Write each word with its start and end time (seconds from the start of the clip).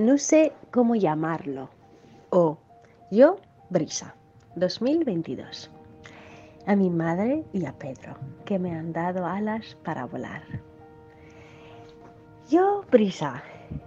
No 0.00 0.16
sé 0.16 0.52
cómo 0.70 0.96
llamarlo. 0.96 1.68
O 2.30 2.56
Yo, 3.10 3.36
Brisa, 3.68 4.14
2022. 4.56 5.70
A 6.66 6.74
mi 6.74 6.88
madre 6.88 7.44
y 7.52 7.66
a 7.66 7.76
Pedro, 7.76 8.16
que 8.46 8.58
me 8.58 8.74
han 8.74 8.94
dado 8.94 9.26
alas 9.26 9.76
para 9.84 10.06
volar. 10.06 10.42
Yo, 12.48 12.82
Brisa, 12.90 13.42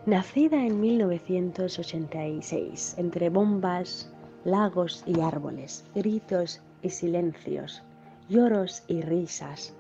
nacida 0.06 0.64
en 0.64 0.80
1986, 0.80 2.94
entre 3.00 3.32
bombas, 3.32 4.14
lagos 4.46 5.04
y 5.08 5.20
árboles, 5.20 5.84
gritos 5.96 6.62
y 6.84 6.92
silencios, 6.92 7.82
lloros 8.30 8.84
y 8.88 9.02
risas. 9.02 9.74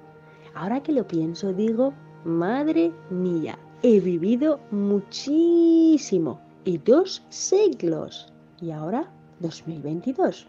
Ahora 0.55 0.81
que 0.81 0.93
lo 0.93 1.07
pienso, 1.07 1.53
digo, 1.53 1.93
madre 2.23 2.91
mía, 3.11 3.59
he 3.85 3.99
vivido 3.99 4.61
muchísimo 4.71 6.39
y 6.63 6.77
dos 6.77 7.21
siglos. 7.29 8.31
Y 8.61 8.71
ahora 8.71 9.11
2022. 9.39 10.47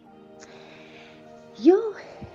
Yo 1.61 1.77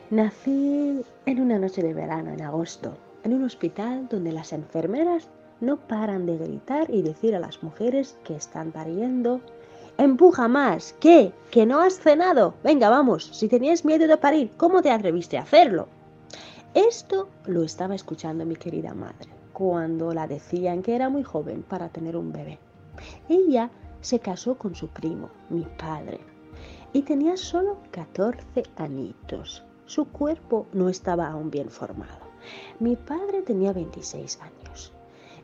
nací 0.10 1.02
en 1.26 1.40
una 1.40 1.58
noche 1.58 1.82
de 1.82 1.94
verano, 1.94 2.34
en 2.34 2.42
agosto, 2.42 2.98
en 3.24 3.34
un 3.34 3.46
hospital 3.46 4.10
donde 4.10 4.34
las 4.34 4.52
enfermeras 4.52 5.30
no 5.62 5.78
paran 5.78 6.26
de 6.26 6.38
gritar 6.38 6.90
y 6.90 7.02
decir 7.02 7.34
a 7.34 7.40
las 7.40 7.64
mujeres 7.64 8.18
que 8.26 8.36
están 8.36 8.72
pariendo, 8.72 9.40
empuja 9.98 10.50
más, 10.50 10.96
¿qué? 11.00 11.32
¿Que 11.50 11.66
no 11.66 11.80
has 11.80 11.98
cenado? 12.00 12.56
Venga, 12.62 12.90
vamos, 12.90 13.30
si 13.32 13.48
tenías 13.48 13.86
miedo 13.86 14.06
de 14.06 14.18
parir, 14.18 14.52
¿cómo 14.58 14.82
te 14.82 14.92
atreviste 14.92 15.38
a 15.38 15.44
hacerlo? 15.44 15.88
Esto 16.74 17.30
lo 17.46 17.64
estaba 17.64 17.96
escuchando 17.96 18.46
mi 18.46 18.56
querida 18.58 18.94
madre 18.94 19.39
cuando 19.60 20.14
la 20.14 20.26
decían 20.26 20.82
que 20.82 20.96
era 20.96 21.10
muy 21.10 21.22
joven 21.22 21.64
para 21.64 21.90
tener 21.90 22.16
un 22.16 22.32
bebé. 22.32 22.60
Ella 23.28 23.70
se 24.00 24.20
casó 24.20 24.58
con 24.58 24.74
su 24.74 24.88
primo, 24.88 25.32
mi 25.50 25.66
padre, 25.78 26.22
y 26.94 27.02
tenía 27.02 27.36
solo 27.36 27.80
14 27.92 28.64
añitos. 28.78 29.66
Su 29.86 30.06
cuerpo 30.06 30.68
no 30.72 30.88
estaba 30.88 31.28
aún 31.28 31.52
bien 31.52 31.70
formado. 31.70 32.26
Mi 32.80 32.96
padre 32.96 33.42
tenía 33.42 33.74
26 33.74 34.40
años. 34.40 34.94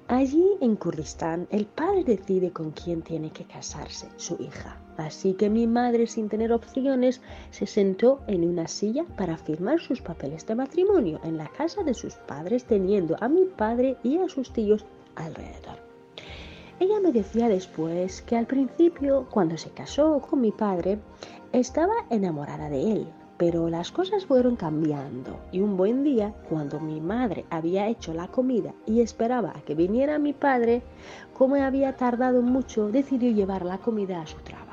Allí 0.08 0.46
en 0.62 0.78
Kurdistán, 0.78 1.50
el 1.52 1.66
padre 1.66 2.06
decide 2.06 2.54
con 2.54 2.72
quién 2.72 3.02
tiene 3.02 3.32
que 3.32 3.44
casarse 3.44 4.08
su 4.16 4.38
hija. 4.40 4.78
Así 4.98 5.34
que 5.34 5.50
mi 5.50 5.68
madre, 5.68 6.08
sin 6.08 6.30
tener 6.30 6.54
opciones, 6.54 7.22
se 7.52 7.66
sentó 7.66 8.22
en 8.28 8.48
una 8.48 8.68
silla 8.68 9.04
para 9.18 9.38
firmar 9.38 9.80
sus 9.80 10.02
papeles 10.02 10.46
de 10.46 10.56
matrimonio 10.56 11.20
en 11.24 11.38
la 11.38 11.50
casa 11.50 11.84
de 11.84 11.94
sus 11.94 12.16
padres, 12.16 12.66
teniendo 12.66 13.18
a 13.20 13.28
mi 13.28 13.46
padre 13.46 13.98
y 14.04 14.18
a 14.20 14.30
sus 14.30 14.52
tíos 14.52 14.86
alrededor. 15.16 15.86
Ella 16.80 17.00
me 17.02 17.12
decía 17.12 17.48
después 17.48 18.22
que 18.22 18.36
al 18.36 18.48
principio, 18.48 19.28
cuando 19.30 19.58
se 19.58 19.70
casó 19.70 20.20
con 20.20 20.42
mi 20.42 20.52
padre, 20.52 21.00
estaba 21.54 21.94
enamorada 22.10 22.70
de 22.70 22.92
él, 22.92 23.08
pero 23.38 23.70
las 23.70 23.92
cosas 23.92 24.26
fueron 24.26 24.56
cambiando 24.56 25.40
y 25.52 25.60
un 25.60 25.78
buen 25.78 26.04
día, 26.04 26.34
cuando 26.50 26.80
mi 26.80 27.02
madre 27.02 27.46
había 27.50 27.88
hecho 27.88 28.14
la 28.14 28.28
comida 28.28 28.74
y 28.86 29.02
esperaba 29.02 29.54
a 29.56 29.62
que 29.62 29.76
viniera 29.76 30.20
mi 30.20 30.34
padre, 30.34 30.84
como 31.34 31.56
había 31.56 31.96
tardado 31.96 32.42
mucho, 32.42 32.90
decidió 32.90 33.32
llevar 33.32 33.66
la 33.66 33.78
comida 33.78 34.22
a 34.22 34.28
su 34.28 34.38
trabajo. 34.38 34.65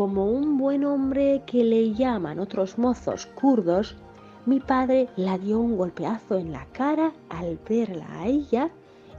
Como 0.00 0.24
un 0.24 0.56
buen 0.56 0.86
hombre 0.86 1.42
que 1.44 1.62
le 1.62 1.92
llaman 1.92 2.38
otros 2.38 2.78
mozos 2.78 3.26
kurdos, 3.26 3.96
mi 4.46 4.58
padre 4.58 5.10
la 5.16 5.36
dio 5.36 5.60
un 5.60 5.76
golpeazo 5.76 6.38
en 6.38 6.52
la 6.52 6.64
cara 6.72 7.12
al 7.28 7.58
verla 7.68 8.06
a 8.10 8.26
ella 8.26 8.70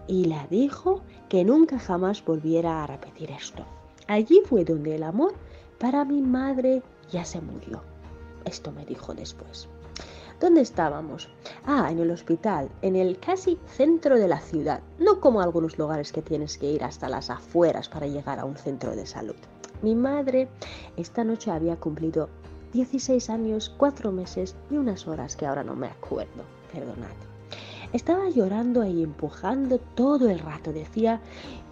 y 0.08 0.26
la 0.26 0.48
dijo 0.48 1.04
que 1.30 1.44
nunca 1.44 1.78
jamás 1.78 2.26
volviera 2.26 2.84
a 2.84 2.88
repetir 2.88 3.30
esto. 3.30 3.64
Allí 4.08 4.42
fue 4.44 4.66
donde 4.66 4.96
el 4.96 5.04
amor 5.04 5.36
para 5.78 6.04
mi 6.04 6.20
madre 6.20 6.82
ya 7.12 7.26
se 7.26 7.42
murió. 7.42 7.84
Esto 8.46 8.72
me 8.72 8.84
dijo 8.84 9.14
después. 9.14 9.70
¿Dónde 10.40 10.62
estábamos? 10.62 11.30
Ah, 11.64 11.90
en 11.92 12.00
el 12.00 12.10
hospital, 12.10 12.72
en 12.82 12.96
el 12.96 13.20
casi 13.20 13.60
centro 13.68 14.18
de 14.18 14.28
la 14.28 14.40
ciudad, 14.40 14.82
no 14.98 15.20
como 15.20 15.42
algunos 15.42 15.78
lugares 15.78 16.12
que 16.12 16.24
tienes 16.24 16.58
que 16.58 16.72
ir 16.72 16.84
hasta 16.84 17.08
las 17.08 17.30
afueras 17.30 17.88
para 17.88 18.08
llegar 18.08 18.40
a 18.40 18.46
un 18.46 18.58
centro 18.58 18.96
de 18.96 19.06
salud. 19.06 19.36
Mi 19.82 19.96
madre 19.96 20.48
esta 20.96 21.24
noche 21.24 21.52
había 21.52 21.76
cumplido 21.76 22.30
16 22.74 23.30
años, 23.30 23.74
4 23.78 24.12
meses 24.12 24.56
y 24.70 24.78
unas 24.78 25.08
horas 25.08 25.36
que 25.36 25.46
ahora 25.46 25.64
no 25.64 25.76
me 25.76 25.88
acuerdo, 25.88 26.44
perdonad. 26.72 27.10
Estaba 27.94 28.30
llorando 28.30 28.86
y 28.86 29.04
empujando 29.04 29.78
todo 29.96 30.30
el 30.30 30.40
rato. 30.40 30.72
Decía, 30.72 31.20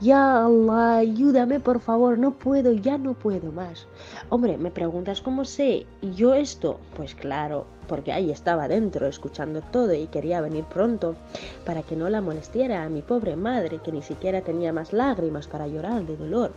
ya 0.01 0.43
Allah, 0.43 0.97
ayúdame 0.97 1.61
por 1.61 1.79
favor, 1.79 2.17
no 2.17 2.31
puedo, 2.31 2.73
ya 2.73 2.97
no 2.97 3.13
puedo 3.13 3.53
más. 3.53 3.87
Hombre, 4.27 4.57
me 4.57 4.69
preguntas 4.69 5.21
cómo 5.21 5.45
sé 5.45 5.85
yo 6.01 6.33
esto. 6.33 6.77
Pues 6.97 7.15
claro, 7.15 7.67
porque 7.87 8.11
ahí 8.11 8.31
estaba 8.31 8.67
dentro 8.67 9.07
escuchando 9.07 9.61
todo 9.61 9.93
y 9.93 10.07
quería 10.07 10.41
venir 10.41 10.65
pronto 10.65 11.15
para 11.65 11.83
que 11.83 11.95
no 11.95 12.09
la 12.09 12.19
molestiera 12.19 12.83
a 12.83 12.89
mi 12.89 13.01
pobre 13.01 13.37
madre 13.37 13.79
que 13.81 13.93
ni 13.93 14.01
siquiera 14.01 14.41
tenía 14.41 14.73
más 14.73 14.91
lágrimas 14.91 15.47
para 15.47 15.67
llorar 15.67 16.05
de 16.05 16.17
dolor. 16.17 16.51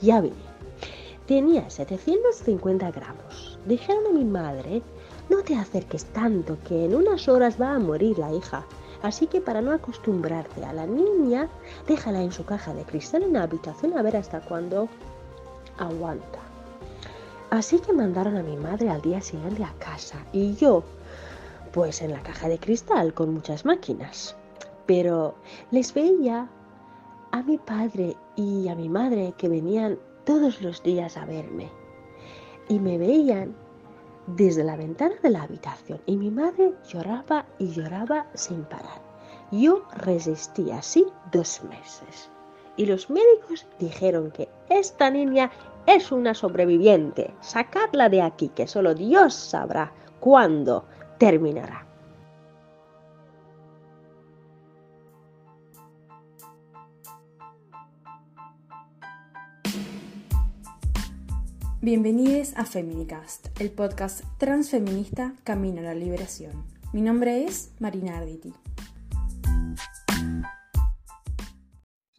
Ya 0.00 0.20
vine. 0.20 0.36
Tenía 1.26 1.68
750 1.68 2.90
gramos. 2.90 3.58
Dijeron 3.66 4.06
a 4.06 4.12
mi 4.12 4.24
madre 4.24 4.82
no 5.28 5.42
te 5.42 5.54
acerques 5.56 6.06
tanto, 6.06 6.56
que 6.66 6.86
en 6.86 6.94
unas 6.94 7.28
horas 7.28 7.60
va 7.60 7.74
a 7.74 7.78
morir 7.78 8.18
la 8.18 8.32
hija. 8.32 8.64
Así 9.02 9.26
que 9.26 9.42
para 9.42 9.60
no 9.60 9.72
acostumbrarte 9.72 10.64
a 10.64 10.72
la 10.72 10.86
niña, 10.86 11.48
déjala 11.86 12.22
en 12.22 12.32
su 12.32 12.44
caja 12.44 12.72
de 12.72 12.84
cristal 12.84 13.22
en 13.22 13.34
la 13.34 13.42
habitación 13.42 13.96
a 13.96 14.02
ver 14.02 14.16
hasta 14.16 14.40
cuándo 14.40 14.88
aguanta. 15.76 16.38
Así 17.50 17.78
que 17.78 17.92
mandaron 17.92 18.36
a 18.36 18.42
mi 18.42 18.56
madre 18.56 18.88
al 18.88 19.02
día 19.02 19.20
siguiente 19.20 19.64
a 19.64 19.72
casa 19.78 20.18
y 20.32 20.54
yo, 20.54 20.82
pues 21.72 22.00
en 22.00 22.12
la 22.12 22.22
caja 22.22 22.48
de 22.48 22.58
cristal 22.58 23.12
con 23.12 23.34
muchas 23.34 23.64
máquinas. 23.64 24.34
Pero 24.86 25.34
les 25.70 25.92
veía 25.92 26.48
a 27.32 27.42
mi 27.42 27.58
padre 27.58 28.16
y 28.36 28.68
a 28.68 28.74
mi 28.74 28.88
madre 28.88 29.34
que 29.36 29.48
venían 29.48 29.98
todos 30.24 30.60
los 30.62 30.82
días 30.82 31.16
a 31.16 31.24
verme 31.24 31.70
y 32.68 32.78
me 32.80 32.98
veían 32.98 33.54
desde 34.26 34.64
la 34.64 34.76
ventana 34.76 35.14
de 35.22 35.30
la 35.30 35.42
habitación 35.42 36.00
y 36.06 36.16
mi 36.16 36.30
madre 36.30 36.74
lloraba 36.86 37.46
y 37.58 37.68
lloraba 37.68 38.26
sin 38.34 38.64
parar. 38.64 39.00
Yo 39.50 39.82
resistí 39.96 40.70
así 40.70 41.06
dos 41.32 41.62
meses 41.64 42.30
y 42.76 42.86
los 42.86 43.10
médicos 43.10 43.66
dijeron 43.78 44.30
que 44.30 44.48
esta 44.68 45.10
niña 45.10 45.50
es 45.86 46.12
una 46.12 46.34
sobreviviente. 46.34 47.34
Sacadla 47.40 48.08
de 48.08 48.22
aquí, 48.22 48.48
que 48.50 48.66
solo 48.66 48.94
Dios 48.94 49.34
sabrá 49.34 49.92
cuándo 50.20 50.84
terminará. 51.18 51.87
Bienvenidos 61.90 62.52
a 62.58 62.66
Feminicast, 62.66 63.58
el 63.62 63.70
podcast 63.70 64.22
transfeminista 64.36 65.32
Camino 65.42 65.80
a 65.80 65.84
la 65.84 65.94
Liberación. 65.94 66.52
Mi 66.92 67.00
nombre 67.00 67.44
es 67.44 67.74
Marina 67.80 68.18
Arditi. 68.18 68.52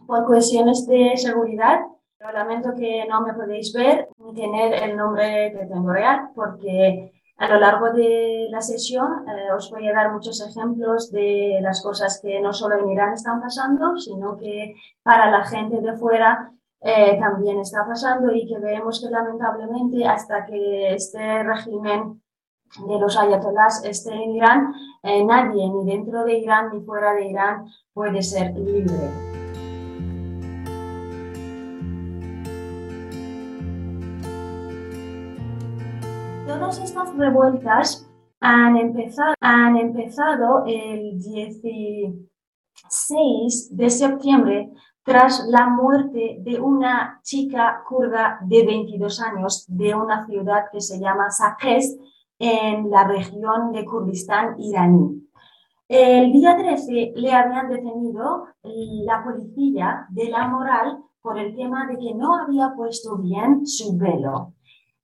Por 0.07 0.25
cuestiones 0.25 0.87
de 0.87 1.15
seguridad, 1.17 1.81
lamento 2.33 2.73
que 2.75 3.05
no 3.07 3.21
me 3.21 3.35
podéis 3.35 3.71
ver 3.71 4.09
ni 4.17 4.33
tener 4.33 4.73
el 4.73 4.97
nombre 4.97 5.53
que 5.55 5.67
tengo 5.67 5.93
real, 5.93 6.31
porque 6.33 7.11
a 7.37 7.47
lo 7.47 7.59
largo 7.59 7.91
de 7.91 8.47
la 8.49 8.61
sesión 8.61 9.23
eh, 9.29 9.51
os 9.55 9.69
voy 9.69 9.87
a 9.87 9.93
dar 9.93 10.11
muchos 10.11 10.41
ejemplos 10.41 11.11
de 11.11 11.59
las 11.61 11.83
cosas 11.83 12.19
que 12.23 12.41
no 12.41 12.53
solo 12.53 12.79
en 12.79 12.89
Irán 12.89 13.13
están 13.13 13.39
pasando, 13.39 13.97
sino 13.97 14.35
que 14.35 14.73
para 15.03 15.29
la 15.29 15.45
gente 15.45 15.79
de 15.79 15.95
fuera 15.95 16.53
eh, 16.81 17.19
también 17.19 17.59
está 17.59 17.85
pasando 17.85 18.33
y 18.33 18.47
que 18.47 18.57
vemos 18.57 19.01
que 19.01 19.09
lamentablemente 19.09 20.05
hasta 20.05 20.45
que 20.45 20.93
este 20.93 21.43
régimen 21.43 22.21
de 22.87 22.99
los 22.99 23.17
ayatolás 23.17 23.83
esté 23.83 24.13
en 24.13 24.35
Irán, 24.35 24.73
eh, 25.03 25.25
nadie 25.25 25.69
ni 25.69 25.83
dentro 25.85 26.23
de 26.23 26.37
Irán 26.37 26.69
ni 26.71 26.79
fuera 26.81 27.13
de 27.13 27.27
Irán 27.27 27.65
puede 27.93 28.21
ser 28.21 28.55
libre. 28.55 28.95
Todas 36.47 36.79
estas 36.79 37.13
revueltas 37.17 38.09
han 38.39 38.77
empezado, 38.77 39.33
han 39.41 39.75
empezado 39.77 40.63
el 40.65 41.19
16 41.19 43.75
de 43.75 43.89
septiembre 43.89 44.71
tras 45.09 45.47
la 45.47 45.67
muerte 45.67 46.37
de 46.41 46.61
una 46.61 47.19
chica 47.23 47.81
kurda 47.89 48.37
de 48.43 48.63
22 48.63 49.19
años 49.21 49.65
de 49.67 49.95
una 49.95 50.27
ciudad 50.27 50.65
que 50.71 50.81
se 50.81 50.99
llama 50.99 51.31
Saqqez 51.31 51.97
en 52.37 52.91
la 52.91 53.07
región 53.07 53.71
de 53.71 53.85
Kurdistán 53.85 54.53
iraní. 54.59 55.27
El 55.87 56.31
día 56.31 56.55
13 56.55 57.13
le 57.15 57.33
habían 57.33 57.69
detenido 57.69 58.49
la 58.61 59.23
policía 59.23 60.05
de 60.11 60.29
la 60.29 60.47
moral 60.47 60.99
por 61.23 61.39
el 61.39 61.55
tema 61.55 61.87
de 61.87 61.97
que 61.97 62.13
no 62.13 62.35
había 62.35 62.75
puesto 62.75 63.17
bien 63.17 63.65
su 63.65 63.97
velo. 63.97 64.53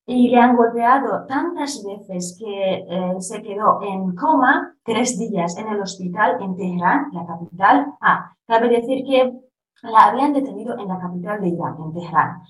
Y 0.06 0.30
le 0.30 0.38
han 0.38 0.56
golpeado 0.56 1.26
tantas 1.26 1.84
veces 1.84 2.38
que 2.40 2.86
eh, 2.88 3.16
se 3.22 3.42
quedó 3.42 3.82
en 3.82 4.16
coma 4.16 4.76
tres 4.84 5.18
días 5.18 5.58
en 5.58 5.68
el 5.68 5.82
hospital 5.82 6.38
en 6.42 6.56
Teherán, 6.56 7.08
la 7.12 7.26
capital. 7.26 7.88
Ah, 8.00 8.36
cabe 8.46 8.70
decir 8.70 9.04
que 9.04 9.46
la 9.84 10.06
habían 10.06 10.34
detenido 10.34 10.78
en 10.78 10.88
la 10.88 11.00
capital 11.00 11.42
de 11.42 11.50
Irán, 11.50 11.76
en 11.80 11.94
Teherán. 11.94 12.42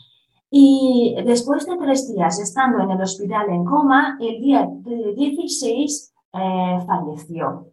Y 0.49 1.15
después 1.25 1.65
de 1.65 1.77
tres 1.77 2.13
días 2.13 2.39
estando 2.39 2.81
en 2.81 2.91
el 2.91 3.01
hospital 3.01 3.49
en 3.49 3.65
coma, 3.65 4.17
el 4.21 4.39
día 4.41 4.69
16 5.15 6.13
eh, 6.33 6.79
falleció. 6.85 7.71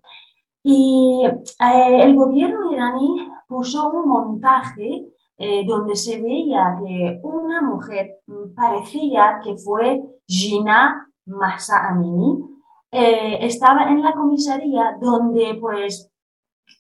Y 0.65 1.23
eh, 1.25 2.03
el 2.03 2.15
gobierno 2.17 2.73
iraní 2.73 3.29
puso 3.47 3.91
un 3.91 4.09
montaje 4.09 5.07
eh, 5.37 5.65
donde 5.67 5.97
se 5.97 6.21
veía 6.21 6.77
que 6.85 7.21
una 7.23 7.61
mujer 7.63 8.21
mm, 8.27 8.55
parecía 8.55 9.41
que 9.45 9.57
fue 9.57 10.03
Gina 10.27 11.09
Masa 11.27 11.89
Amini, 11.89 12.49
estaba 12.91 13.89
en 13.89 14.03
la 14.03 14.13
comisaría 14.13 14.99
donde 15.01 15.57
pues 15.59 16.12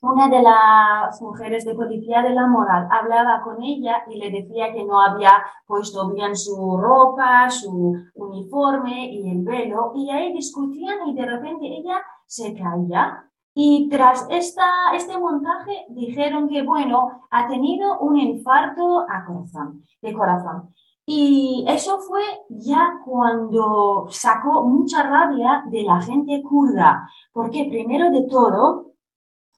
una 0.02 0.29
de 0.29 0.43
las 0.43 1.23
mujeres 1.23 1.64
de 1.64 1.75
policía 1.75 2.23
de 2.23 2.31
la 2.31 2.46
moral 2.46 2.88
hablaba 2.90 3.40
con 3.43 3.62
ella 3.62 4.02
y 4.11 4.19
le 4.19 4.31
decía 4.31 4.73
que 4.73 4.84
no 4.84 5.00
había 5.00 5.44
puesto 5.67 6.11
bien 6.11 6.37
su 6.37 6.76
ropa, 6.76 7.49
su 7.49 7.94
uniforme 8.14 9.12
y 9.12 9.31
el 9.31 9.44
velo, 9.44 9.93
y 9.94 10.11
ahí 10.11 10.32
discutían 10.32 11.08
y 11.08 11.14
de 11.14 11.26
repente 11.26 11.67
ella 11.67 12.02
se 12.26 12.52
caía. 12.55 13.29
Y 13.55 13.88
tras 13.90 14.26
esta, 14.31 14.64
este 14.94 15.19
montaje 15.19 15.84
dijeron 15.90 16.49
que, 16.49 16.62
bueno, 16.62 17.26
ha 17.31 17.46
tenido 17.46 18.00
un 18.00 18.17
infarto 18.17 19.00
a 19.08 19.25
corazón, 19.25 19.84
de 20.00 20.12
corazón. 20.14 20.75
Y 21.05 21.64
eso 21.69 21.99
fue 21.99 22.23
ya 22.49 23.00
cuando 23.05 24.06
sacó 24.08 24.62
mucha 24.62 25.02
rabia 25.02 25.64
de 25.67 25.82
la 25.82 26.00
gente 26.00 26.43
kurda, 26.43 27.08
porque 27.32 27.67
primero 27.69 28.11
de 28.11 28.23
todo, 28.23 28.92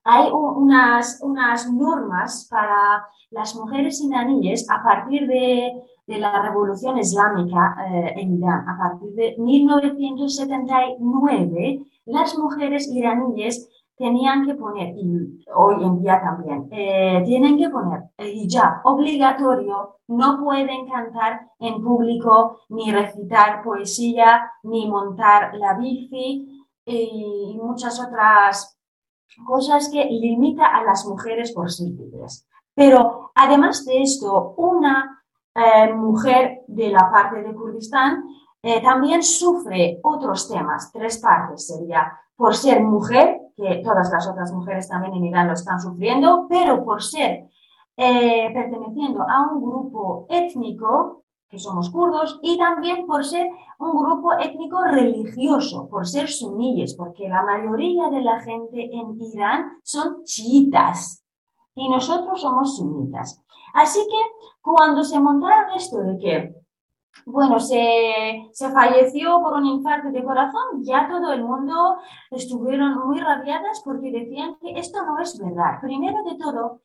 hay 0.04 0.30
unas, 0.30 1.18
unas 1.22 1.72
normas 1.72 2.46
para 2.50 3.06
las 3.30 3.56
mujeres 3.56 4.02
iraníes 4.02 4.68
a 4.70 4.82
partir 4.82 5.26
de, 5.26 5.72
de 6.06 6.18
la 6.18 6.42
revolución 6.42 6.98
islámica 6.98 7.74
eh, 7.90 8.12
en 8.16 8.36
Irán. 8.36 8.68
A 8.68 8.76
partir 8.78 9.14
de 9.14 9.34
1979, 9.38 11.86
las 12.04 12.36
mujeres 12.38 12.86
iraníes 12.92 13.70
tenían 13.96 14.44
que 14.44 14.54
poner, 14.54 14.94
y 14.96 15.40
hoy 15.54 15.82
en 15.82 16.02
día 16.02 16.20
también, 16.20 16.68
eh, 16.70 17.22
tienen 17.24 17.56
que 17.56 17.70
poner 17.70 18.02
hijab 18.18 18.80
obligatorio, 18.84 20.00
no 20.08 20.38
pueden 20.42 20.86
cantar 20.86 21.48
en 21.60 21.82
público, 21.82 22.58
ni 22.68 22.92
recitar 22.92 23.62
poesía, 23.62 24.50
ni 24.64 24.86
montar 24.88 25.54
la 25.54 25.72
bici 25.74 26.66
y 26.84 27.56
muchas 27.62 28.04
otras 28.04 28.73
cosas 29.46 29.88
que 29.92 30.04
limita 30.04 30.66
a 30.66 30.82
las 30.84 31.06
mujeres 31.06 31.52
por 31.52 31.70
ser 31.70 31.88
libres. 31.88 32.46
Pero 32.74 33.30
además 33.34 33.84
de 33.84 34.02
esto, 34.02 34.54
una 34.56 35.22
eh, 35.54 35.92
mujer 35.92 36.62
de 36.66 36.90
la 36.90 37.10
parte 37.10 37.42
de 37.42 37.54
Kurdistán 37.54 38.24
eh, 38.62 38.82
también 38.82 39.22
sufre 39.22 40.00
otros 40.02 40.48
temas, 40.48 40.90
tres 40.92 41.18
partes 41.18 41.66
sería 41.66 42.12
por 42.36 42.54
ser 42.56 42.82
mujer, 42.82 43.40
que 43.56 43.82
todas 43.84 44.10
las 44.10 44.26
otras 44.26 44.52
mujeres 44.52 44.88
también 44.88 45.14
en 45.14 45.24
Irán 45.26 45.46
lo 45.46 45.52
están 45.52 45.80
sufriendo, 45.80 46.46
pero 46.48 46.84
por 46.84 47.02
ser 47.02 47.48
eh, 47.96 48.50
perteneciendo 48.52 49.22
a 49.22 49.52
un 49.52 49.62
grupo 49.62 50.26
étnico 50.28 51.23
que 51.54 51.60
somos 51.60 51.88
kurdos, 51.90 52.40
y 52.42 52.58
también 52.58 53.06
por 53.06 53.24
ser 53.24 53.46
un 53.78 53.92
grupo 54.02 54.32
étnico 54.32 54.82
religioso, 54.82 55.88
por 55.88 56.04
ser 56.04 56.28
suníes, 56.28 56.94
porque 56.94 57.28
la 57.28 57.42
mayoría 57.44 58.10
de 58.10 58.22
la 58.22 58.40
gente 58.40 58.90
en 58.92 59.16
Irán 59.20 59.78
son 59.84 60.24
chiitas 60.24 61.24
y 61.76 61.88
nosotros 61.88 62.40
somos 62.40 62.76
sunitas. 62.76 63.40
Así 63.72 64.00
que 64.00 64.46
cuando 64.60 65.04
se 65.04 65.20
montaron 65.20 65.76
esto 65.76 65.98
de 65.98 66.18
que, 66.18 66.54
bueno, 67.26 67.60
se, 67.60 68.48
se 68.52 68.70
falleció 68.70 69.40
por 69.40 69.54
un 69.54 69.66
infarto 69.66 70.10
de 70.10 70.24
corazón, 70.24 70.82
ya 70.82 71.08
todo 71.08 71.32
el 71.32 71.44
mundo 71.44 71.98
estuvieron 72.32 73.06
muy 73.06 73.20
rabiadas 73.20 73.80
porque 73.84 74.10
decían 74.10 74.56
que 74.60 74.76
esto 74.76 75.04
no 75.06 75.20
es 75.20 75.38
verdad. 75.38 75.80
Primero 75.80 76.24
de 76.24 76.36
todo, 76.36 76.80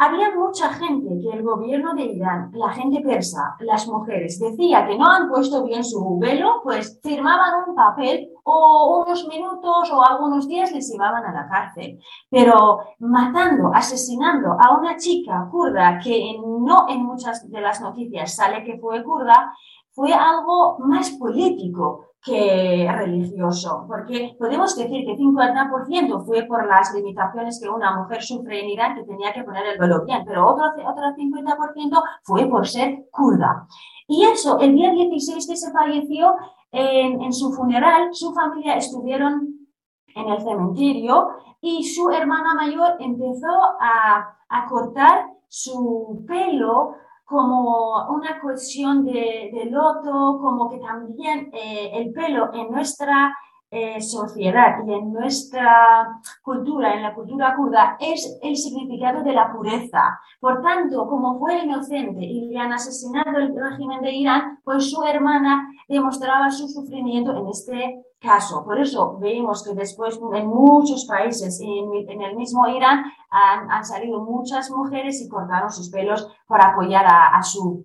había 0.00 0.34
mucha 0.34 0.70
gente 0.70 1.08
que 1.20 1.36
el 1.36 1.42
gobierno 1.42 1.92
de 1.92 2.04
Irán, 2.04 2.50
la 2.54 2.70
gente 2.72 3.02
persa, 3.02 3.54
las 3.60 3.86
mujeres, 3.86 4.40
decía 4.40 4.86
que 4.86 4.96
no 4.96 5.06
han 5.06 5.28
puesto 5.28 5.62
bien 5.62 5.84
su 5.84 6.18
velo, 6.18 6.62
pues 6.62 6.98
firmaban 7.02 7.68
un 7.68 7.74
papel 7.74 8.30
o 8.44 9.04
unos 9.04 9.28
minutos 9.28 9.90
o 9.92 10.02
algunos 10.02 10.48
días 10.48 10.72
les 10.72 10.90
llevaban 10.90 11.22
a 11.26 11.32
la 11.34 11.46
cárcel. 11.46 11.98
Pero 12.30 12.78
matando, 13.00 13.72
asesinando 13.74 14.56
a 14.58 14.78
una 14.78 14.96
chica 14.96 15.46
kurda 15.50 15.98
que 16.02 16.34
no 16.42 16.88
en 16.88 17.04
muchas 17.04 17.50
de 17.50 17.60
las 17.60 17.82
noticias 17.82 18.34
sale 18.34 18.64
que 18.64 18.78
fue 18.78 19.04
kurda, 19.04 19.52
fue 19.90 20.14
algo 20.14 20.78
más 20.78 21.10
político 21.10 22.06
que 22.22 22.86
religioso, 22.98 23.84
porque 23.88 24.36
podemos 24.38 24.76
decir 24.76 25.06
que 25.06 25.16
50% 25.16 26.24
fue 26.26 26.42
por 26.42 26.66
las 26.66 26.94
limitaciones 26.94 27.58
que 27.60 27.68
una 27.68 27.96
mujer 27.96 28.22
sufre 28.22 28.60
en 28.60 28.68
Irán 28.68 28.94
que 28.94 29.04
tenía 29.04 29.32
que 29.32 29.42
poner 29.42 29.66
el 29.66 29.78
velo 29.78 30.04
bien, 30.04 30.22
pero 30.26 30.46
otro, 30.46 30.66
otro 30.66 31.04
50% 31.16 32.02
fue 32.22 32.46
por 32.46 32.66
ser 32.66 33.06
kurda. 33.10 33.66
Y 34.06 34.24
eso, 34.24 34.58
el 34.58 34.74
día 34.74 34.90
16 34.90 35.46
que 35.46 35.56
se 35.56 35.72
falleció, 35.72 36.34
en, 36.72 37.20
en 37.22 37.32
su 37.32 37.52
funeral, 37.52 38.10
su 38.12 38.32
familia 38.32 38.76
estuvieron 38.76 39.68
en 40.14 40.28
el 40.28 40.40
cementerio 40.40 41.28
y 41.60 41.84
su 41.84 42.10
hermana 42.10 42.54
mayor 42.54 42.96
empezó 43.00 43.48
a, 43.80 44.36
a 44.48 44.66
cortar 44.68 45.26
su 45.48 46.24
pelo 46.26 46.94
como 47.30 48.08
una 48.08 48.40
cuestión 48.40 49.04
de, 49.04 49.68
loto, 49.70 50.36
como 50.40 50.68
que 50.68 50.78
también 50.78 51.48
eh, 51.52 51.92
el 51.94 52.12
pelo 52.12 52.52
en 52.52 52.72
nuestra 52.72 53.32
eh, 53.72 54.00
sociedad 54.00 54.84
y 54.84 54.92
en 54.92 55.12
nuestra 55.12 56.20
cultura, 56.42 56.92
en 56.94 57.02
la 57.04 57.14
cultura 57.14 57.54
kurda, 57.54 57.96
es 58.00 58.38
el 58.42 58.56
significado 58.56 59.22
de 59.22 59.32
la 59.32 59.52
pureza. 59.52 60.18
Por 60.40 60.60
tanto, 60.60 61.06
como 61.06 61.38
fue 61.38 61.60
inocente 61.60 62.20
y 62.20 62.48
le 62.48 62.58
han 62.58 62.72
asesinado 62.72 63.38
el 63.38 63.54
régimen 63.54 64.00
de 64.00 64.10
Irán, 64.10 64.58
pues 64.64 64.90
su 64.90 65.04
hermana 65.04 65.68
demostraba 65.88 66.50
su 66.50 66.66
sufrimiento 66.66 67.30
en 67.36 67.46
este 67.46 68.04
caso. 68.18 68.64
Por 68.64 68.80
eso 68.80 69.16
vemos 69.18 69.62
que 69.62 69.72
después 69.74 70.18
en 70.34 70.46
muchos 70.48 71.04
países, 71.04 71.60
en, 71.60 72.20
el 72.20 72.36
mismo 72.36 72.66
Irán, 72.66 73.04
han, 73.30 73.84
salido 73.84 74.24
muchas 74.24 74.68
mujeres 74.72 75.22
y 75.22 75.28
cortaron 75.28 75.70
sus 75.70 75.90
pelos 75.90 76.28
para 76.48 76.70
apoyar 76.70 77.06
a, 77.06 77.40
su... 77.44 77.84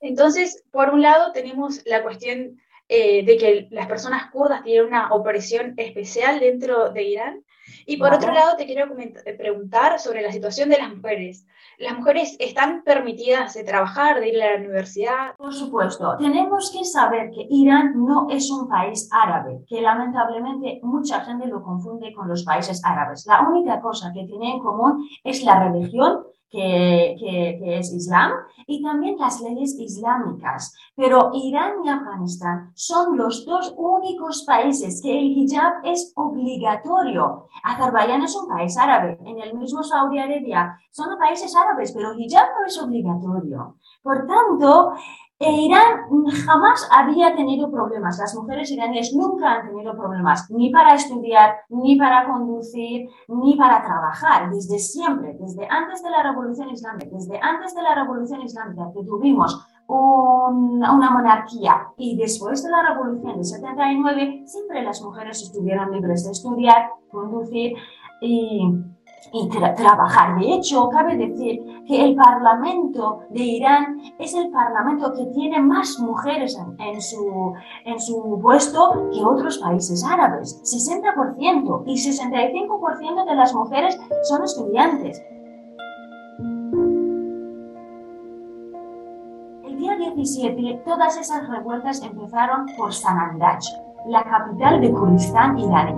Entonces, 0.00 0.64
por 0.72 0.90
un 0.90 1.02
lado 1.02 1.30
tenemos 1.30 1.80
la 1.86 2.02
cuestión 2.02 2.58
eh, 2.94 3.24
de 3.24 3.38
que 3.38 3.68
las 3.70 3.86
personas 3.86 4.30
kurdas 4.30 4.62
tienen 4.64 4.84
una 4.84 5.14
opresión 5.14 5.72
especial 5.78 6.40
dentro 6.40 6.90
de 6.90 7.02
Irán. 7.02 7.42
Y 7.86 7.96
por 7.96 8.12
otro 8.12 8.32
lado, 8.32 8.54
te 8.58 8.66
quiero 8.66 8.94
eh, 8.98 9.32
preguntar 9.32 9.98
sobre 9.98 10.20
la 10.20 10.30
situación 10.30 10.68
de 10.68 10.76
las 10.76 10.94
mujeres. 10.94 11.46
¿Las 11.78 11.96
mujeres 11.96 12.36
están 12.38 12.82
permitidas 12.84 13.54
de 13.54 13.64
trabajar, 13.64 14.20
de 14.20 14.28
ir 14.28 14.42
a 14.42 14.50
la 14.52 14.58
universidad? 14.58 15.34
Por 15.38 15.54
supuesto, 15.54 16.18
tenemos 16.18 16.70
que 16.70 16.84
saber 16.84 17.30
que 17.30 17.46
Irán 17.48 17.94
no 17.96 18.26
es 18.28 18.50
un 18.50 18.68
país 18.68 19.08
árabe, 19.10 19.64
que 19.66 19.80
lamentablemente 19.80 20.80
mucha 20.82 21.20
gente 21.24 21.46
lo 21.46 21.62
confunde 21.62 22.12
con 22.12 22.28
los 22.28 22.44
países 22.44 22.84
árabes. 22.84 23.24
La 23.26 23.40
única 23.40 23.80
cosa 23.80 24.12
que 24.12 24.26
tiene 24.26 24.56
en 24.56 24.60
común 24.60 25.08
es 25.24 25.42
la 25.44 25.66
religión 25.66 26.26
que, 26.52 27.78
es 27.78 27.92
Islam, 27.92 28.30
y 28.66 28.82
también 28.82 29.16
las 29.18 29.40
leyes 29.40 29.74
islámicas. 29.78 30.76
Pero 30.94 31.30
Irán 31.32 31.84
y 31.84 31.88
Afganistán 31.88 32.70
son 32.74 33.16
los 33.16 33.44
dos 33.46 33.74
únicos 33.76 34.44
países 34.46 35.00
que 35.02 35.18
el 35.18 35.32
hijab 35.38 35.84
es 35.84 36.12
obligatorio. 36.14 37.48
Azerbaiyán 37.64 38.22
es 38.22 38.36
un 38.36 38.48
país 38.48 38.76
árabe, 38.76 39.18
en 39.24 39.40
el 39.40 39.54
mismo 39.54 39.82
Saudi 39.82 40.18
Arabia 40.18 40.78
son 40.90 41.18
países 41.18 41.56
árabes, 41.56 41.92
pero 41.92 42.14
hijab 42.14 42.46
no 42.60 42.66
es 42.66 42.80
obligatorio. 42.80 43.76
Por 44.02 44.26
tanto, 44.26 44.92
Irán 45.50 46.02
jamás 46.46 46.88
había 46.90 47.34
tenido 47.34 47.70
problemas, 47.70 48.18
las 48.18 48.34
mujeres 48.34 48.70
iraníes 48.70 49.12
nunca 49.14 49.52
han 49.52 49.66
tenido 49.68 49.96
problemas, 49.96 50.50
ni 50.50 50.70
para 50.70 50.94
estudiar, 50.94 51.56
ni 51.68 51.96
para 51.96 52.26
conducir, 52.26 53.08
ni 53.28 53.56
para 53.56 53.82
trabajar, 53.82 54.50
desde 54.50 54.78
siempre, 54.78 55.36
desde 55.40 55.66
antes 55.68 56.02
de 56.02 56.10
la 56.10 56.22
Revolución 56.22 56.70
Islámica, 56.70 57.08
desde 57.10 57.40
antes 57.40 57.74
de 57.74 57.82
la 57.82 57.94
Revolución 57.94 58.42
Islámica, 58.42 58.90
que 58.94 59.04
tuvimos 59.04 59.66
una 59.88 61.10
monarquía 61.10 61.88
y 61.98 62.16
después 62.16 62.62
de 62.62 62.70
la 62.70 62.82
revolución 62.82 63.36
de 63.36 63.44
79 63.44 64.44
siempre 64.46 64.82
las 64.82 65.02
mujeres 65.02 65.42
estuvieron 65.42 65.92
libres 65.92 66.24
de 66.24 66.32
estudiar, 66.32 66.90
conducir 67.10 67.74
y 68.20 68.72
y 69.32 69.48
trabajar. 69.48 70.38
De 70.38 70.54
hecho, 70.54 70.88
cabe 70.88 71.16
decir 71.16 71.84
que 71.86 72.04
el 72.04 72.16
Parlamento 72.16 73.20
de 73.30 73.40
Irán 73.40 74.00
es 74.18 74.34
el 74.34 74.50
Parlamento 74.50 75.12
que 75.14 75.26
tiene 75.26 75.60
más 75.60 75.98
mujeres 75.98 76.58
en, 76.78 77.00
su, 77.00 77.52
en 77.84 78.00
su 78.00 78.38
puesto 78.42 79.10
que 79.12 79.22
otros 79.22 79.58
países 79.58 80.04
árabes, 80.04 80.60
60%, 80.62 81.84
y 81.86 81.94
65% 81.94 83.24
de 83.24 83.34
las 83.34 83.54
mujeres 83.54 83.98
son 84.24 84.42
estudiantes. 84.44 85.22
El 89.64 89.78
día 89.78 89.96
17, 89.96 90.82
todas 90.84 91.18
esas 91.18 91.48
revueltas 91.48 92.02
empezaron 92.02 92.66
por 92.76 92.92
Sanandaj, 92.92 93.60
la 94.08 94.22
capital 94.24 94.80
de 94.80 94.92
Kurdistán 94.92 95.58
iraní, 95.58 95.94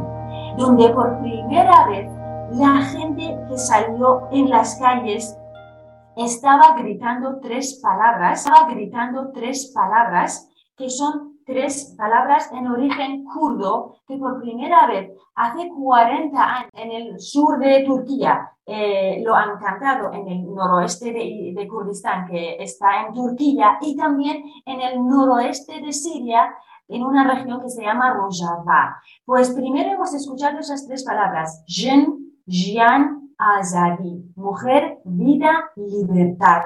donde 0.56 0.88
por 0.90 1.18
primera 1.20 1.86
vez 1.88 2.10
la 2.58 2.82
gente 2.82 3.36
que 3.48 3.58
salió 3.58 4.28
en 4.30 4.48
las 4.48 4.76
calles 4.76 5.36
estaba 6.16 6.76
gritando 6.78 7.40
tres 7.40 7.80
palabras, 7.82 8.44
estaba 8.44 8.72
gritando 8.72 9.32
tres 9.32 9.72
palabras 9.74 10.48
que 10.76 10.88
son 10.88 11.38
tres 11.44 11.94
palabras 11.98 12.50
en 12.52 12.68
origen 12.68 13.24
kurdo 13.24 13.96
que 14.06 14.16
por 14.16 14.40
primera 14.40 14.86
vez 14.86 15.10
hace 15.34 15.68
40 15.68 16.42
años 16.42 16.70
en 16.74 16.90
el 16.92 17.20
sur 17.20 17.58
de 17.58 17.84
Turquía 17.84 18.50
eh, 18.64 19.20
lo 19.24 19.34
han 19.34 19.58
cantado 19.58 20.12
en 20.12 20.26
el 20.28 20.54
noroeste 20.54 21.12
de, 21.12 21.68
Kurdistán 21.68 22.26
que 22.26 22.56
está 22.62 23.06
en 23.06 23.12
Turquía 23.12 23.78
y 23.82 23.96
también 23.96 24.42
en 24.64 24.80
el 24.80 25.06
noroeste 25.06 25.80
de 25.80 25.92
Siria 25.92 26.54
en 26.88 27.02
una 27.02 27.24
región 27.34 27.60
que 27.60 27.68
se 27.68 27.82
llama 27.82 28.12
Rojava. 28.12 29.00
Pues 29.24 29.50
primero 29.50 29.90
hemos 29.90 30.14
escuchado 30.14 30.58
esas 30.58 30.86
tres 30.86 31.04
palabras, 31.04 31.64
Jen, 31.66 32.24
Jian 32.46 33.24
Azadi, 33.36 34.32
mujer, 34.36 35.00
vida, 35.04 35.70
libertad. 35.76 36.62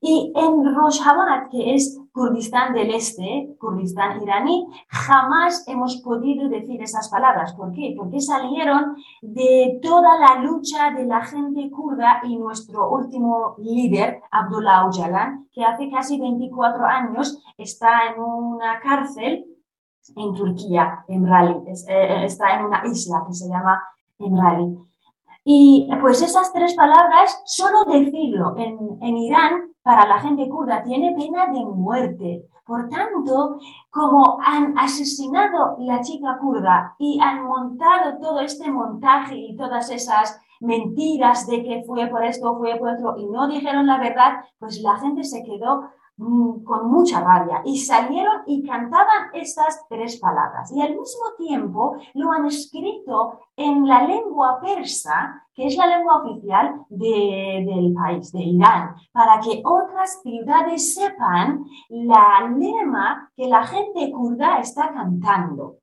Y 0.00 0.32
en 0.36 0.74
Rojava, 0.74 1.48
que 1.50 1.74
es 1.74 1.98
Kurdistán 2.12 2.74
del 2.74 2.94
Este, 2.94 3.54
Kurdistán 3.58 4.22
iraní, 4.22 4.66
jamás 4.88 5.66
hemos 5.66 5.96
podido 5.98 6.48
decir 6.48 6.82
esas 6.82 7.08
palabras. 7.08 7.54
¿Por 7.54 7.72
qué? 7.72 7.94
Porque 7.96 8.20
salieron 8.20 8.96
de 9.22 9.78
toda 9.82 10.18
la 10.18 10.42
lucha 10.42 10.90
de 10.90 11.06
la 11.06 11.22
gente 11.24 11.70
kurda 11.70 12.20
y 12.24 12.36
nuestro 12.36 12.90
último 12.90 13.54
líder, 13.58 14.20
Abdullah 14.30 14.88
Öcalan, 14.88 15.48
que 15.52 15.64
hace 15.64 15.90
casi 15.90 16.20
24 16.20 16.84
años 16.84 17.42
está 17.56 18.12
en 18.12 18.20
una 18.20 18.80
cárcel 18.80 19.46
en 20.16 20.34
Turquía, 20.34 21.04
en 21.08 21.26
Rali. 21.26 21.56
Eh, 21.88 22.24
está 22.24 22.58
en 22.58 22.66
una 22.66 22.82
isla 22.86 23.24
que 23.26 23.34
se 23.34 23.48
llama 23.48 23.82
Emrali. 24.18 24.89
Y 25.44 25.88
pues 26.00 26.22
esas 26.22 26.52
tres 26.52 26.74
palabras, 26.74 27.42
solo 27.46 27.84
decirlo 27.84 28.54
en, 28.56 28.98
en 29.00 29.16
Irán, 29.16 29.70
para 29.82 30.06
la 30.06 30.20
gente 30.20 30.48
kurda, 30.48 30.82
tiene 30.82 31.14
pena 31.16 31.46
de 31.46 31.64
muerte. 31.64 32.46
Por 32.66 32.88
tanto, 32.88 33.58
como 33.90 34.38
han 34.44 34.78
asesinado 34.78 35.76
la 35.78 36.00
chica 36.02 36.38
kurda 36.40 36.94
y 36.98 37.18
han 37.20 37.44
montado 37.44 38.18
todo 38.20 38.40
este 38.40 38.70
montaje 38.70 39.34
y 39.34 39.56
todas 39.56 39.90
esas 39.90 40.40
mentiras 40.60 41.46
de 41.46 41.64
que 41.64 41.82
fue 41.84 42.06
por 42.06 42.24
esto, 42.24 42.56
fue 42.58 42.76
por 42.76 42.90
otro, 42.90 43.16
y 43.16 43.26
no 43.26 43.48
dijeron 43.48 43.86
la 43.86 43.98
verdad, 43.98 44.44
pues 44.58 44.80
la 44.82 44.98
gente 44.98 45.24
se 45.24 45.42
quedó 45.42 45.88
con 46.64 46.90
mucha 46.90 47.20
rabia 47.20 47.62
y 47.64 47.78
salieron 47.78 48.42
y 48.46 48.62
cantaban 48.62 49.30
estas 49.32 49.86
tres 49.88 50.18
palabras 50.18 50.70
y 50.70 50.82
al 50.82 50.90
mismo 50.90 51.24
tiempo 51.38 51.96
lo 52.14 52.30
han 52.30 52.44
escrito 52.44 53.40
en 53.56 53.86
la 53.86 54.06
lengua 54.06 54.60
persa, 54.60 55.46
que 55.54 55.66
es 55.66 55.76
la 55.76 55.86
lengua 55.86 56.22
oficial 56.22 56.84
del 56.90 57.94
país, 57.94 58.32
de 58.32 58.40
Irán, 58.40 58.94
para 59.12 59.40
que 59.40 59.62
otras 59.64 60.20
ciudades 60.22 60.94
sepan 60.94 61.64
la 61.88 62.52
lema 62.54 63.30
que 63.34 63.48
la 63.48 63.64
gente 63.66 64.12
kurda 64.12 64.58
está 64.58 64.92
cantando. 64.92 65.76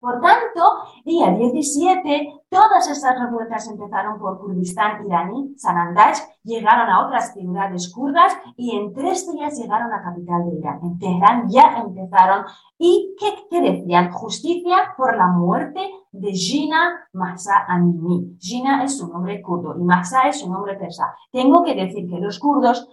Por 0.00 0.18
tanto, 0.18 0.62
día 1.04 1.30
17, 1.30 2.44
todas 2.48 2.88
estas 2.88 3.20
revueltas 3.20 3.68
empezaron 3.68 4.18
por 4.18 4.40
Kurdistán 4.40 5.04
iraní, 5.04 5.52
Sanandaj, 5.58 6.16
llegaron 6.42 6.88
a 6.88 7.04
otras 7.04 7.34
ciudades 7.34 7.92
kurdas 7.92 8.32
y 8.56 8.76
en 8.76 8.94
tres 8.94 9.30
días 9.30 9.58
llegaron 9.58 9.92
a 9.92 9.98
la 9.98 10.02
capital 10.02 10.46
de 10.46 10.56
Irán. 10.56 10.80
En 10.82 10.98
Teherán 10.98 11.50
ya 11.50 11.82
empezaron. 11.84 12.46
¿Y 12.78 13.14
qué, 13.20 13.60
decían? 13.60 14.10
Justicia 14.10 14.94
por 14.96 15.18
la 15.18 15.26
muerte 15.26 15.80
de 16.12 16.32
Gina 16.32 17.06
Mahsa 17.12 17.66
Amini. 17.68 18.38
Gina 18.40 18.82
es 18.82 18.96
su 18.96 19.06
nombre 19.06 19.42
kurdo 19.42 19.78
y 19.78 19.82
Mahsa 19.82 20.28
es 20.28 20.40
su 20.40 20.50
nombre 20.50 20.76
persa. 20.76 21.14
Tengo 21.30 21.62
que 21.62 21.74
decir 21.74 22.08
que 22.08 22.18
los 22.18 22.38
kurdos 22.38 22.88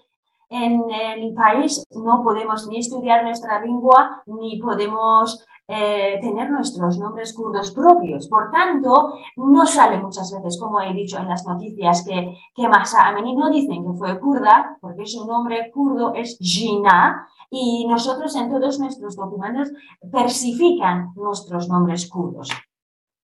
en 0.49 0.83
el 0.91 1.33
país 1.33 1.85
no 1.91 2.21
podemos 2.21 2.67
ni 2.67 2.79
estudiar 2.79 3.23
nuestra 3.23 3.61
lengua, 3.61 4.23
ni 4.25 4.59
podemos 4.59 5.45
eh, 5.67 6.17
tener 6.21 6.49
nuestros 6.49 6.97
nombres 6.97 7.33
kurdos 7.33 7.71
propios. 7.71 8.27
Por 8.27 8.49
tanto, 8.51 9.13
no 9.35 9.65
sale 9.65 9.99
muchas 9.99 10.31
veces, 10.31 10.57
como 10.59 10.79
he 10.79 10.93
dicho 10.93 11.17
en 11.17 11.27
las 11.27 11.45
noticias, 11.45 12.05
que, 12.05 12.37
que 12.55 12.69
Masa 12.69 13.07
Amini 13.07 13.35
no 13.35 13.49
dicen 13.49 13.83
que 13.83 13.97
fue 13.97 14.19
kurda, 14.19 14.77
porque 14.79 15.05
su 15.05 15.27
nombre 15.27 15.69
kurdo 15.71 16.13
es 16.13 16.37
Gina, 16.39 17.27
y 17.49 17.85
nosotros 17.87 18.35
en 18.35 18.49
todos 18.49 18.79
nuestros 18.79 19.15
documentos 19.15 19.69
persifican 20.11 21.13
nuestros 21.15 21.67
nombres 21.69 22.09
kurdos. 22.09 22.49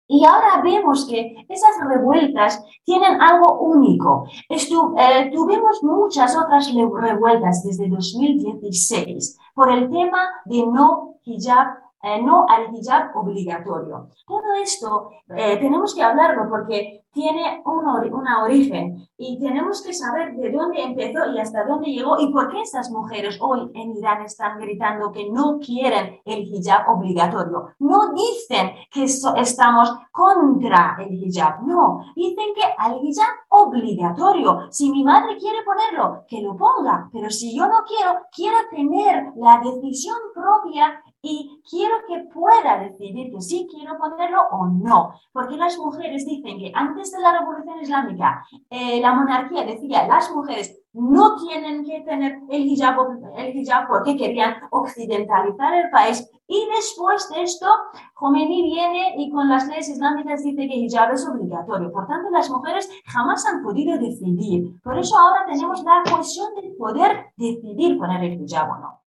Y 0.08 0.26
ahora 0.26 0.62
vemos 0.62 1.08
que 1.08 1.46
esas 1.48 1.76
revueltas 1.88 2.64
tienen 2.84 3.22
algo 3.22 3.60
único. 3.62 4.28
Eh, 4.50 5.32
tuvimos 5.34 5.82
muchas 5.82 6.38
otras 6.38 6.72
revueltas 6.74 7.64
desde 7.64 7.88
2016 7.88 9.38
por 9.56 9.72
el 9.72 9.90
tema 9.90 10.28
de 10.46 10.66
no 10.68 11.16
hijab 11.24 11.83
eh, 12.04 12.22
no 12.22 12.46
al 12.50 12.76
hijab 12.76 13.16
obligatorio. 13.16 14.10
Todo 14.28 14.54
esto 14.62 15.10
eh, 15.30 15.58
tenemos 15.58 15.96
que 15.96 16.04
hablarlo 16.04 16.50
porque 16.50 17.06
tiene 17.14 17.62
una, 17.66 18.44
origen 18.44 19.08
y 19.18 19.40
tenemos 19.40 19.82
que 19.84 19.94
saber 19.94 20.36
de 20.36 20.52
dónde 20.52 20.82
empezó 20.82 21.32
y 21.32 21.40
hasta 21.40 21.64
dónde 21.64 21.92
llegó 21.92 22.20
y 22.20 22.32
por 22.32 22.52
qué 22.52 22.62
estas 22.62 22.90
mujeres 22.90 23.38
hoy 23.40 23.72
en 23.76 23.96
Irán 23.96 24.24
están 24.24 24.60
gritando 24.60 25.12
que 25.12 25.30
no 25.30 25.60
quieren 25.60 26.20
el 26.26 26.42
hijab 26.42 26.90
obligatorio. 26.90 27.70
No 27.80 28.14
dicen 28.14 28.72
que 28.92 29.04
estamos 29.04 29.94
contra 30.12 30.98
el 31.00 31.24
hijab, 31.24 31.62
no, 31.62 32.00
dicen 32.16 32.54
que 32.56 32.64
al 32.78 33.00
hijab 33.02 33.34
obligatorio. 33.50 34.72
Si 34.72 34.90
mi 34.90 35.04
madre 35.04 35.38
quiere 35.38 35.64
ponerlo, 35.64 36.26
que 36.28 36.42
lo 36.42 36.58
ponga, 36.58 37.10
pero 37.14 37.30
si 37.30 37.56
yo 37.56 37.68
no 37.68 37.84
quiero, 37.88 38.20
quiero 38.36 38.58
tener 38.72 39.32
la 39.36 39.62
decisión 39.64 40.18
propia 40.34 41.02
y 41.26 41.64
quiero 41.68 41.96
que 42.06 42.26
pueda 42.34 42.80
decidir 42.80 43.32
que 43.32 43.42
sí 43.42 43.66
quiero 43.72 43.98
ponerlo 43.98 44.42
o 44.52 44.68
no. 44.68 45.14
Porque 45.32 45.56
las 45.56 45.78
mujeres 45.78 46.26
dicen 46.26 46.60
que 46.60 46.72
antes 46.76 47.12
de 47.14 47.22
la 47.22 47.40
Revolución 47.40 47.80
Islámica 47.82 48.46
eh, 48.70 49.00
la 49.00 49.14
monarquía 49.14 49.64
decía 49.64 50.06
las 50.06 50.30
mujeres 50.32 50.78
no 50.92 51.38
tienen 51.38 51.86
que 51.86 52.02
tener 52.02 52.40
el 52.50 52.66
hijab, 52.66 52.98
el 53.38 53.56
hijab 53.56 53.88
porque 53.88 54.18
querían 54.18 54.56
occidentalizar 54.70 55.74
el 55.74 55.90
país. 55.90 56.30
Y 56.46 56.68
después 56.76 57.30
de 57.30 57.44
esto, 57.44 57.68
Khomeini 58.16 58.64
viene 58.64 59.16
y 59.18 59.32
con 59.32 59.48
las 59.48 59.66
leyes 59.70 59.88
islámicas 59.88 60.44
dice 60.44 60.68
que 60.68 60.76
el 60.76 60.84
hijab 60.84 61.14
es 61.14 61.26
obligatorio. 61.26 61.90
Por 61.92 62.06
tanto, 62.06 62.30
las 62.32 62.50
mujeres 62.50 62.90
jamás 63.06 63.46
han 63.46 63.64
podido 63.64 63.98
decidir. 63.98 64.80
Por 64.84 64.98
eso 65.00 65.18
ahora 65.18 65.46
tenemos 65.46 65.82
la 65.84 66.04
cuestión 66.14 66.54
de 66.56 66.70
poder 66.78 67.28
decidir 67.38 67.98
poner 67.98 68.24
el 68.26 68.42
hijab 68.44 68.70
o 68.70 68.78
no. 68.78 69.03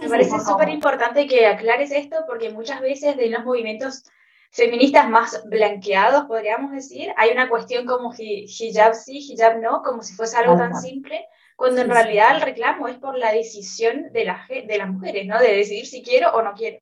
Me 0.00 0.08
parece 0.08 0.40
súper 0.40 0.68
importante 0.68 1.26
que 1.26 1.46
aclares 1.46 1.90
esto 1.90 2.16
porque 2.26 2.50
muchas 2.50 2.80
veces 2.80 3.16
de 3.16 3.28
los 3.28 3.44
movimientos 3.44 4.04
feministas 4.50 5.08
más 5.08 5.42
blanqueados, 5.46 6.24
podríamos 6.24 6.72
decir, 6.72 7.12
hay 7.16 7.30
una 7.30 7.48
cuestión 7.48 7.86
como 7.86 8.12
hijab 8.16 8.94
sí, 8.94 9.18
hijab 9.18 9.60
no, 9.60 9.82
como 9.82 10.02
si 10.02 10.14
fuese 10.14 10.36
algo 10.36 10.56
tan 10.56 10.74
simple, 10.74 11.26
cuando 11.56 11.82
en 11.82 11.90
realidad 11.90 12.36
el 12.36 12.40
reclamo 12.40 12.88
es 12.88 12.96
por 12.96 13.16
la 13.18 13.32
decisión 13.32 14.10
de, 14.12 14.24
la, 14.24 14.46
de 14.48 14.78
las 14.78 14.88
mujeres, 14.88 15.26
¿no? 15.26 15.38
De 15.38 15.54
decidir 15.54 15.86
si 15.86 16.02
quiero 16.02 16.32
o 16.32 16.42
no 16.42 16.54
quiero. 16.54 16.78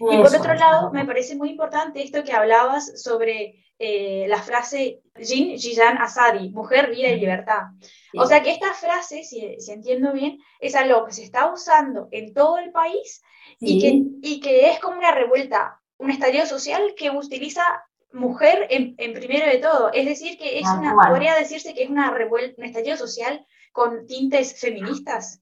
Y 0.00 0.16
por 0.16 0.34
otro 0.34 0.54
lado, 0.54 0.90
me 0.92 1.04
parece 1.04 1.34
muy 1.36 1.50
importante 1.50 2.02
esto 2.02 2.22
que 2.22 2.32
hablabas 2.32 3.02
sobre 3.02 3.64
eh, 3.78 4.26
la 4.28 4.42
frase 4.42 5.02
Jin 5.16 5.56
Jiyan 5.58 5.98
Asadi, 5.98 6.50
mujer, 6.50 6.90
vida 6.90 7.08
y 7.08 7.20
libertad. 7.20 7.62
O 8.16 8.26
sea 8.26 8.42
que 8.42 8.50
esta 8.50 8.72
frase, 8.74 9.22
si, 9.24 9.56
entiendo 9.68 10.12
bien, 10.12 10.38
es 10.60 10.74
algo 10.74 11.04
que 11.04 11.12
se 11.12 11.24
está 11.24 11.52
usando 11.52 12.08
en 12.10 12.32
todo 12.32 12.58
el 12.58 12.70
país 12.70 13.22
y, 13.60 13.80
que, 13.80 14.28
y 14.28 14.40
que 14.40 14.70
es 14.70 14.78
como 14.80 14.98
una 14.98 15.12
revuelta, 15.12 15.80
un 15.96 16.10
estadio 16.10 16.46
social 16.46 16.94
que 16.96 17.10
utiliza 17.10 17.62
mujer 18.12 18.66
en, 18.70 18.96
primero 18.96 19.46
de 19.46 19.58
todo. 19.58 19.92
Es 19.92 20.06
decir, 20.06 20.38
que 20.38 20.58
es 20.58 20.66
una, 20.68 20.94
podría 20.94 21.34
decirse 21.34 21.74
que 21.74 21.84
es 21.84 21.90
una 21.90 22.10
revuelta, 22.10 22.54
un 22.58 22.64
estadio 22.64 22.96
social 22.96 23.44
con 23.72 24.06
tintes 24.06 24.60
feministas. 24.60 25.40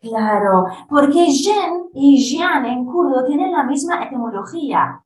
Claro, 0.00 0.66
porque 0.88 1.26
Jen 1.26 1.88
y 1.94 2.16
Jian 2.18 2.66
en 2.66 2.84
kurdo 2.84 3.24
tienen 3.24 3.52
la 3.52 3.64
misma 3.64 4.04
etimología. 4.04 5.02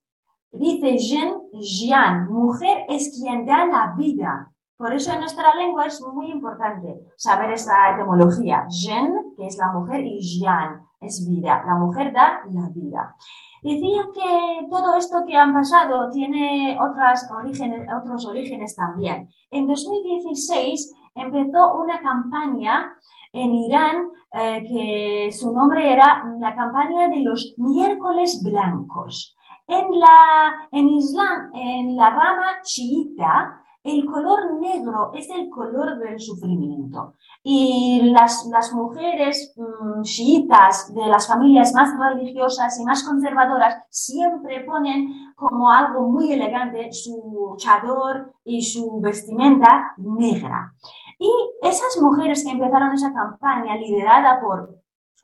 Dice 0.51 0.97
Jen, 0.97 1.33
Jian, 1.53 2.27
mujer 2.29 2.85
es 2.89 3.17
quien 3.17 3.45
da 3.45 3.65
la 3.65 3.93
vida. 3.97 4.51
Por 4.75 4.93
eso 4.93 5.13
en 5.13 5.19
nuestra 5.19 5.55
lengua 5.55 5.85
es 5.85 6.01
muy 6.01 6.31
importante 6.31 6.99
saber 7.15 7.51
esta 7.51 7.93
etimología. 7.93 8.65
Jen, 8.69 9.33
que 9.37 9.47
es 9.47 9.57
la 9.57 9.71
mujer, 9.71 10.03
y 10.03 10.19
Jian 10.19 10.81
es 10.99 11.27
vida. 11.29 11.63
La 11.65 11.75
mujer 11.75 12.11
da 12.11 12.41
la 12.51 12.67
vida. 12.69 13.15
Decía 13.61 14.01
que 14.13 14.67
todo 14.69 14.95
esto 14.95 15.23
que 15.25 15.37
han 15.37 15.53
pasado 15.53 16.09
tiene 16.09 16.77
otras 16.81 17.29
orígenes, 17.31 17.87
otros 17.95 18.25
orígenes 18.25 18.75
también. 18.75 19.29
En 19.51 19.67
2016 19.67 20.95
empezó 21.13 21.75
una 21.75 22.01
campaña 22.01 22.93
en 23.33 23.55
Irán 23.55 24.11
eh, 24.33 24.63
que 24.67 25.31
su 25.31 25.51
nombre 25.51 25.91
era 25.91 26.23
la 26.39 26.55
campaña 26.55 27.09
de 27.09 27.21
los 27.21 27.53
miércoles 27.57 28.41
blancos. 28.43 29.35
En, 29.67 29.99
la, 29.99 30.67
en 30.71 30.89
Islam, 30.89 31.51
en 31.53 31.95
la 31.95 32.09
rama 32.09 32.61
chiita, 32.63 33.61
el 33.83 34.05
color 34.05 34.59
negro 34.59 35.11
es 35.13 35.27
el 35.29 35.49
color 35.49 35.97
del 35.97 36.19
sufrimiento. 36.19 37.15
Y 37.43 38.11
las, 38.13 38.45
las 38.51 38.71
mujeres 38.73 39.53
mm, 39.57 40.03
chiitas 40.03 40.93
de 40.93 41.07
las 41.07 41.27
familias 41.27 41.73
más 41.73 41.89
religiosas 41.97 42.79
y 42.79 42.83
más 42.85 43.03
conservadoras 43.03 43.83
siempre 43.89 44.63
ponen 44.65 45.33
como 45.35 45.71
algo 45.71 46.07
muy 46.09 46.31
elegante 46.31 46.91
su 46.91 47.55
chador 47.57 48.33
y 48.45 48.61
su 48.61 49.01
vestimenta 49.01 49.93
negra. 49.97 50.73
Y 51.21 51.31
esas 51.61 52.01
mujeres 52.01 52.43
que 52.43 52.49
empezaron 52.49 52.93
esa 52.93 53.13
campaña 53.13 53.75
liderada 53.75 54.41
por 54.41 54.81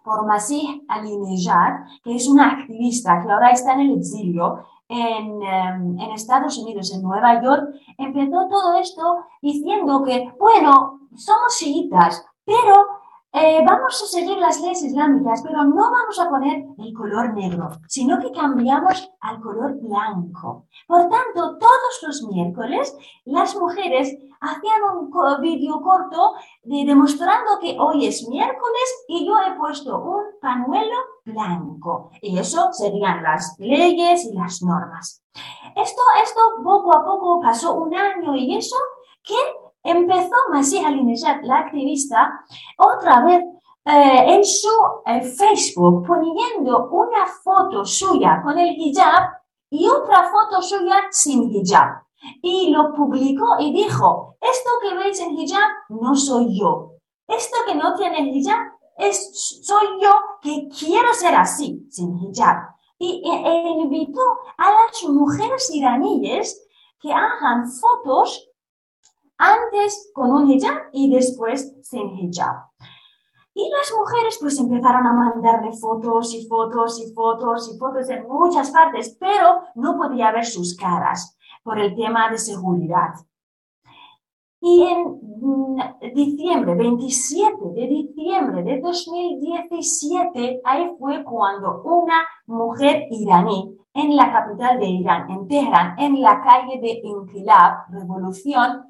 por 0.08 0.26
Masih 0.26 0.86
Alinejad, 0.88 1.74
que 2.02 2.16
es 2.16 2.28
una 2.30 2.52
activista 2.54 3.22
que 3.22 3.30
ahora 3.30 3.52
está 3.52 3.74
en 3.74 3.82
el 3.82 3.98
exilio 3.98 4.64
en, 4.88 5.44
em, 5.44 6.00
en, 6.00 6.12
Estados 6.12 6.58
Unidos, 6.58 6.94
en 6.94 7.02
Nueva 7.04 7.44
York, 7.44 7.76
empezó 7.98 8.48
todo 8.48 8.76
esto 8.80 9.26
diciendo 9.42 10.04
que, 10.06 10.34
bueno, 10.40 11.02
somos 11.14 11.58
chiitas, 11.60 12.26
pero 12.46 12.97
eh, 13.42 13.64
vamos 13.66 14.02
a 14.02 14.06
seguir 14.06 14.38
las 14.38 14.62
leyes 14.62 14.84
islámicas, 14.84 15.42
pero 15.42 15.64
no 15.64 15.76
vamos 15.92 16.20
a 16.20 16.30
poner 16.30 16.66
el 16.78 16.94
color 16.94 17.34
negro, 17.34 17.70
sino 17.88 18.20
que 18.20 18.32
cambiamos 18.32 19.12
al 19.22 19.42
color 19.42 19.80
blanco. 19.82 20.68
Por 20.88 21.10
tanto, 21.10 21.58
todos 21.58 22.04
los 22.04 22.24
miércoles 22.24 22.96
las 23.26 23.56
mujeres 23.56 24.18
hacían 24.40 24.82
un 24.84 25.42
vídeo 25.42 25.82
corto 25.82 26.34
de, 26.64 26.86
demostrando 26.86 27.60
que 27.60 27.78
hoy 27.80 28.06
es 28.06 28.28
miércoles 28.28 29.06
y 29.08 29.26
yo 29.26 29.34
he 29.40 29.58
puesto 29.58 30.00
un 30.00 30.24
panuelo 30.42 30.96
blanco. 31.26 32.12
Y 32.22 32.38
eso 32.38 32.72
serían 32.72 33.24
las 33.24 33.56
leyes 33.60 34.26
y 34.26 34.34
las 34.34 34.62
normas. 34.62 35.24
Esto, 35.76 36.02
esto 36.24 36.42
poco 36.64 36.96
a 36.96 37.04
poco 37.04 37.42
pasó 37.42 37.74
un 37.76 37.94
año 37.96 38.36
y 38.36 38.58
eso 38.58 38.76
que 39.24 39.36
empezó 39.90 40.36
Masih 40.52 40.86
Alinejad, 40.86 41.42
la 41.44 41.60
activista, 41.60 42.42
otra 42.78 43.24
vez 43.24 43.44
eh, 43.86 44.36
en 44.36 44.44
su 44.44 44.70
eh, 45.06 45.22
Facebook 45.22 46.06
poniendo 46.06 46.90
una 46.90 47.26
foto 47.26 47.86
suya 47.86 48.42
con 48.44 48.60
el 48.60 48.76
hijab 48.78 49.32
y 49.70 49.88
otra 49.88 50.30
foto 50.30 50.62
suya 50.62 51.04
sin 51.10 51.50
hijab. 51.50 52.04
Y 52.42 52.70
lo 52.72 52.94
publicó 52.94 53.58
y 53.60 53.72
dijo, 53.72 54.36
esto 54.42 54.70
que 54.82 54.94
veis 54.96 55.20
en 55.22 55.38
hijab 55.38 55.70
no 55.90 56.16
soy 56.16 56.60
yo. 56.60 56.96
Esto 57.28 57.58
que 57.66 57.76
no 57.76 57.96
tiene 57.96 58.30
hijab 58.30 58.74
es, 58.98 59.62
soy 59.64 59.88
yo 60.02 60.12
que 60.42 60.68
quiero 60.68 61.14
ser 61.14 61.36
así, 61.36 61.88
sin 61.90 62.18
hijab. 62.18 62.58
Y 63.00 63.22
e, 63.24 63.48
e 63.48 63.70
invitó 63.70 64.22
a 64.58 64.70
las 64.70 65.04
mujeres 65.08 65.74
iraníes 65.74 66.68
que 67.00 67.14
hagan 67.14 67.70
fotos 67.70 68.47
antes 69.38 70.12
con 70.14 70.32
un 70.32 70.52
hijab 70.52 70.90
y 70.92 71.14
después 71.14 71.74
sin 71.82 72.18
hijab. 72.18 72.68
Y 73.54 73.70
las 73.72 73.92
mujeres 73.98 74.38
pues 74.40 74.60
empezaron 74.60 75.08
a 75.08 75.14
mandarle 75.14 75.72
fotos 75.74 76.34
y 76.36 76.48
fotos 76.48 77.00
y 77.00 77.12
fotos 77.14 77.74
y 77.74 77.78
fotos 77.80 78.10
en 78.10 78.28
muchas 78.28 78.70
partes, 78.70 79.18
pero 79.20 79.62
no 79.74 79.98
podía 79.98 80.32
ver 80.32 80.46
sus 80.46 80.76
caras 80.76 81.36
por 81.64 81.80
el 81.80 81.96
tema 81.96 82.30
de 82.30 82.38
seguridad. 82.38 83.16
Y 84.62 84.84
en 84.84 85.20
mm, 85.22 85.80
diciembre, 86.14 86.76
27 86.76 87.58
de 87.74 87.88
diciembre 87.88 88.64
de 88.64 88.80
2017, 88.80 90.62
ahí 90.64 90.92
fue 91.00 91.24
cuando 91.24 91.82
una 91.84 92.28
mujer 92.46 93.08
iraní 93.10 93.76
en 93.94 94.16
la 94.16 94.32
capital 94.32 94.80
de 94.80 94.86
Irán, 94.86 95.30
en 95.32 95.48
Teherán, 95.48 95.98
en 95.98 96.22
la 96.22 96.42
calle 96.42 96.80
de 96.80 97.02
Inquilab, 97.04 97.90
Revolución, 97.90 98.87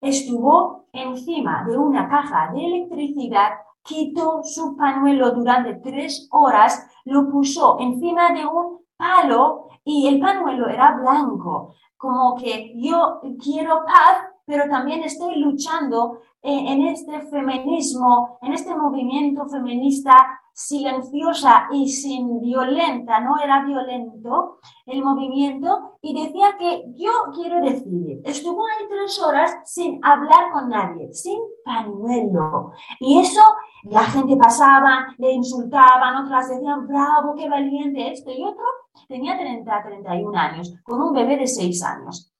estuvo 0.00 0.86
encima 0.92 1.64
de 1.64 1.76
una 1.76 2.08
caja 2.08 2.52
de 2.52 2.64
electricidad, 2.64 3.52
quitó 3.82 4.42
su 4.42 4.76
pañuelo 4.76 5.32
durante 5.32 5.74
tres 5.76 6.28
horas, 6.30 6.86
lo 7.04 7.28
puso 7.30 7.78
encima 7.80 8.32
de 8.32 8.46
un 8.46 8.80
palo 8.96 9.68
y 9.84 10.06
el 10.06 10.20
pañuelo 10.20 10.68
era 10.68 10.96
blanco, 10.96 11.74
como 11.96 12.36
que 12.36 12.74
yo 12.76 13.20
quiero 13.42 13.84
paz, 13.84 14.24
pero 14.44 14.68
también 14.68 15.02
estoy 15.02 15.36
luchando 15.36 16.20
en 16.42 16.86
este 16.86 17.20
feminismo, 17.22 18.38
en 18.42 18.52
este 18.52 18.74
movimiento 18.74 19.46
feminista 19.48 20.37
silenciosa 20.58 21.68
y 21.70 21.88
sin 21.88 22.40
violenta, 22.40 23.20
no 23.20 23.38
era 23.38 23.64
violento 23.64 24.58
el 24.86 25.04
movimiento, 25.04 25.98
y 26.02 26.20
decía 26.20 26.56
que 26.58 26.82
yo 26.96 27.12
quiero 27.32 27.60
decidir. 27.60 28.20
Estuvo 28.24 28.66
ahí 28.66 28.88
tres 28.88 29.22
horas 29.22 29.56
sin 29.64 30.04
hablar 30.04 30.50
con 30.52 30.68
nadie, 30.68 31.12
sin 31.14 31.38
pañuelo. 31.64 32.72
Y 32.98 33.20
eso 33.20 33.40
la 33.84 34.02
gente 34.02 34.36
pasaba, 34.36 35.14
le 35.18 35.30
insultaban, 35.30 36.24
otras 36.24 36.48
decían, 36.48 36.88
bravo, 36.88 37.36
qué 37.36 37.48
valiente 37.48 38.10
esto, 38.10 38.32
y 38.32 38.42
otro 38.42 38.64
tenía 39.06 39.38
30, 39.38 39.82
31 39.84 40.36
años, 40.36 40.74
con 40.82 41.00
un 41.00 41.12
bebé 41.12 41.36
de 41.36 41.46
6 41.46 41.84
años. 41.84 42.32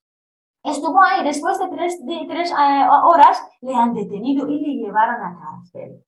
Estuvo 0.64 1.00
ahí, 1.00 1.22
después 1.22 1.56
de 1.60 1.68
tres, 1.68 2.04
de 2.04 2.26
tres 2.28 2.50
eh, 2.50 2.88
horas 3.04 3.40
le 3.60 3.76
han 3.76 3.94
detenido 3.94 4.48
y 4.48 4.58
le 4.58 4.74
llevaron 4.74 5.22
a 5.22 5.38
cárcel. 5.38 6.04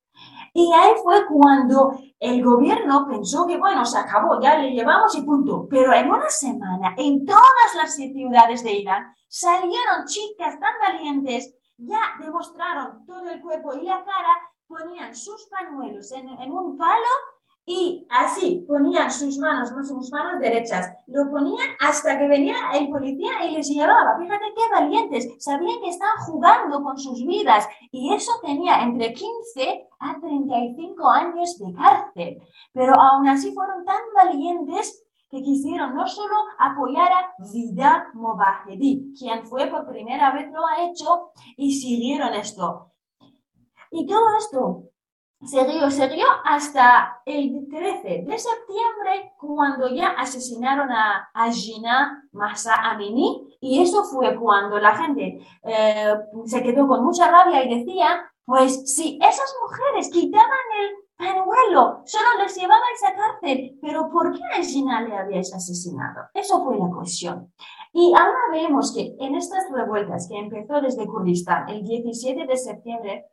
Y 0.53 0.73
ahí 0.73 0.93
fue 1.03 1.27
cuando 1.27 1.99
el 2.19 2.43
gobierno 2.43 3.07
pensó 3.09 3.47
que, 3.47 3.57
bueno, 3.57 3.85
se 3.85 3.99
acabó, 3.99 4.41
ya 4.41 4.59
le 4.59 4.73
llevamos 4.73 5.15
y 5.17 5.23
punto. 5.23 5.67
Pero 5.69 5.93
en 5.93 6.11
una 6.11 6.29
semana, 6.29 6.95
en 6.97 7.25
todas 7.25 7.75
las 7.77 7.95
ciudades 7.95 8.63
de 8.65 8.73
Irán, 8.73 9.15
salieron 9.29 10.07
chicas 10.07 10.59
tan 10.59 10.73
valientes, 10.81 11.55
ya 11.79 12.01
demostraron 12.21 13.05
todo 13.07 13.29
el 13.29 13.41
cuerpo 13.41 13.75
y 13.75 13.83
la 13.83 14.05
cara, 14.05 14.37
ponían 14.67 15.15
sus 15.15 15.49
pañuelos 15.49 16.13
en, 16.13 16.29
en 16.29 16.53
un 16.53 16.77
palo 16.77 17.09
y 17.67 18.07
así 18.11 18.65
ponían 18.67 19.11
sus 19.11 19.39
manos, 19.39 19.71
no 19.73 19.85
sus 19.85 20.11
manos 20.11 20.41
derechas, 20.41 20.93
lo 21.07 21.31
ponían 21.31 21.69
hasta 21.79 22.19
que 22.19 22.27
venía 22.27 22.55
el 22.75 22.89
policía 22.89 23.45
y 23.45 23.53
les 23.53 23.69
llevaba. 23.69 24.19
Fíjate 24.19 24.47
qué 24.57 24.63
valientes, 24.73 25.29
sabían 25.39 25.81
que 25.81 25.91
estaban 25.91 26.19
jugando 26.27 26.83
con 26.83 26.99
sus 26.99 27.25
vidas 27.25 27.69
y 27.93 28.13
eso 28.13 28.33
tenía 28.43 28.83
entre 28.83 29.13
15 29.13 29.89
a 30.01 30.19
35 30.21 31.09
años 31.11 31.59
de 31.59 31.75
cárcel. 31.75 32.43
Pero 32.73 32.95
aún 33.01 33.29
así 33.29 33.53
fueron 33.53 33.85
tan 33.85 34.01
valientes 34.15 35.05
que 35.31 35.43
quisieron 35.43 35.95
no 35.95 36.09
solo 36.09 36.35
apoyar 36.59 37.13
a 37.13 37.35
Vida 37.53 38.11
Mobahedi, 38.15 39.15
quien 39.17 39.47
fue 39.47 39.69
por 39.69 39.87
primera 39.87 40.33
vez 40.33 40.51
lo 40.51 40.67
ha 40.67 40.83
hecho, 40.83 41.31
y 41.57 41.73
siguieron 41.73 42.35
esto. 42.35 42.91
Y 43.93 44.07
todo 44.07 44.37
esto 44.39 44.90
Siguió, 45.43 45.91
siguió 45.91 46.27
hasta 46.45 47.23
el 47.25 47.67
13 47.71 48.25
de 48.27 48.39
septiembre 48.39 49.33
cuando 49.39 49.89
ya 49.89 50.09
asesinaron 50.09 50.91
a, 50.93 51.31
a 51.33 51.51
Gina 51.51 52.29
Massa 52.33 52.75
Amini 52.75 53.57
y 53.59 53.81
eso 53.81 54.05
fue 54.05 54.37
cuando 54.37 54.79
la 54.79 54.95
gente 54.97 55.41
eh, 55.63 56.15
se 56.45 56.63
quedó 56.63 56.87
con 56.87 57.03
mucha 57.05 57.31
rabia 57.31 57.65
y 57.65 57.79
decía, 57.79 58.31
pues 58.45 58.95
si 58.95 59.19
esas 59.23 59.55
mujeres 59.63 60.11
quitaban 60.11 60.47
el 60.83 60.91
pañuelo, 61.17 62.03
solo 62.05 62.27
les 62.43 62.55
llevabais 62.55 63.05
a 63.05 63.15
cárcel, 63.15 63.79
pero 63.81 64.11
¿por 64.11 64.33
qué 64.33 64.43
a 64.45 64.63
Gina 64.63 65.01
le 65.01 65.17
habíais 65.17 65.55
asesinado? 65.55 66.29
Eso 66.35 66.63
fue 66.63 66.77
la 66.77 66.89
cuestión. 66.95 67.51
Y 67.93 68.13
ahora 68.15 68.41
vemos 68.53 68.93
que 68.95 69.17
en 69.19 69.35
estas 69.35 69.71
revueltas 69.73 70.29
que 70.29 70.39
empezó 70.39 70.83
desde 70.83 71.07
Kurdistán 71.07 71.69
el 71.71 71.83
17 71.83 72.47
de 72.47 72.57
septiembre 72.57 73.27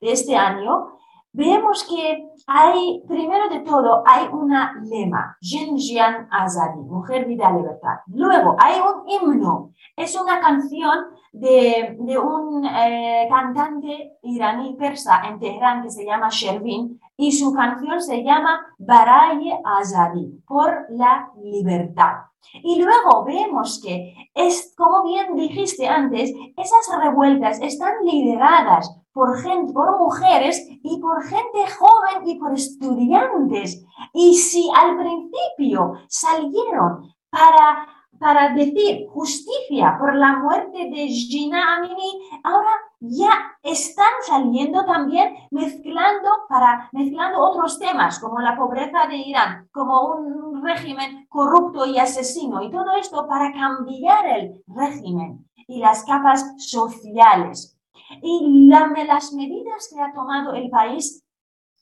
de 0.00 0.12
este 0.12 0.36
año, 0.36 0.98
vemos 1.32 1.84
que 1.84 2.28
hay, 2.46 3.02
primero 3.06 3.48
de 3.48 3.60
todo, 3.60 4.02
hay 4.06 4.28
una 4.32 4.74
lema, 4.82 5.36
Jinjian 5.40 6.28
Azadi, 6.30 6.80
Mujer, 6.80 7.26
Vida, 7.26 7.50
Libertad. 7.52 7.98
Luego, 8.08 8.56
hay 8.58 8.80
un 8.80 9.08
himno, 9.08 9.72
es 9.96 10.20
una 10.20 10.40
canción 10.40 11.06
de, 11.32 11.96
un 12.18 12.64
eh, 12.64 13.28
cantante 13.30 14.18
iraní 14.22 14.74
persa 14.74 15.22
en 15.28 15.38
Teherán 15.38 15.82
que 15.82 15.90
se 15.90 16.04
llama 16.04 16.28
Shervin 16.30 17.00
y 17.16 17.32
su 17.32 17.52
canción 17.52 18.00
se 18.00 18.24
llama 18.24 18.66
Baraye 18.78 19.60
Azadi, 19.64 20.42
por 20.46 20.86
la 20.90 21.30
libertad. 21.42 22.30
Y 22.54 22.82
luego 22.82 23.24
vemos 23.24 23.80
que, 23.84 24.14
es, 24.34 24.74
como 24.76 25.04
bien 25.04 25.36
dijiste 25.36 25.86
antes, 25.86 26.32
esas 26.56 27.00
revueltas 27.02 27.60
están 27.60 27.92
lideradas 28.04 28.99
por 29.12 29.38
gente, 29.40 29.72
por 29.72 29.98
mujeres 29.98 30.66
y 30.82 31.00
por 31.00 31.22
gente 31.22 31.70
joven 31.78 32.28
y 32.28 32.38
por 32.38 32.54
estudiantes. 32.54 33.84
Y 34.12 34.34
si 34.34 34.70
al 34.74 34.96
principio 34.96 35.94
salieron 36.08 37.12
para, 37.30 37.86
para 38.18 38.54
decir 38.54 39.06
justicia 39.08 39.96
por 39.98 40.14
la 40.14 40.36
muerte 40.38 40.90
de 40.90 41.08
Gina 41.08 41.76
Amini, 41.76 42.20
ahora 42.44 42.70
ya 43.00 43.56
están 43.62 44.12
saliendo 44.26 44.84
también 44.84 45.34
mezclando 45.50 46.28
para 46.48 46.88
mezclando 46.92 47.40
otros 47.40 47.78
temas 47.78 48.18
como 48.18 48.40
la 48.40 48.56
pobreza 48.56 49.06
de 49.08 49.16
Irán, 49.16 49.68
como 49.72 50.02
un 50.02 50.62
régimen 50.62 51.26
corrupto 51.28 51.86
y 51.86 51.98
asesino 51.98 52.62
y 52.62 52.70
todo 52.70 52.92
esto 52.98 53.26
para 53.26 53.52
cambiar 53.52 54.26
el 54.26 54.62
régimen 54.66 55.48
y 55.66 55.78
las 55.78 56.04
capas 56.04 56.44
sociales. 56.58 57.79
Y 58.22 58.66
las 58.68 59.32
medidas 59.32 59.88
que 59.92 60.00
ha 60.00 60.12
tomado 60.12 60.54
el 60.54 60.70
país. 60.70 61.24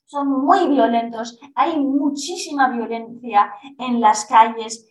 Son 0.05 0.27
muy 0.27 0.67
violentos, 0.67 1.39
hay 1.53 1.79
muchísima 1.79 2.67
violencia 2.69 3.53
en 3.77 4.01
las 4.01 4.25
calles, 4.25 4.89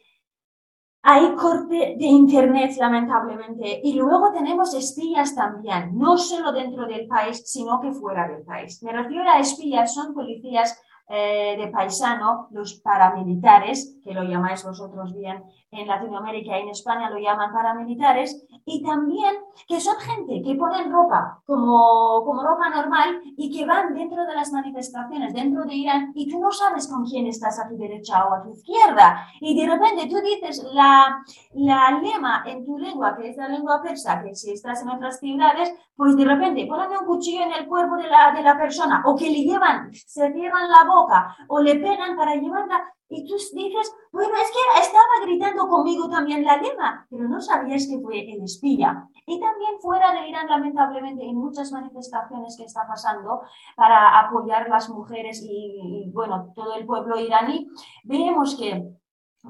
hay 1.03 1.35
corte 1.35 1.97
de 1.99 2.07
Internet, 2.07 2.77
lamentablemente, 2.79 3.81
y 3.83 3.95
luego 3.95 4.31
tenemos 4.33 4.75
espías 4.75 5.35
también, 5.35 5.99
no 5.99 6.17
solo 6.17 6.53
dentro 6.53 6.87
del 6.87 7.09
país, 7.09 7.43
sino 7.47 7.81
que 7.81 7.91
fuera 7.91 8.29
del 8.29 8.45
país. 8.45 8.81
Me 8.85 8.93
refiero 8.93 9.29
a 9.29 9.41
espías, 9.41 9.93
son 9.93 10.15
policías 10.15 10.81
eh, 11.09 11.57
de 11.59 11.69
paisano, 11.69 12.49
los 12.51 12.75
paramilitares, 12.81 13.99
que 14.05 14.13
lo 14.13 14.23
llamáis 14.23 14.63
vosotros 14.63 15.15
bien 15.15 15.43
en 15.71 15.87
Latinoamérica 15.87 16.59
y 16.59 16.63
en 16.63 16.69
España 16.71 17.11
lo 17.11 17.19
llaman 17.19 17.53
paramilitares, 17.53 18.47
y 18.65 18.83
también 18.83 19.35
que 19.67 19.81
son 19.81 19.97
gente 19.97 20.43
que 20.43 20.55
ponen 20.55 20.91
ropa 20.91 21.41
como, 21.47 22.23
como 22.25 22.43
ropa 22.43 22.71
normal 22.71 23.21
y 23.37 23.57
que 23.57 23.67
van 23.67 23.95
dentro 23.95 24.25
de 24.27 24.35
las 24.35 24.53
manifestaciones, 24.53 25.35
dentro 25.35 25.65
de 25.65 25.75
Irán, 25.75 26.13
y 26.15 26.31
tú 26.31 26.39
no 26.39 26.51
sabes 26.51 26.89
con 26.89 27.05
quién 27.05 27.27
estás 27.27 27.59
a 27.61 27.69
tu 27.69 27.77
derecha 27.77 28.27
o 28.27 28.35
a 28.35 28.43
tu 28.43 28.53
izquierda. 28.53 29.27
Y 29.41 29.61
de 29.61 29.71
repente 29.71 30.09
tú 30.09 30.17
dices 30.21 30.65
la, 30.73 31.23
la 31.55 31.99
lema 32.01 32.45
en 32.47 32.65
tu 32.65 32.79
lengua, 32.79 33.17
que 33.17 33.31
es 33.31 33.37
la 33.37 33.49
lengua 33.49 33.83
persa, 33.83 34.23
que 34.23 34.35
si 34.35 34.53
estás 34.53 34.83
en 34.83 34.91
otras 34.91 35.19
ciudades, 35.19 35.73
pues 35.97 36.17
de 36.17 36.25
repente 36.25 36.67
ponen 36.67 36.99
un 36.99 37.07
cuchillo 37.07 37.43
en 37.43 37.53
el 37.53 37.67
cuerpo 37.67 37.97
de 37.97 38.09
la, 38.09 38.33
de 38.33 38.43
la 38.43 38.57
persona, 38.57 39.03
o 39.05 39.17
que 39.17 39.31
le 39.31 39.45
llevan, 39.45 39.93
se 39.93 40.33
cierran 40.33 40.71
la 40.71 40.85
boca, 40.85 41.37
o 41.49 41.61
le 41.61 41.77
pegan 41.77 42.17
para 42.17 42.35
llevarla 42.35 42.83
y 43.11 43.27
tú 43.27 43.35
dices, 43.35 43.95
bueno, 44.13 44.35
es 44.35 44.51
que 44.51 44.81
estaba 44.83 45.25
gritando 45.25 45.67
conmigo 45.67 46.11
también 46.11 46.45
la 46.45 46.59
lema, 46.59 47.07
pero 47.09 47.27
no 47.27 47.41
sabías 47.41 47.87
que 47.87 47.99
fue 48.01 48.31
el 48.31 48.43
espía. 48.43 49.09
Y 49.27 49.41
también 49.41 49.81
fuera 49.81 50.13
de 50.13 50.29
Irán, 50.29 50.47
lamentablemente, 50.47 51.25
en 51.25 51.37
muchas 51.37 51.73
manifestaciones 51.73 52.57
que 52.57 52.65
está 52.65 52.87
pasando 52.87 53.41
para 53.77 54.21
apoyar 54.21 54.69
las 54.69 54.91
mujeres 54.91 55.43
y, 55.43 56.11
bueno, 56.13 56.53
todo 56.55 56.75
el 56.75 56.85
pueblo 56.85 57.19
iraní, 57.19 57.69
vemos 58.05 58.57
que 58.57 58.87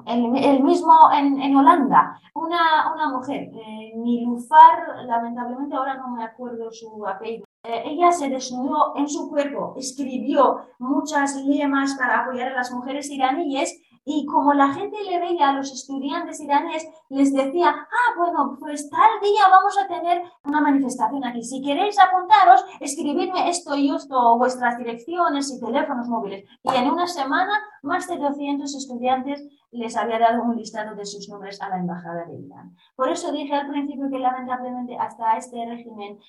el, 0.05 0.63
mismo 0.63 0.93
en, 1.11 1.41
en, 1.41 1.55
Holanda, 1.55 2.17
una, 2.35 2.93
una 2.93 3.09
mujer, 3.09 3.49
eh, 3.53 3.91
Nilufar, 3.95 5.05
lamentablemente 5.05 5.75
ahora 5.75 5.95
no 5.95 6.09
me 6.09 6.23
acuerdo 6.23 6.71
su 6.71 7.05
apellido, 7.05 7.48
eh, 7.63 7.83
ella 7.85 8.11
se 8.11 8.29
desnudó 8.29 8.93
en 8.95 9.09
su 9.09 9.29
cuerpo, 9.29 9.73
escribió 9.77 10.61
muchas 10.79 11.35
lemas 11.35 11.95
para 11.95 12.21
apoyar 12.21 12.53
a 12.53 12.55
las 12.55 12.71
mujeres 12.71 13.09
iraníes 13.09 13.81
y 14.05 14.25
como 14.25 14.53
la 14.53 14.73
gente 14.73 14.97
le 15.03 15.19
veía 15.19 15.49
a 15.49 15.53
los 15.53 15.71
estudiantes 15.71 16.39
iraníes, 16.39 16.87
les 17.09 17.33
decía, 17.33 17.69
ah, 17.69 18.17
bueno, 18.17 18.57
pues 18.59 18.89
tal 18.89 19.19
día 19.21 19.41
vamos 19.51 19.77
a 19.77 19.87
tener 19.87 20.23
una 20.45 20.61
manifestación 20.61 21.23
aquí. 21.25 21.43
Si 21.43 21.61
queréis 21.61 21.99
apuntaros, 21.99 22.65
escribidme 22.79 23.49
esto 23.49 23.75
y 23.75 23.93
esto, 23.93 24.37
vuestras 24.37 24.77
direcciones 24.77 25.51
y 25.51 25.59
teléfonos 25.59 26.07
móviles. 26.07 26.45
Y 26.63 26.75
en 26.75 26.89
una 26.89 27.07
semana, 27.07 27.51
más 27.83 28.07
de 28.07 28.17
200 28.17 28.73
estudiantes 28.73 29.45
les 29.71 29.95
había 29.95 30.17
dado 30.17 30.43
un 30.43 30.55
listado 30.55 30.95
de 30.95 31.05
sus 31.05 31.29
nombres 31.29 31.61
a 31.61 31.69
la 31.69 31.77
embajada 31.77 32.25
de 32.25 32.39
Irán. 32.39 32.75
Por 32.95 33.09
eso 33.09 33.31
dije 33.31 33.53
al 33.53 33.69
principio 33.69 34.09
que 34.09 34.17
lamentablemente 34.17 34.97
hasta 34.97 35.37
este 35.37 35.63
régimen 35.67 36.19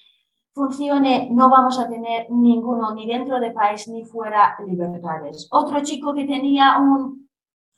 funcione, 0.53 1.29
no 1.31 1.49
vamos 1.49 1.79
a 1.79 1.89
tener 1.89 2.27
ninguno, 2.31 2.95
ni 2.95 3.07
dentro 3.07 3.41
de 3.41 3.51
país 3.53 3.89
ni 3.89 4.05
fuera 4.05 4.57
libertades. 4.67 5.49
Otro 5.51 5.81
chico 5.83 6.15
que 6.15 6.25
tenía 6.25 6.79
un, 6.79 7.29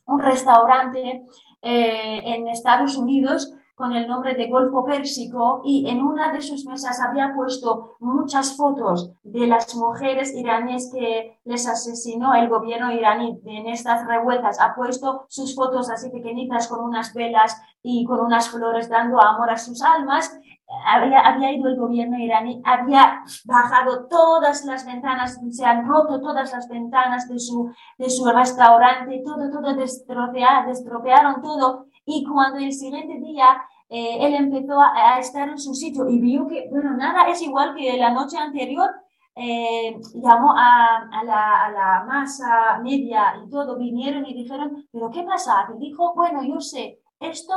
un 0.07 0.19
restaurante 0.21 1.25
eh, 1.61 2.23
en 2.25 2.49
Estados 2.49 2.97
Unidos 2.97 3.55
con 3.75 3.93
el 3.93 4.07
nombre 4.07 4.35
de 4.35 4.49
Golfo 4.49 4.85
Pérsico 4.85 5.63
y 5.65 5.89
en 5.89 6.03
una 6.03 6.33
de 6.33 6.43
sus 6.43 6.67
mesas 6.67 7.01
había 7.01 7.35
puesto 7.35 7.97
muchas 8.01 8.57
fotos 8.57 9.13
de 9.23 9.47
las 9.47 9.75
mujeres 9.75 10.35
iraníes 10.35 10.91
que 10.93 11.41
les 11.45 11.67
asesinó 11.67 12.35
el 12.35 12.49
gobierno 12.49 12.93
iraní 12.93 13.41
en 13.45 13.67
estas 13.67 14.07
revueltas. 14.07 14.61
Ha 14.61 14.75
puesto 14.75 15.25
sus 15.29 15.55
fotos 15.55 15.91
así 15.91 16.11
pequeñitas 16.11 16.69
con 16.69 16.81
unas 16.85 17.15
velas 17.15 17.61
y 17.83 18.05
con 18.05 18.21
unas 18.21 18.49
flores 18.49 18.89
dando 18.89 19.21
amor 19.21 19.51
a 19.51 19.57
sus 19.57 19.83
almas 19.83 20.39
había, 20.87 21.21
había, 21.21 21.53
ido 21.53 21.69
el 21.69 21.77
gobierno 21.77 22.19
iraní, 22.19 22.63
había 22.65 23.23
bajado 23.45 24.07
todas 24.09 24.65
las 24.65 24.87
ventanas, 24.87 25.39
se 25.51 25.65
han 25.65 25.87
roto 25.87 26.21
todas 26.21 26.53
las 26.53 26.69
ventanas 26.69 27.29
de 27.29 27.39
su, 27.39 27.71
de 27.99 28.09
su 28.09 28.25
restaurante, 28.31 29.23
todo, 29.25 29.51
todo 29.51 29.75
destrocearon, 29.75 30.67
destropearon 30.67 31.43
todo. 31.43 31.87
Y 32.05 32.25
cuando 32.25 32.59
el 32.59 32.73
siguiente 32.73 33.19
día 33.21 33.63
eh, 33.89 34.27
él 34.27 34.35
empezó 34.35 34.81
a, 34.81 35.19
estar 35.19 35.49
en 35.49 35.59
su 35.59 35.75
sitio 35.75 36.09
y 36.09 36.19
vio 36.19 36.47
que, 36.47 36.69
bueno, 36.71 36.97
nada 36.97 37.29
es 37.29 37.43
igual 37.43 37.75
que 37.75 37.97
la 37.99 38.11
noche 38.11 38.39
anterior, 38.39 38.91
eh, 39.35 39.99
llamó 40.15 40.55
a, 40.57 41.09
a, 41.11 41.25
la, 41.25 41.65
a, 41.67 41.71
la, 41.71 42.05
masa 42.07 42.79
media 42.83 43.35
y 43.45 43.49
todo, 43.51 43.79
vinieron 43.79 44.27
y 44.27 44.35
dijeron, 44.35 44.87
pero 44.93 45.11
¿qué 45.11 45.23
pasa? 45.23 45.69
Y 45.75 45.79
dijo, 45.79 46.15
bueno, 46.15 46.43
yo 46.43 46.61
sé, 46.61 47.02
esto 47.23 47.55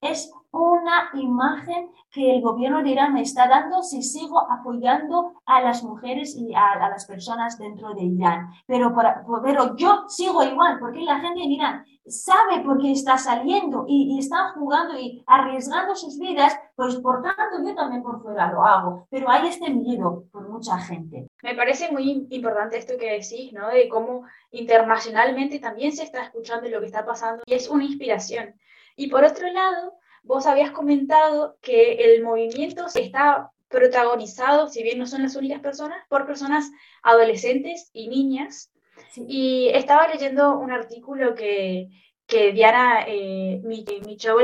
es 0.00 0.30
una 0.50 1.10
imagen 1.14 1.90
que 2.10 2.36
el 2.36 2.42
gobierno 2.42 2.82
de 2.82 2.90
Irán 2.90 3.14
me 3.14 3.22
está 3.22 3.46
dando 3.48 3.82
si 3.82 4.02
sigo 4.02 4.40
apoyando 4.50 5.34
a 5.44 5.60
las 5.60 5.82
mujeres 5.82 6.34
y 6.36 6.54
a, 6.54 6.76
las 6.78 7.06
personas 7.06 7.58
dentro 7.58 7.94
de 7.94 8.04
Irán. 8.04 8.50
Pero, 8.66 8.94
pero 9.42 9.76
yo 9.76 10.04
sigo 10.08 10.42
igual, 10.42 10.78
porque 10.78 11.00
la 11.00 11.20
gente 11.20 11.42
en 11.42 11.52
Irán 11.52 11.84
sabe 12.06 12.60
por 12.60 12.80
qué 12.80 12.92
está 12.92 13.18
saliendo 13.18 13.84
y, 13.88 14.14
y 14.14 14.18
están 14.18 14.54
jugando 14.54 14.98
y 14.98 15.22
arriesgando 15.26 15.94
sus 15.94 16.18
vidas, 16.18 16.56
pues 16.74 16.96
por 16.96 17.22
tanto 17.22 17.66
yo 17.66 17.74
también 17.74 18.02
por 18.02 18.22
fuera 18.22 18.50
lo 18.52 18.64
hago. 18.64 19.06
Pero 19.10 19.28
hay 19.28 19.48
este 19.48 19.70
miedo 19.70 20.24
por 20.30 20.48
mucha 20.48 20.78
gente. 20.78 21.28
Me 21.42 21.54
parece 21.54 21.90
muy 21.90 22.26
importante 22.30 22.78
esto 22.78 22.94
que 22.98 23.12
decís, 23.12 23.52
¿no? 23.52 23.68
De 23.68 23.88
cómo 23.88 24.22
internacionalmente 24.52 25.58
también 25.58 25.92
se 25.92 26.04
está 26.04 26.22
escuchando 26.22 26.68
lo 26.68 26.80
que 26.80 26.86
está 26.86 27.04
pasando 27.04 27.42
y 27.44 27.54
es 27.54 27.68
una 27.68 27.84
inspiración. 27.84 28.54
Y 28.96 29.08
por 29.08 29.24
otro 29.24 29.48
lado, 29.52 29.98
vos 30.22 30.46
habías 30.46 30.72
comentado 30.72 31.56
que 31.60 31.94
el 31.94 32.22
movimiento 32.22 32.86
está 32.94 33.52
protagonizado, 33.68 34.68
si 34.68 34.82
bien 34.82 34.98
no 34.98 35.06
son 35.06 35.22
las 35.22 35.36
únicas 35.36 35.60
personas, 35.60 35.98
por 36.08 36.26
personas 36.26 36.70
adolescentes 37.02 37.90
y 37.92 38.08
niñas. 38.08 38.72
Y 39.16 39.68
estaba 39.68 40.08
leyendo 40.08 40.58
un 40.58 40.72
artículo 40.72 41.34
que, 41.34 41.88
que 42.26 42.52
Diana 42.52 43.04
eh, 43.06 43.62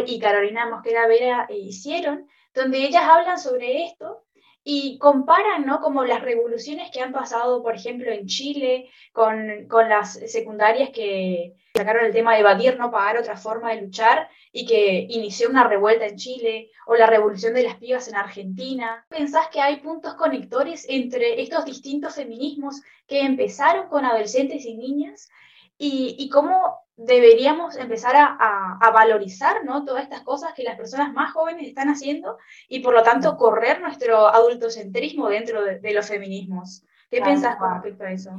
y 0.07 0.19
Carolina 0.21 0.69
Mosquera 0.69 1.07
Vera 1.07 1.47
eh, 1.49 1.59
hicieron, 1.59 2.29
donde 2.55 2.85
ellas 2.85 3.05
hablan 3.05 3.39
sobre 3.39 3.85
esto 3.85 4.22
y 4.65 4.99
comparan, 4.99 5.67
¿no? 5.67 5.81
Como 5.81 6.05
las 6.05 6.23
revoluciones 6.23 6.91
que 6.93 7.01
han 7.01 7.13
pasado, 7.13 7.63
por 7.63 7.75
ejemplo, 7.75 8.13
en 8.13 8.27
Chile, 8.27 8.91
con, 9.13 9.67
con 9.69 9.89
las 9.89 10.13
secundarias 10.31 10.91
que 10.91 11.55
sacaron 11.75 12.05
el 12.05 12.13
tema 12.13 12.35
de 12.35 12.41
evadir, 12.41 12.79
no 12.79 12.91
pagar 12.91 13.19
otra 13.19 13.37
forma 13.37 13.75
de 13.75 13.83
luchar 13.83 14.29
y 14.53 14.67
que 14.67 15.07
inició 15.09 15.49
una 15.49 15.67
revuelta 15.67 16.07
en 16.07 16.17
Chile, 16.17 16.71
o 16.87 16.95
la 16.95 17.07
revolución 17.07 17.55
de 17.55 17.63
las 17.63 17.77
pibas 17.77 18.07
en 18.09 18.17
Argentina. 18.17 19.05
¿Pensás 19.09 19.49
que 19.49 19.61
hay 19.61 19.77
puntos 19.77 20.15
conectores 20.15 20.87
entre 20.89 21.41
estos 21.41 21.65
distintos 21.65 22.15
feminismos 22.15 22.83
que 23.07 23.23
empezaron 23.23 23.89
con 23.89 24.05
adolescentes 24.05 24.65
y 24.65 24.77
niñas? 24.77 25.31
Y, 25.79 26.15
y 26.19 26.29
cómo 26.29 26.82
deberíamos 26.97 27.77
empezar 27.77 28.15
a, 28.17 28.91
valorizar 28.93 29.65
¿no? 29.65 29.85
todas 29.85 30.03
estas 30.03 30.23
cosas 30.23 30.53
que 30.55 30.63
las 30.63 30.77
personas 30.77 31.13
más 31.13 31.33
jóvenes 31.33 31.67
están 31.67 31.89
haciendo 31.89 32.39
y 32.69 32.81
por 32.81 32.95
lo 32.95 33.03
tanto 33.03 33.37
correr 33.37 33.81
nuestro 33.81 34.27
adultocentrismo 34.27 35.29
dentro 35.29 35.63
de, 35.65 35.93
los 35.93 36.07
feminismos. 36.07 36.85
¿Qué 37.11 37.21
piensas 37.21 37.57
con 37.57 37.73
respecto 37.75 38.05
a 38.05 38.13
eso? 38.13 38.31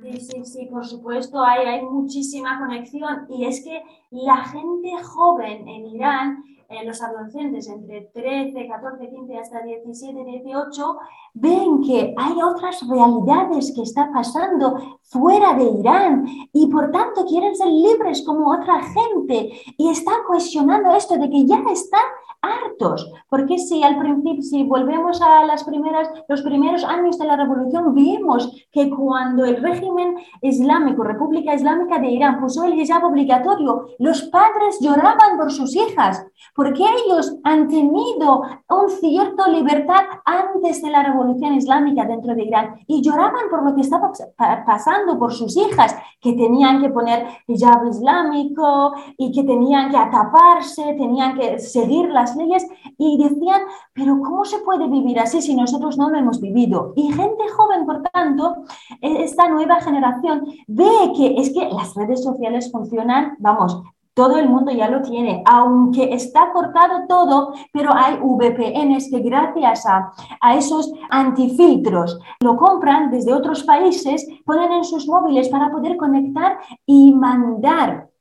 Sí, 0.00 0.20
sí, 0.20 0.44
sí, 0.44 0.66
por 0.66 0.86
supuesto, 0.86 1.42
hay, 1.42 1.66
hay 1.66 1.82
muchísima 1.82 2.58
conexión. 2.58 3.26
Y 3.28 3.44
es 3.44 3.62
que 3.62 3.82
la 4.10 4.44
gente 4.44 4.90
joven 5.02 5.68
en 5.68 5.86
Irán 5.86 6.44
los 6.84 7.02
adolescentes 7.02 7.68
entre 7.68 8.10
13, 8.14 8.66
14, 8.68 9.10
15 9.10 9.38
hasta 9.38 9.62
17, 9.62 10.24
18 10.24 10.98
ven 11.34 11.82
que 11.82 12.14
hay 12.16 12.42
otras 12.42 12.80
realidades 12.88 13.72
que 13.74 13.82
están 13.82 14.12
pasando 14.12 14.98
fuera 15.02 15.54
de 15.54 15.64
Irán 15.64 16.26
y 16.52 16.66
por 16.68 16.90
tanto 16.90 17.26
quieren 17.26 17.54
ser 17.54 17.68
libres 17.68 18.22
como 18.22 18.50
otra 18.50 18.80
gente. 18.82 19.50
Y 19.76 19.90
están 19.90 20.24
cuestionando 20.26 20.94
esto 20.94 21.16
de 21.18 21.28
que 21.28 21.46
ya 21.46 21.62
están 21.70 22.04
hartos, 22.42 23.10
porque 23.28 23.58
si 23.58 23.82
al 23.82 23.98
principio, 23.98 24.42
si 24.42 24.64
volvemos 24.64 25.22
a 25.22 25.44
las 25.44 25.62
primeras, 25.64 26.10
los 26.28 26.42
primeros 26.42 26.84
años 26.84 27.16
de 27.18 27.26
la 27.26 27.36
revolución, 27.36 27.94
vimos 27.94 28.66
que 28.72 28.90
cuando 28.90 29.44
el 29.44 29.62
régimen 29.62 30.16
islámico, 30.40 31.04
República 31.04 31.54
Islámica 31.54 31.98
de 32.00 32.10
Irán, 32.10 32.40
puso 32.40 32.64
el 32.64 32.74
hijab 32.74 33.04
obligatorio, 33.04 33.86
los 33.98 34.22
padres 34.24 34.78
lloraban 34.80 35.36
por 35.36 35.52
sus 35.52 35.76
hijas, 35.76 36.26
porque 36.54 36.82
ellos 36.82 37.36
han 37.44 37.68
tenido 37.68 38.42
un 38.68 38.90
cierto 38.90 39.46
libertad 39.48 40.02
antes 40.24 40.82
de 40.82 40.90
la 40.90 41.04
revolución 41.04 41.54
islámica 41.54 42.04
dentro 42.04 42.34
de 42.34 42.44
Irán 42.44 42.74
y 42.88 43.02
lloraban 43.02 43.48
por 43.50 43.64
lo 43.64 43.74
que 43.74 43.82
estaba 43.82 44.10
pasando 44.66 45.18
por 45.18 45.32
sus 45.32 45.56
hijas, 45.56 45.96
que 46.20 46.32
tenían 46.32 46.80
que 46.80 46.90
poner 46.90 47.26
hijab 47.46 47.86
islámico 47.86 48.94
y 49.16 49.30
que 49.30 49.44
tenían 49.44 49.90
que 49.90 49.96
ataparse, 49.96 50.94
tenían 50.94 51.38
que 51.38 51.58
seguir 51.60 52.08
las 52.10 52.31
leyes 52.36 52.66
y 52.98 53.18
decían, 53.18 53.62
pero 53.92 54.20
¿cómo 54.20 54.44
se 54.44 54.58
puede 54.58 54.88
vivir 54.88 55.18
así 55.18 55.42
si 55.42 55.54
nosotros 55.54 55.98
no 55.98 56.10
lo 56.10 56.18
hemos 56.18 56.40
vivido? 56.40 56.92
Y 56.96 57.12
gente 57.12 57.48
joven, 57.56 57.86
por 57.86 58.02
tanto, 58.02 58.64
e, 59.00 59.24
esta 59.24 59.48
nueva 59.48 59.80
generación 59.80 60.44
ve 60.66 61.12
que 61.16 61.34
es 61.38 61.52
que 61.52 61.68
las 61.68 61.94
redes 61.94 62.22
sociales 62.22 62.70
funcionan, 62.70 63.36
vamos, 63.38 63.82
todo 64.14 64.36
el 64.36 64.48
mundo 64.48 64.72
ya 64.72 64.90
lo 64.90 65.00
tiene, 65.00 65.42
aunque 65.46 66.12
está 66.12 66.52
cortado 66.52 67.06
todo, 67.08 67.54
pero 67.72 67.92
hay 67.94 68.18
VPNs 68.20 69.08
que 69.10 69.20
gracias 69.20 69.86
a, 69.86 70.12
a, 70.40 70.54
esos 70.54 70.92
antifiltros 71.08 72.18
lo 72.40 72.56
compran 72.56 73.10
desde 73.10 73.32
otros 73.32 73.62
países, 73.62 74.26
ponen 74.44 74.70
en 74.72 74.84
sus 74.84 75.08
móviles 75.08 75.48
para 75.48 75.70
poder 75.70 75.96
conectar 75.96 76.58
y 76.84 77.12
mandar 77.14 78.11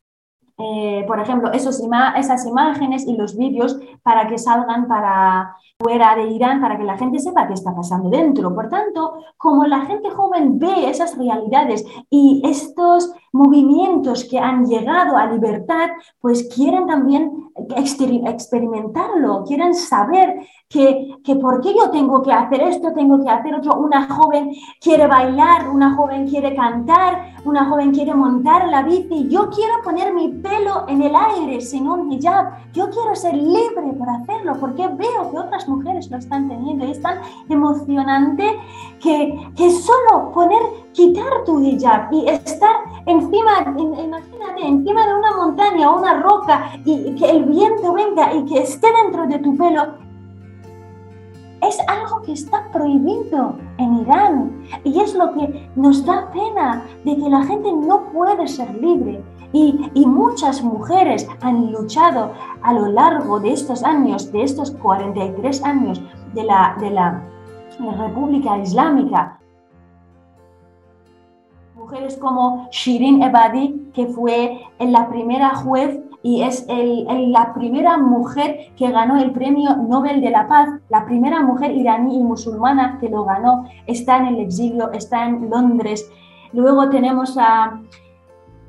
eh, 0.57 1.03
por 1.07 1.19
ejemplo, 1.19 1.51
esos 1.51 1.81
esas 2.17 2.45
imágenes 2.45 3.07
y 3.07 3.15
los 3.15 3.35
vídeos 3.37 3.77
para 4.03 4.27
que 4.27 4.37
salgan 4.37 4.87
para 4.87 5.55
fuera 5.79 6.15
de 6.15 6.27
Irán, 6.27 6.61
para 6.61 6.77
que 6.77 6.83
la 6.83 6.97
gente 6.97 7.19
sepa 7.19 7.47
qué 7.47 7.53
está 7.53 7.75
pasando 7.75 8.09
dentro. 8.09 8.53
Por 8.53 8.69
tanto, 8.69 9.15
como 9.37 9.65
la 9.65 9.81
gente 9.81 10.09
joven 10.11 10.59
ve 10.59 10.89
esas 10.89 11.17
realidades 11.17 11.85
y 12.09 12.41
estos 12.45 13.13
movimientos 13.31 14.25
que 14.25 14.39
han 14.39 14.65
llegado 14.65 15.17
a 15.17 15.25
libertad, 15.27 15.89
pues 16.19 16.49
quieren 16.53 16.87
también 16.87 17.51
experimentarlo, 17.75 19.43
quieren 19.45 19.73
saber 19.73 20.45
que, 20.67 21.15
que 21.23 21.35
por 21.35 21.61
qué 21.61 21.73
yo 21.73 21.89
tengo 21.89 22.21
que 22.21 22.31
hacer 22.31 22.61
esto, 22.61 22.93
tengo 22.93 23.23
que 23.23 23.29
hacer 23.29 23.55
otro. 23.55 23.75
Una 23.75 24.07
joven 24.07 24.51
quiere 24.79 25.05
bailar, 25.07 25.69
una 25.69 25.95
joven 25.95 26.27
quiere 26.27 26.55
cantar, 26.55 27.35
una 27.43 27.65
joven 27.65 27.91
quiere 27.91 28.13
montar 28.13 28.67
la 28.69 28.83
bici. 28.83 29.27
Yo 29.27 29.49
quiero 29.49 29.73
poner 29.83 30.13
mi 30.13 30.29
pelo 30.29 30.85
en 30.87 31.01
el 31.01 31.13
aire 31.15 31.59
sin 31.61 31.87
un 31.87 32.11
hijab. 32.11 32.71
Yo 32.73 32.89
quiero 32.89 33.15
ser 33.15 33.35
libre 33.35 33.93
para 33.99 34.15
hacerlo 34.15 34.53
porque 34.59 34.87
veo 34.87 35.31
que 35.31 35.39
otras 35.39 35.67
mujeres 35.67 36.09
lo 36.09 36.17
están 36.17 36.47
teniendo 36.47 36.85
y 36.85 36.91
es 36.91 37.01
tan 37.01 37.19
emocionante 37.49 38.57
que, 39.01 39.51
que 39.55 39.71
solo 39.71 40.31
poner, 40.33 40.61
quitar 40.93 41.43
tu 41.45 41.59
hijab 41.61 42.11
y 42.11 42.27
estar 42.27 42.75
encima, 43.05 43.73
imagínate, 43.77 44.67
encima 44.67 45.07
de 45.07 45.13
una 45.15 45.35
montaña 45.37 45.91
o 45.91 45.99
una 45.99 46.21
roca 46.21 46.71
y 46.85 47.15
que 47.15 47.29
el 47.29 47.45
viento 47.45 47.93
venga 47.93 48.33
y 48.33 48.45
que 48.45 48.61
esté 48.61 48.87
dentro 49.03 49.27
de 49.27 49.39
tu 49.39 49.55
pelo, 49.55 50.01
es 51.61 51.77
algo 51.87 52.21
que 52.23 52.33
está 52.33 52.67
prohibido 52.71 53.55
en 53.77 53.99
Irán 53.99 54.63
y 54.83 54.99
es 54.99 55.13
lo 55.13 55.31
que 55.33 55.69
nos 55.75 56.05
da 56.05 56.29
pena 56.31 56.83
de 57.05 57.15
que 57.15 57.29
la 57.29 57.43
gente 57.43 57.71
no 57.71 58.05
puede 58.11 58.47
ser 58.47 58.73
libre. 58.81 59.23
Y, 59.53 59.91
y, 59.93 60.05
muchas 60.05 60.63
mujeres 60.63 61.27
han 61.41 61.73
luchado 61.73 62.31
a 62.61 62.71
lo 62.71 62.87
largo 62.87 63.37
de 63.41 63.51
estos 63.51 63.83
años, 63.83 64.31
de 64.31 64.43
estos 64.43 64.71
43 64.71 65.63
años 65.65 66.01
de 66.33 66.45
la, 66.45 66.77
de 66.79 66.89
la, 66.89 67.21
la 67.79 67.91
República 67.91 68.57
Islámica, 68.57 69.40
mujeres 71.91 72.17
como 72.17 72.69
Shirin 72.71 73.21
Ebadi, 73.21 73.91
que 73.93 74.07
fue 74.07 74.61
la 74.79 75.09
primera 75.09 75.49
juez 75.55 75.99
y 76.23 76.41
es 76.41 76.65
la 76.67 77.53
primera 77.53 77.97
mujer 77.97 78.71
que 78.77 78.89
ganó 78.91 79.19
el 79.19 79.31
premio 79.31 79.75
Nobel 79.75 80.21
de 80.21 80.29
la 80.29 80.47
Paz, 80.47 80.69
la 80.87 81.05
primera 81.05 81.41
mujer 81.41 81.71
iraní 81.71 82.17
y 82.17 82.23
musulmana 82.23 82.97
que 83.01 83.09
lo 83.09 83.25
ganó, 83.25 83.65
está 83.87 84.19
en 84.19 84.27
el 84.27 84.39
exilio, 84.39 84.89
está 84.91 85.25
en 85.25 85.49
Londres. 85.49 86.09
Luego 86.53 86.89
tenemos 86.89 87.37
a, 87.37 87.81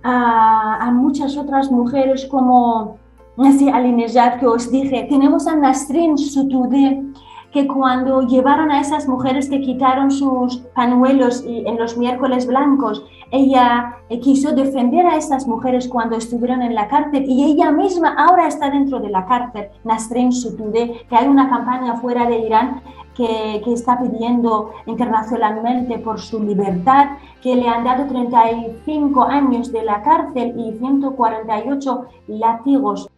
a, 0.02 0.90
muchas 0.92 1.36
otras 1.36 1.70
mujeres 1.70 2.26
como 2.26 2.96
Nasi 3.36 3.68
Alinejad, 3.68 4.40
que 4.40 4.46
os 4.46 4.68
dije, 4.68 5.06
tenemos 5.08 5.46
a 5.46 5.54
Nasrin 5.54 6.18
Sotoudeh, 6.18 7.04
que 7.52 7.66
cuando 7.66 8.22
llevaron 8.22 8.70
a 8.70 8.80
esas 8.80 9.06
mujeres 9.06 9.48
que 9.48 9.60
quitaron 9.60 10.10
sus 10.10 10.58
panuelos 10.74 11.44
en 11.46 11.78
los 11.78 11.96
miércoles 11.98 12.46
blancos, 12.46 13.04
ella 13.30 13.96
eh, 14.08 14.20
quiso 14.20 14.52
defender 14.52 15.06
a 15.06 15.16
esas 15.16 15.46
mujeres 15.46 15.88
cuando 15.88 16.16
estuvieron 16.16 16.62
en 16.62 16.74
la 16.74 16.88
cárcel 16.88 17.24
y 17.26 17.44
ella 17.44 17.70
misma 17.72 18.14
ahora 18.18 18.46
está 18.46 18.70
dentro 18.70 19.00
de 19.00 19.10
la 19.10 19.26
cárcel, 19.26 19.68
Nasrin 19.84 20.32
Sotoudeh, 20.32 21.06
que 21.08 21.16
hay 21.16 21.28
una 21.28 21.48
campaña 21.48 21.96
fuera 21.96 22.26
de 22.26 22.38
Irán 22.38 22.82
que, 23.14 23.60
que, 23.64 23.72
está 23.72 23.98
pidiendo 24.00 24.70
internacionalmente 24.86 25.98
por 25.98 26.20
su 26.20 26.42
libertad, 26.42 27.10
que 27.42 27.54
le 27.54 27.68
han 27.68 27.84
dado 27.84 28.06
35 28.06 29.22
años 29.24 29.70
de 29.70 29.82
la 29.82 30.02
cárcel 30.02 30.54
y 30.58 30.78
148 30.78 32.06
látigos 32.28 33.11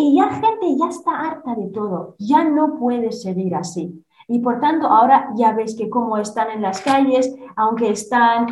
y 0.00 0.14
ya 0.14 0.30
gente 0.30 0.76
ya 0.78 0.88
está 0.88 1.10
harta 1.20 1.54
de 1.54 1.66
todo, 1.68 2.14
ya 2.18 2.44
no 2.44 2.78
puede 2.78 3.12
seguir 3.12 3.54
así. 3.54 4.02
Y 4.28 4.38
por 4.38 4.60
tanto, 4.60 4.86
ahora 4.86 5.30
ya 5.36 5.52
ves 5.52 5.76
que 5.76 5.90
como 5.90 6.16
están 6.16 6.50
en 6.50 6.62
las 6.62 6.80
calles, 6.80 7.34
aunque 7.56 7.90
están 7.90 8.46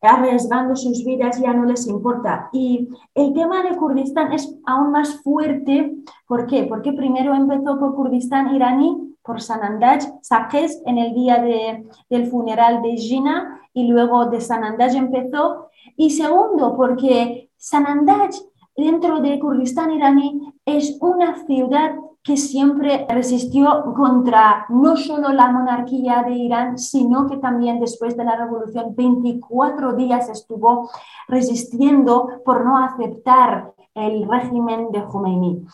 arriesgando 0.00 0.76
sus 0.76 1.04
vidas, 1.04 1.40
ya 1.40 1.52
no 1.52 1.64
les 1.64 1.86
importa. 1.86 2.48
Y 2.52 2.88
el 3.14 3.32
tema 3.34 3.62
de 3.62 3.76
Kurdistán 3.76 4.32
es 4.32 4.56
aún 4.64 4.92
más 4.92 5.22
fuerte. 5.22 5.94
¿Por 6.26 6.46
qué? 6.46 6.64
Porque 6.64 6.92
primero 6.92 7.34
empezó 7.34 7.78
por 7.78 7.94
Kurdistán 7.94 8.54
iraní, 8.54 9.16
por 9.22 9.40
Sanandaj, 9.42 10.04
Saqqez, 10.22 10.82
en 10.86 10.98
el 10.98 11.14
día 11.14 11.42
de, 11.42 11.84
del 12.10 12.26
funeral 12.28 12.82
de 12.82 12.96
Gina, 12.96 13.60
y 13.72 13.88
luego 13.88 14.26
de 14.26 14.40
Sanandaj 14.40 14.94
empezó. 14.94 15.68
Y 15.96 16.10
segundo, 16.10 16.76
porque 16.76 17.50
Sanandaj 17.56 18.30
dentro 18.76 19.20
de 19.20 19.38
Kurdistán 19.38 19.92
iraní 19.92 20.52
es 20.64 20.98
una 21.00 21.44
ciudad 21.46 21.94
que 22.24 22.36
siempre 22.38 23.06
resistió 23.08 23.84
contra 23.94 24.64
no 24.70 24.96
solo 24.96 25.28
la 25.28 25.52
monarquía 25.52 26.22
de 26.22 26.32
Irán, 26.32 26.78
sino 26.78 27.26
que 27.28 27.36
también 27.36 27.80
después 27.80 28.16
de 28.16 28.24
la 28.24 28.34
revolución 28.34 28.94
24 28.96 29.92
días 29.94 30.30
estuvo 30.30 30.90
resistiendo 31.28 32.28
por 32.44 32.64
no 32.64 32.78
aceptar 32.78 33.74
el 33.94 34.26
régimen 34.26 34.90
de 34.90 35.04
Khomeini. 35.04 35.66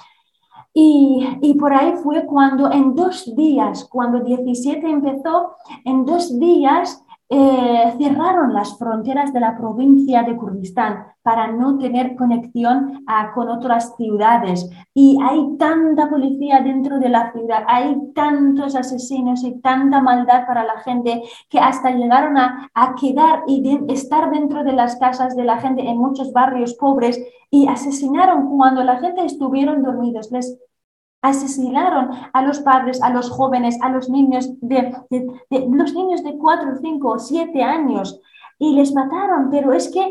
Y, 0.75 1.39
y, 1.41 1.55
por 1.55 1.73
ahí 1.73 1.95
fue 2.03 2.27
cuando 2.27 2.71
en 2.71 2.95
dos 2.95 3.35
días, 3.35 3.85
cuando 3.91 4.21
17 4.21 4.89
empezó, 4.89 5.57
en 5.85 6.05
dos 6.05 6.39
días 6.39 7.05
eh, 7.33 7.95
cerraron 7.97 8.53
las 8.53 8.77
fronteras 8.77 9.33
de 9.33 9.39
la 9.39 9.57
provincia 9.57 10.25
de 10.25 10.37
Kurdistán 10.37 11.07
para 11.23 11.47
no 11.53 11.79
tener 11.79 12.17
conexión 12.17 13.05
ah, 13.07 13.31
con 13.33 13.49
otras 13.49 13.95
ciudades. 13.97 14.69
Y 14.93 15.17
hay 15.23 15.57
tanta 15.57 16.11
policía 16.11 16.61
dentro 16.61 16.99
de 16.99 17.09
la 17.09 17.31
ciudad, 17.31 17.63
hay 17.69 17.97
tantos 18.17 18.75
asesinos 18.75 19.45
y 19.45 19.61
tanta 19.61 20.01
maldad 20.01 20.45
para 20.45 20.65
la 20.65 20.81
gente 20.81 21.23
que 21.49 21.61
hasta 21.61 21.93
llegaron 21.93 22.37
a, 22.37 22.69
quedar 23.01 23.45
y 23.47 23.63
estar 23.89 24.33
dentro 24.33 24.65
de 24.65 24.73
las 24.73 24.97
casas 24.97 25.37
de 25.37 25.45
la 25.45 25.59
gente 25.59 25.89
en 25.89 25.99
muchos 25.99 26.33
barrios 26.33 26.75
pobres 26.75 27.23
y 27.49 27.69
asesinaron 27.69 28.49
cuando 28.57 28.83
la 28.83 28.99
gente 28.99 29.25
estuvieron 29.25 29.85
dormidos. 29.85 30.33
Les 30.33 30.59
asesinaron 31.23 32.11
a 32.33 32.43
los 32.43 32.61
padres, 32.61 33.03
a 33.03 33.11
los 33.11 33.31
jóvenes, 33.31 33.79
a 33.83 33.91
los 33.91 34.09
niños 34.09 34.49
de, 34.61 34.95
los 35.51 35.95
niños 35.95 36.23
de 36.23 36.37
4, 36.39 36.79
5, 36.81 37.19
7 37.19 37.63
años 37.63 38.21
y 38.59 38.75
les 38.75 38.93
mataron, 38.95 39.51
pero 39.51 39.73
es 39.73 39.89
que 39.89 40.11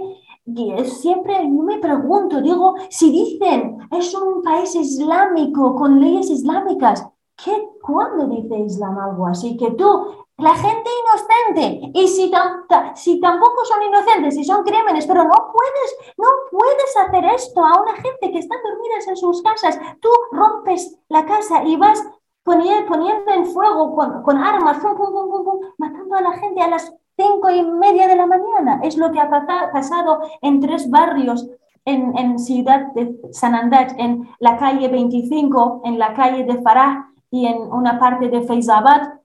siempre 0.85 1.47
me 1.47 1.77
pregunto, 1.77 2.41
digo, 2.41 2.75
si 2.89 3.11
dicen 3.11 3.77
es 3.91 4.13
un 4.15 4.41
país 4.41 4.73
islámico 4.75 5.75
con 5.75 5.99
leyes 5.99 6.29
islámicas, 6.29 7.07
¿qué, 7.43 7.69
¿cuándo 7.81 8.27
dice 8.27 8.59
Islam 8.59 8.97
algo 8.97 9.27
así? 9.27 9.57
Que 9.57 9.71
tú 9.71 10.07
la 10.39 10.55
gente 10.55 10.89
inocente. 11.01 11.91
Y 11.93 12.07
si, 12.07 12.31
si 12.95 13.19
tampoco 13.19 13.65
son 13.65 13.83
inocentes, 13.83 14.35
si 14.35 14.43
son 14.43 14.63
crímenes, 14.63 15.05
pero 15.05 15.23
no 15.23 15.51
puedes, 15.51 16.15
no 16.17 16.27
puedes 16.51 16.97
hacer 16.97 17.25
esto 17.35 17.63
a 17.63 17.81
una 17.81 17.93
gente 17.95 18.31
que 18.31 18.39
está 18.39 18.55
dormida 18.63 18.95
en 19.07 19.17
sus 19.17 19.41
casas. 19.41 19.79
Tú 20.01 20.09
rompes 20.31 20.97
la 21.09 21.25
casa 21.25 21.63
y 21.63 21.75
vas 21.75 22.03
poniendo, 22.43 22.87
poniendo 22.87 23.31
en 23.31 23.45
fuego 23.45 23.95
con, 23.95 24.37
armas, 24.37 24.77
matando 25.77 26.15
a 26.15 26.21
la 26.21 26.31
gente 26.33 26.61
a 26.61 26.69
las 26.69 26.93
cinco 27.17 27.49
y 27.49 27.63
media 27.63 28.07
de 28.07 28.15
la 28.15 28.25
mañana. 28.25 28.79
Es 28.83 28.97
lo 28.97 29.11
que 29.11 29.19
ha 29.19 29.29
pasado 29.29 30.21
en 30.41 30.59
tres 30.59 30.89
barrios 30.89 31.47
en, 31.85 32.17
en 32.17 32.39
Ciudad 32.39 32.93
de 32.93 33.15
San 33.31 33.55
Andrés, 33.55 33.93
en 33.97 34.29
la 34.39 34.57
calle 34.57 34.87
25, 34.87 35.81
en 35.85 35.99
la 35.99 36.13
calle 36.13 36.43
de 36.45 36.61
Farah 36.61 37.11
y 37.31 37.45
en 37.45 37.61
una 37.71 37.99
parte 37.99 38.29
de 38.29 38.41
Feizabad 38.41 39.18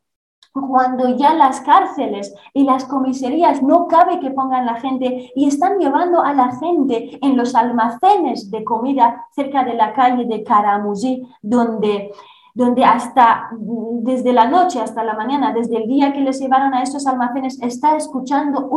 cuando 0.61 1.17
ya 1.17 1.35
las 1.35 1.61
cárceles 1.62 2.33
y 2.53 2.62
las 2.62 2.85
comisarías 2.85 3.61
no 3.62 3.88
cabe 3.88 4.21
que 4.21 4.31
pongan 4.31 4.67
la 4.67 4.77
gente 4.77 5.33
y 5.35 5.49
están 5.49 5.79
llevando 5.79 6.23
a 6.23 6.33
la 6.33 6.57
gente 6.57 7.19
en 7.21 7.37
los 7.37 7.55
almacenes 7.57 8.51
de 8.51 8.62
comida 8.62 9.27
cerca 9.33 9.64
de 9.64 9.75
la 9.75 9.93
calle 9.93 10.27
de 10.27 10.45
Karamuzi, 10.45 11.27
donde, 11.43 12.12
donde 12.55 12.85
hasta 12.85 13.51
desde 13.59 14.33
la 14.33 14.47
noche 14.47 14.81
hasta 14.81 15.03
la 15.03 15.14
mañana, 15.14 15.53
desde 15.53 15.77
el 15.77 15.88
día 15.88 16.12
que 16.12 16.21
les 16.21 16.40
llevaron 16.40 16.73
a 16.73 16.83
estos 16.83 17.05
almacenes, 17.09 17.61
está 17.61 17.97
escuchando 17.97 18.71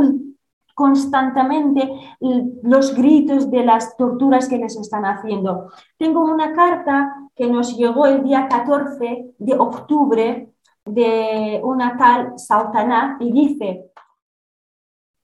constantemente 0.73 1.91
los 2.63 2.95
gritos 2.95 3.51
de 3.51 3.63
las 3.63 3.95
torturas 3.97 4.47
que 4.47 4.57
les 4.57 4.75
están 4.77 5.05
haciendo. 5.05 5.69
Tengo 5.97 6.25
una 6.25 6.53
carta 6.53 7.13
que 7.35 7.47
nos 7.47 7.77
llegó 7.77 8.07
el 8.07 8.23
día 8.23 8.47
14 8.47 9.35
de 9.37 9.53
octubre 9.53 10.53
de 10.89 11.61
una 11.63 11.97
tal 11.97 12.37
Saltaná 12.37 13.17
y 13.19 13.31
dice, 13.31 13.91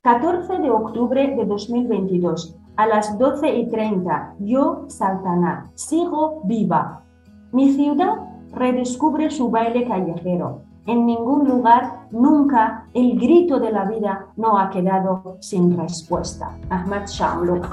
14 0.02 0.60
de 0.60 0.70
octubre 0.70 1.36
de 1.36 1.46
2022, 1.46 2.58
a 2.76 2.88
las 2.88 3.18
12 3.18 3.56
y 3.56 3.70
30, 3.70 4.36
yo, 4.40 4.86
Saltaná, 4.88 5.72
sigo 5.76 6.42
viva. 6.46 7.04
Mi 7.52 7.72
ciudad 7.74 8.18
redescubre 8.52 9.30
su 9.30 9.50
baile 9.50 9.88
callejero. 9.88 10.62
En 10.86 11.06
ningún 11.06 11.48
lugar, 11.48 12.08
nunca, 12.12 12.88
el 12.94 13.18
grito 13.18 13.60
de 13.60 13.72
la 13.72 13.86
vida 13.86 14.28
no 14.36 14.58
ha 14.58 14.70
quedado 14.70 15.38
sin 15.40 15.78
respuesta. 15.78 16.58
Ahmad 16.70 17.06
Shamluk. 17.06 17.66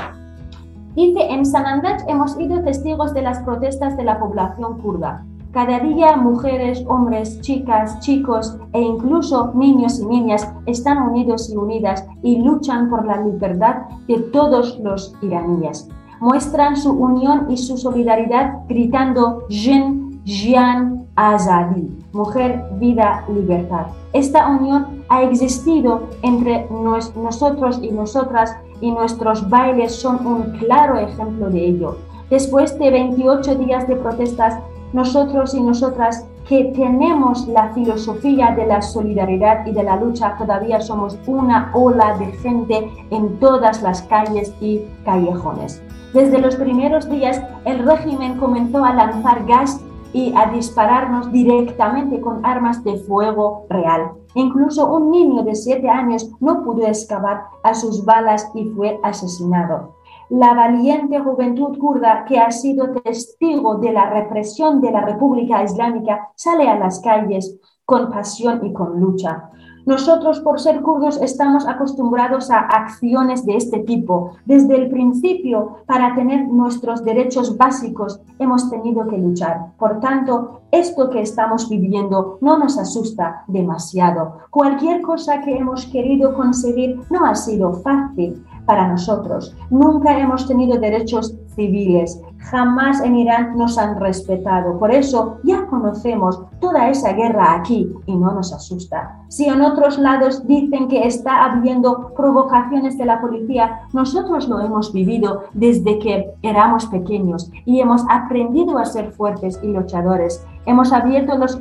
Dice, 0.94 1.20
en 1.30 1.44
Sanandaj 1.44 2.02
hemos 2.08 2.32
sido 2.32 2.62
testigos 2.62 3.12
de 3.14 3.22
las 3.22 3.40
protestas 3.40 3.96
de 3.96 4.04
la 4.04 4.18
población 4.20 4.80
kurda. 4.80 5.24
Cada 5.52 5.80
día 5.80 6.16
mujeres, 6.16 6.84
hombres, 6.86 7.40
chicas, 7.40 7.98
chicos 7.98 8.56
e 8.72 8.80
incluso 8.80 9.50
niños 9.54 9.98
y 9.98 10.06
niñas 10.06 10.48
están 10.66 11.08
unidos 11.08 11.50
y 11.50 11.56
unidas 11.56 12.06
y 12.22 12.36
luchan 12.36 12.88
por 12.88 13.04
la 13.04 13.20
libertad 13.20 13.88
de 14.06 14.18
todos 14.32 14.78
los 14.78 15.12
iraníes. 15.20 15.88
Muestran 16.20 16.76
su 16.76 16.92
unión 16.92 17.50
y 17.50 17.56
su 17.56 17.76
solidaridad 17.76 18.60
gritando 18.68 19.44
Jin, 19.48 20.22
Jian, 20.24 21.08
Azadi, 21.16 21.98
mujer, 22.12 22.64
vida, 22.78 23.24
libertad. 23.28 23.86
Esta 24.12 24.46
unión 24.46 25.02
ha 25.08 25.24
existido 25.24 26.02
entre 26.22 26.68
nosotros 26.70 27.80
y 27.82 27.90
nosotras 27.90 28.56
y 28.80 28.92
nuestros 28.92 29.48
bailes 29.50 29.96
son 29.96 30.24
un 30.24 30.42
claro 30.58 30.96
ejemplo 30.96 31.50
de 31.50 31.66
ello. 31.66 31.96
Después 32.30 32.78
de 32.78 32.92
28 32.92 33.56
días 33.56 33.88
de 33.88 33.96
protestas, 33.96 34.60
nosotros 34.92 35.54
y 35.54 35.62
nosotras 35.62 36.26
que 36.48 36.64
tenemos 36.74 37.46
la 37.46 37.72
filosofía 37.74 38.52
de 38.56 38.66
la 38.66 38.82
solidaridad 38.82 39.64
y 39.66 39.72
de 39.72 39.84
la 39.84 39.96
lucha, 39.96 40.36
todavía 40.36 40.80
somos 40.80 41.16
una 41.26 41.70
ola 41.74 42.16
de 42.18 42.26
gente 42.32 42.90
en 43.10 43.38
todas 43.38 43.82
las 43.82 44.02
calles 44.02 44.52
y 44.60 44.80
callejones. 45.04 45.80
Desde 46.12 46.40
los 46.40 46.56
primeros 46.56 47.08
días, 47.08 47.40
el 47.64 47.86
régimen 47.86 48.38
comenzó 48.38 48.84
a 48.84 48.94
lanzar 48.94 49.46
gas 49.46 49.80
y 50.12 50.34
a 50.34 50.46
dispararnos 50.46 51.30
directamente 51.30 52.20
con 52.20 52.44
armas 52.44 52.82
de 52.82 52.96
fuego 52.96 53.66
real. 53.70 54.10
Incluso 54.34 54.92
un 54.92 55.12
niño 55.12 55.44
de 55.44 55.54
siete 55.54 55.88
años 55.88 56.28
no 56.40 56.64
pudo 56.64 56.84
escapar 56.86 57.44
a 57.62 57.74
sus 57.74 58.04
balas 58.04 58.50
y 58.54 58.64
fue 58.70 58.98
asesinado 59.04 59.99
la 60.30 60.54
valiente 60.54 61.18
juventud 61.18 61.76
kurda 61.78 62.24
que 62.24 62.38
ha 62.38 62.50
sido 62.52 62.92
testigo 63.02 63.76
de 63.76 63.92
la 63.92 64.08
represión 64.10 64.80
de 64.80 64.92
la 64.92 65.00
República 65.00 65.62
Islámica 65.64 66.30
sale 66.36 66.68
a 66.68 66.78
las 66.78 67.00
calles 67.00 67.58
con 67.84 68.10
pasión 68.10 68.64
y 68.64 68.72
con 68.72 69.00
lucha. 69.00 69.50
Nosotros, 69.86 70.38
por 70.40 70.60
ser 70.60 70.82
kurdos, 70.82 71.20
estamos 71.20 71.66
acostumbrados 71.66 72.50
a 72.50 72.60
acciones 72.60 73.44
de 73.44 73.56
este 73.56 73.80
tipo. 73.80 74.32
Desde 74.44 74.76
el 74.76 74.90
principio, 74.90 75.78
para 75.86 76.14
tener 76.14 76.46
nuestros 76.46 77.02
derechos 77.02 77.56
básicos, 77.56 78.20
hemos 78.38 78.70
tenido 78.70 79.08
que 79.08 79.18
luchar. 79.18 79.72
Por 79.78 79.98
tanto, 79.98 80.60
esto 80.70 81.10
que 81.10 81.22
estamos 81.22 81.68
viviendo 81.68 82.38
no 82.40 82.58
nos 82.58 82.78
asusta 82.78 83.42
demasiado. 83.48 84.38
Cualquier 84.50 85.00
cosa 85.00 85.40
que 85.40 85.56
hemos 85.56 85.86
querido 85.86 86.34
conseguir 86.34 87.00
no 87.10 87.24
ha 87.24 87.34
sido 87.34 87.72
fácil 87.72 88.44
para 88.66 88.88
nosotros. 88.88 89.54
Nunca 89.70 90.18
hemos 90.18 90.46
tenido 90.46 90.78
derechos 90.78 91.34
civiles, 91.54 92.20
jamás 92.38 93.00
en 93.02 93.16
Irán 93.16 93.56
nos 93.56 93.78
han 93.78 94.00
respetado. 94.00 94.78
Por 94.78 94.90
eso 94.90 95.38
ya 95.44 95.66
conocemos 95.66 96.40
toda 96.60 96.88
esa 96.88 97.12
guerra 97.12 97.54
aquí 97.54 97.88
y 98.06 98.16
no 98.16 98.32
nos 98.32 98.52
asusta. 98.52 99.16
Si 99.28 99.46
en 99.46 99.62
otros 99.62 99.98
lados 99.98 100.46
dicen 100.46 100.88
que 100.88 101.06
está 101.06 101.44
habiendo 101.44 102.12
provocaciones 102.16 102.98
de 102.98 103.04
la 103.04 103.20
policía, 103.20 103.82
nosotros 103.92 104.48
lo 104.48 104.60
hemos 104.60 104.92
vivido 104.92 105.44
desde 105.52 105.98
que 105.98 106.30
éramos 106.42 106.86
pequeños 106.86 107.50
y 107.64 107.80
hemos 107.80 108.02
aprendido 108.08 108.78
a 108.78 108.84
ser 108.84 109.12
fuertes 109.12 109.60
y 109.62 109.68
luchadores. 109.68 110.44
Hemos 110.66 110.92
abierto 110.92 111.38
los, 111.38 111.58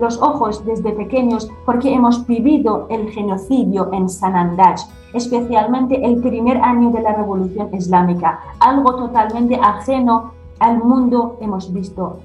los 0.00 0.20
ojos 0.20 0.64
desde 0.64 0.92
pequeños 0.92 1.48
porque 1.64 1.94
hemos 1.94 2.26
vivido 2.26 2.86
el 2.90 3.08
genocidio 3.10 3.90
en 3.92 4.08
Sanandaj, 4.08 4.80
especialmente 5.14 6.04
el 6.04 6.20
primer 6.20 6.58
año 6.58 6.90
de 6.90 7.02
la 7.02 7.14
Revolución 7.14 7.68
Islámica, 7.72 8.40
algo 8.60 8.96
totalmente 8.96 9.31
ajeno 9.60 10.32
al 10.58 10.78
mundo 10.78 11.38
hemos 11.40 11.72
visto 11.72 12.20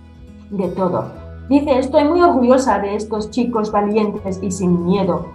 de 0.51 0.67
todo. 0.69 1.05
Dice, 1.49 1.79
estoy 1.79 2.03
muy 2.03 2.21
orgullosa 2.21 2.79
de 2.79 2.95
estos 2.95 3.31
chicos 3.31 3.71
valientes 3.71 4.39
y 4.41 4.51
sin 4.51 4.85
miedo. 4.85 5.25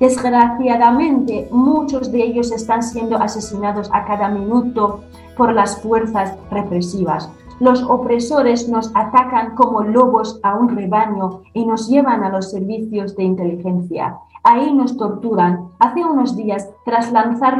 Desgraciadamente, 0.00 1.48
muchos 1.52 2.10
de 2.10 2.22
ellos 2.22 2.50
están 2.50 2.82
siendo 2.82 3.16
asesinados 3.16 3.90
a 3.92 4.04
cada 4.04 4.28
minuto 4.28 5.00
por 5.36 5.52
las 5.52 5.80
fuerzas 5.82 6.34
represivas. 6.50 7.30
Los 7.60 7.82
opresores 7.82 8.68
nos 8.68 8.90
atacan 8.94 9.54
como 9.54 9.82
lobos 9.82 10.40
a 10.42 10.54
un 10.56 10.74
rebaño 10.74 11.42
y 11.52 11.66
nos 11.66 11.88
llevan 11.88 12.24
a 12.24 12.30
los 12.30 12.50
servicios 12.50 13.14
de 13.14 13.24
inteligencia. 13.24 14.16
Ahí 14.42 14.72
nos 14.72 14.96
torturan. 14.96 15.68
Hace 15.78 16.02
unos 16.02 16.34
días, 16.34 16.70
tras 16.86 17.12
lanzar 17.12 17.58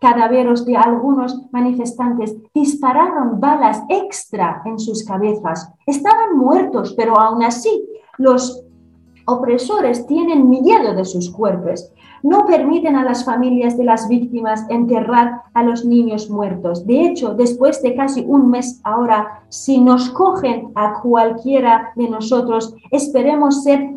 los 0.00 0.12
cadáveres 0.12 0.64
de 0.64 0.76
algunos 0.76 1.40
manifestantes, 1.50 2.36
dispararon 2.54 3.40
balas 3.40 3.82
extra 3.88 4.62
en 4.64 4.78
sus 4.78 5.04
cabezas. 5.04 5.72
Estaban 5.86 6.36
muertos, 6.36 6.94
pero 6.96 7.18
aún 7.18 7.42
así 7.42 7.86
los 8.16 8.64
opresores 9.26 10.06
tienen 10.06 10.48
miedo 10.48 10.94
de 10.94 11.04
sus 11.04 11.30
cuerpos 11.30 11.92
no 12.22 12.46
permiten 12.46 12.96
a 12.96 13.04
las 13.04 13.24
familias 13.24 13.76
de 13.76 13.84
las 13.84 14.08
víctimas 14.08 14.66
enterrar 14.68 15.42
a 15.54 15.62
los 15.62 15.84
niños 15.84 16.30
muertos. 16.30 16.86
De 16.86 17.06
hecho, 17.06 17.34
después 17.34 17.82
de 17.82 17.94
casi 17.94 18.24
un 18.26 18.50
mes 18.50 18.80
ahora, 18.84 19.42
si 19.48 19.80
nos 19.80 20.10
cogen 20.10 20.72
a 20.74 21.00
cualquiera 21.00 21.92
de 21.96 22.08
nosotros, 22.08 22.74
esperemos 22.90 23.62
ser 23.62 23.88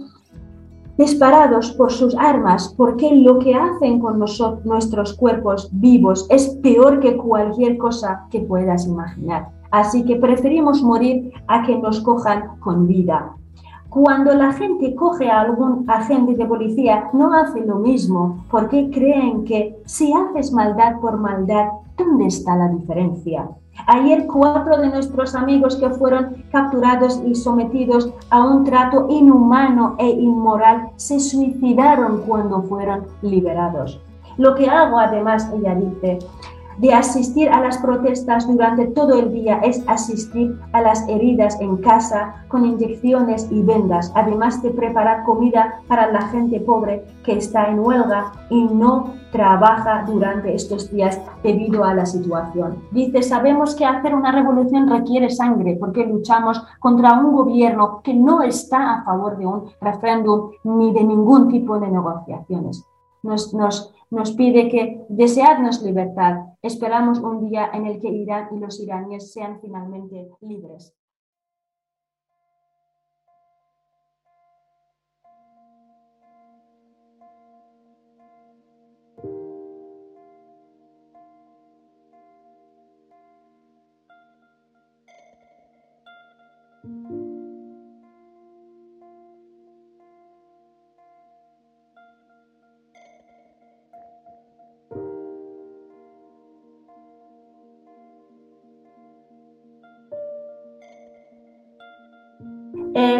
disparados 1.01 1.71
por 1.71 1.91
sus 1.91 2.15
armas, 2.15 2.73
porque 2.77 3.09
lo 3.15 3.39
que 3.39 3.55
hacen 3.55 3.99
con 3.99 4.19
nuestros 4.19 5.13
cuerpos 5.13 5.67
vivos 5.71 6.27
es 6.29 6.49
peor 6.61 6.99
que 6.99 7.17
cualquier 7.17 7.77
cosa 7.79 8.27
que 8.29 8.41
puedas 8.41 8.85
imaginar. 8.85 9.49
Así 9.71 10.05
que 10.05 10.17
preferimos 10.17 10.83
morir 10.83 11.33
a 11.47 11.63
que 11.63 11.75
nos 11.77 12.01
cojan 12.01 12.59
con 12.59 12.87
vida. 12.87 13.35
Cuando 13.91 14.33
la 14.33 14.53
gente 14.53 14.95
coge 14.95 15.29
a 15.29 15.41
algún 15.41 15.83
agente 15.89 16.35
de 16.35 16.45
policía, 16.45 17.09
no 17.11 17.33
hace 17.33 17.59
lo 17.65 17.75
mismo, 17.75 18.45
porque 18.49 18.89
creen 18.89 19.43
que 19.43 19.81
si 19.83 20.13
haces 20.13 20.53
maldad 20.53 21.01
por 21.01 21.17
maldad, 21.17 21.71
¿dónde 21.97 22.27
está 22.27 22.55
la 22.55 22.69
diferencia? 22.69 23.49
Ayer 23.87 24.27
cuatro 24.27 24.77
de 24.77 24.87
nuestros 24.87 25.35
amigos 25.35 25.75
que 25.75 25.89
fueron 25.89 26.45
capturados 26.53 27.21
y 27.25 27.35
sometidos 27.35 28.13
a 28.29 28.45
un 28.45 28.63
trato 28.63 29.07
inhumano 29.09 29.97
e 29.99 30.09
inmoral 30.09 30.91
se 30.95 31.19
suicidaron 31.19 32.21
cuando 32.25 32.61
fueron 32.61 33.07
liberados. 33.21 33.99
Lo 34.37 34.55
que 34.55 34.69
hago 34.69 34.99
además, 34.99 35.51
ella 35.53 35.75
dice, 35.75 36.19
de 36.81 36.93
asistir 36.93 37.47
a 37.49 37.61
las 37.61 37.77
protestas 37.77 38.47
durante 38.47 38.87
todo 38.87 39.19
el 39.19 39.31
día 39.31 39.59
es 39.63 39.83
asistir 39.87 40.59
a 40.73 40.81
las 40.81 41.07
heridas 41.07 41.61
en 41.61 41.77
casa 41.77 42.43
con 42.47 42.65
inyecciones 42.65 43.47
y 43.51 43.61
vendas, 43.61 44.11
además 44.15 44.63
de 44.63 44.71
preparar 44.71 45.23
comida 45.23 45.81
para 45.87 46.11
la 46.11 46.23
gente 46.29 46.59
pobre 46.59 47.05
que 47.23 47.33
está 47.37 47.69
en 47.69 47.79
huelga 47.79 48.31
y 48.49 48.63
no 48.63 49.13
trabaja 49.31 50.05
durante 50.07 50.55
estos 50.55 50.91
días 50.91 51.21
debido 51.43 51.83
a 51.83 51.93
la 51.93 52.07
situación. 52.07 52.83
Dice, 52.89 53.21
sabemos 53.21 53.75
que 53.75 53.85
hacer 53.85 54.15
una 54.15 54.31
revolución 54.31 54.89
requiere 54.89 55.29
sangre 55.29 55.77
porque 55.79 56.05
luchamos 56.05 56.65
contra 56.79 57.13
un 57.13 57.31
gobierno 57.31 58.01
que 58.03 58.15
no 58.15 58.41
está 58.41 58.95
a 58.95 59.03
favor 59.03 59.37
de 59.37 59.45
un 59.45 59.65
referéndum 59.79 60.49
ni 60.63 60.91
de 60.93 61.03
ningún 61.03 61.47
tipo 61.47 61.79
de 61.79 61.89
negociaciones. 61.89 62.87
Nos, 63.21 63.53
nos, 63.53 64.31
pide 64.31 64.67
que 64.67 65.05
deseadnos 65.09 65.83
libertad. 65.83 66.50
Esperamos 66.63 67.17
un 67.19 67.49
día 67.49 67.71
en 67.73 67.87
el 67.87 67.99
que 67.99 68.09
Irán 68.09 68.49
y 68.55 68.59
los 68.59 68.79
iraníes 68.79 69.33
sean 69.33 69.59
finalmente 69.59 70.29
libres. 70.41 70.95
Eh, 102.93 103.19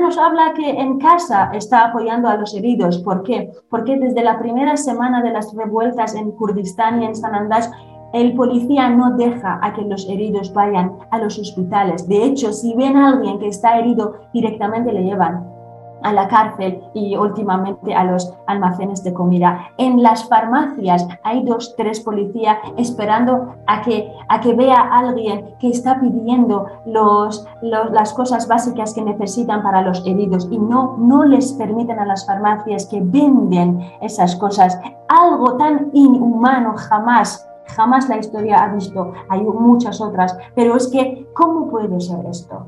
nos 0.00 0.18
habla 0.18 0.52
que 0.54 0.70
en 0.70 0.98
casa 0.98 1.50
está 1.54 1.86
apoyando 1.86 2.28
a 2.28 2.36
los 2.36 2.54
heridos. 2.54 2.98
¿Por 2.98 3.22
qué? 3.22 3.50
Porque 3.70 3.96
desde 3.96 4.22
la 4.22 4.38
primera 4.38 4.76
semana 4.76 5.22
de 5.22 5.30
las 5.30 5.54
revueltas 5.54 6.14
en 6.14 6.32
Kurdistán 6.32 7.02
y 7.02 7.06
en 7.06 7.16
Sanandaj, 7.16 7.70
el 8.12 8.34
policía 8.34 8.88
no 8.90 9.16
deja 9.16 9.58
a 9.62 9.72
que 9.72 9.82
los 9.82 10.08
heridos 10.08 10.52
vayan 10.52 10.92
a 11.10 11.18
los 11.18 11.38
hospitales. 11.38 12.06
De 12.08 12.24
hecho, 12.24 12.52
si 12.52 12.74
ven 12.74 12.96
a 12.96 13.08
alguien 13.08 13.38
que 13.38 13.48
está 13.48 13.78
herido, 13.78 14.14
directamente 14.32 14.92
le 14.92 15.02
llevan 15.02 15.55
a 16.02 16.12
la 16.12 16.28
cárcel 16.28 16.82
y 16.94 17.16
últimamente 17.16 17.94
a 17.94 18.04
los 18.04 18.34
almacenes 18.46 19.02
de 19.02 19.12
comida. 19.12 19.70
En 19.78 20.02
las 20.02 20.28
farmacias 20.28 21.06
hay 21.22 21.44
dos, 21.44 21.74
tres 21.76 22.00
policías 22.00 22.58
esperando 22.76 23.54
a 23.66 23.82
que, 23.82 24.12
a 24.28 24.40
que 24.40 24.54
vea 24.54 24.80
alguien 24.80 25.54
que 25.58 25.68
está 25.68 26.00
pidiendo 26.00 26.66
los, 26.86 27.46
las 27.62 28.12
cosas 28.14 28.48
básicas 28.48 28.94
que 28.94 29.02
necesitan 29.02 29.62
para 29.62 29.82
los 29.82 30.06
heridos 30.06 30.48
y 30.50 30.58
no, 30.58 30.96
no 30.98 31.24
les 31.24 31.52
permiten 31.54 31.98
a 31.98 32.06
las 32.06 32.26
farmacias 32.26 32.86
que 32.86 33.00
venden 33.02 33.80
esas 34.00 34.36
cosas. 34.36 34.78
Algo 35.08 35.56
tan 35.56 35.90
inhumano 35.92 36.74
jamás 36.76 37.46
jamás 37.74 38.08
la 38.08 38.18
historia 38.18 38.62
ha 38.62 38.72
visto. 38.72 39.12
Hay 39.28 39.42
muchas 39.42 40.00
otras, 40.00 40.36
pero 40.54 40.76
es 40.76 40.88
que, 40.88 41.26
¿cómo 41.34 41.68
puede 41.68 42.00
ser 42.00 42.24
esto? 42.26 42.66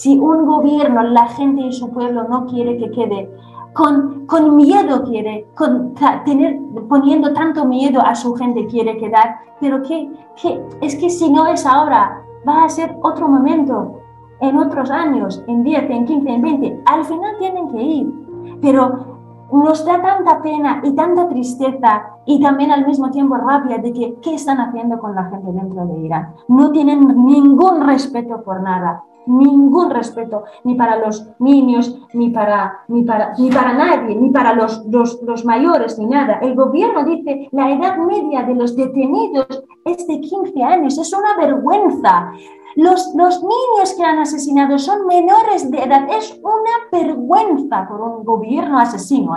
Si 0.00 0.18
un 0.18 0.46
gobierno, 0.46 1.02
la 1.02 1.26
gente 1.26 1.60
y 1.60 1.72
su 1.72 1.90
pueblo 1.90 2.26
no 2.26 2.46
quiere 2.46 2.78
que 2.78 2.90
quede, 2.90 3.30
con, 3.74 4.24
con 4.24 4.56
miedo 4.56 5.04
quiere, 5.04 5.46
con 5.54 5.92
tener, 6.24 6.58
poniendo 6.88 7.34
tanto 7.34 7.66
miedo 7.66 8.00
a 8.00 8.14
su 8.14 8.34
gente 8.34 8.66
quiere 8.66 8.96
quedar, 8.96 9.40
pero 9.60 9.82
que, 9.82 10.10
que 10.40 10.58
es 10.80 10.96
que 10.96 11.10
si 11.10 11.30
no 11.30 11.46
es 11.46 11.66
ahora, 11.66 12.22
va 12.48 12.64
a 12.64 12.68
ser 12.70 12.96
otro 13.02 13.28
momento, 13.28 14.00
en 14.40 14.56
otros 14.56 14.90
años, 14.90 15.44
en 15.46 15.64
10, 15.64 15.90
en 15.90 16.06
15, 16.06 16.30
en 16.30 16.40
20, 16.40 16.82
al 16.86 17.04
final 17.04 17.36
tienen 17.38 17.68
que 17.68 17.82
ir. 17.82 18.14
Pero 18.62 19.18
nos 19.52 19.84
da 19.84 20.00
tanta 20.00 20.40
pena 20.40 20.80
y 20.82 20.92
tanta 20.92 21.28
tristeza 21.28 22.06
y 22.24 22.40
también 22.40 22.70
al 22.70 22.86
mismo 22.86 23.10
tiempo 23.10 23.36
rabia 23.36 23.76
de 23.76 23.92
que 23.92 24.14
qué 24.22 24.36
están 24.36 24.60
haciendo 24.60 24.98
con 24.98 25.14
la 25.14 25.24
gente 25.24 25.52
dentro 25.52 25.84
de 25.84 25.98
Irán. 25.98 26.34
No 26.48 26.72
tienen 26.72 27.06
ningún 27.26 27.82
respeto 27.82 28.42
por 28.42 28.62
nada 28.62 29.04
ningún 29.26 29.90
respeto 29.90 30.44
ni 30.64 30.74
para 30.74 30.96
los 30.96 31.28
niños, 31.38 31.98
ni 32.12 32.30
para, 32.30 32.84
ni 32.88 33.02
para, 33.02 33.34
ni 33.38 33.50
para 33.50 33.72
nadie, 33.72 34.14
ni 34.16 34.30
para 34.30 34.54
los, 34.54 34.84
los, 34.86 35.44
mayores, 35.44 35.98
ni 35.98 36.06
nada. 36.06 36.38
El 36.40 36.54
gobierno 36.54 37.04
dice 37.04 37.48
la 37.52 37.70
edad 37.70 37.96
media 37.98 38.42
de 38.42 38.54
los 38.54 38.76
detenidos 38.76 39.64
es 39.84 40.06
de 40.06 40.20
15 40.20 40.62
años, 40.62 40.98
es 40.98 41.12
una 41.12 41.36
vergüenza. 41.36 42.32
Los, 42.76 43.12
los 43.16 43.42
niños 43.42 43.94
que 43.96 44.04
han 44.04 44.18
asesinado 44.18 44.78
son 44.78 45.06
menores 45.06 45.70
de 45.70 45.82
edad, 45.82 46.08
es 46.16 46.38
una 46.42 46.70
vergüenza 46.92 47.86
por 47.88 48.00
un 48.00 48.24
gobierno 48.24 48.78
asesino. 48.78 49.36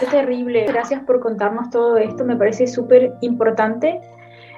Es 0.00 0.10
terrible, 0.10 0.64
gracias 0.66 1.02
por 1.02 1.20
contarnos 1.20 1.70
todo 1.70 1.96
esto, 1.96 2.24
me 2.24 2.36
parece 2.36 2.66
súper 2.66 3.14
importante 3.20 4.00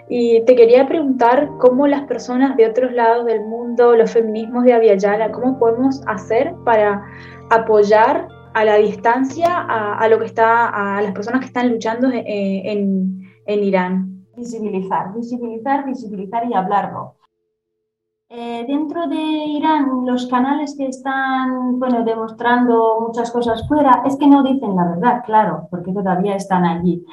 y 0.09 0.45
te 0.45 0.55
quería 0.55 0.87
preguntar 0.87 1.51
cómo 1.59 1.87
las 1.87 2.03
personas 2.03 2.57
de 2.57 2.69
otros 2.69 2.93
lados 2.93 3.25
del 3.25 3.41
mundo, 3.41 3.97
los 3.97 4.13
feminismos 4.13 4.65
de 4.65 4.75
Aviala, 4.75 5.33
cómo 5.33 5.59
podemos 5.59 6.03
hacer 6.07 6.55
para 6.65 7.03
apoyar 7.51 8.29
a 8.53 8.65
la 8.65 8.77
distancia 8.77 9.49
a, 9.49 10.07
lo 10.09 10.19
que 10.19 10.27
está, 10.27 10.69
a 10.69 11.03
las 11.03 11.13
personas 11.13 11.41
que 11.41 11.47
están 11.47 11.71
luchando 11.71 12.09
eh, 12.11 12.23
en, 12.27 13.21
en, 13.47 13.65
Irán. 13.65 14.27
Visibilizar, 14.37 15.13
visibilizar, 15.15 15.85
visibilizar 15.85 16.49
y 16.49 16.55
hablarlo. 16.55 17.17
Eh, 18.29 18.65
dentro 18.67 19.09
de 19.09 19.17
Irán, 19.17 20.07
los 20.07 20.27
canales 20.27 20.77
que 20.77 20.87
están 20.87 21.79
bueno, 21.79 22.05
demostrando 22.05 23.01
muchas 23.01 23.31
cosas 23.31 23.67
fuera 23.67 24.03
es 24.07 24.17
que 24.17 24.27
no 24.27 24.43
dicen 24.43 24.77
la 24.77 24.89
verdad, 24.89 25.23
claro, 25.25 25.67
porque 25.71 25.93
todavía 25.93 26.37
están 26.37 26.65
allí 26.65 27.05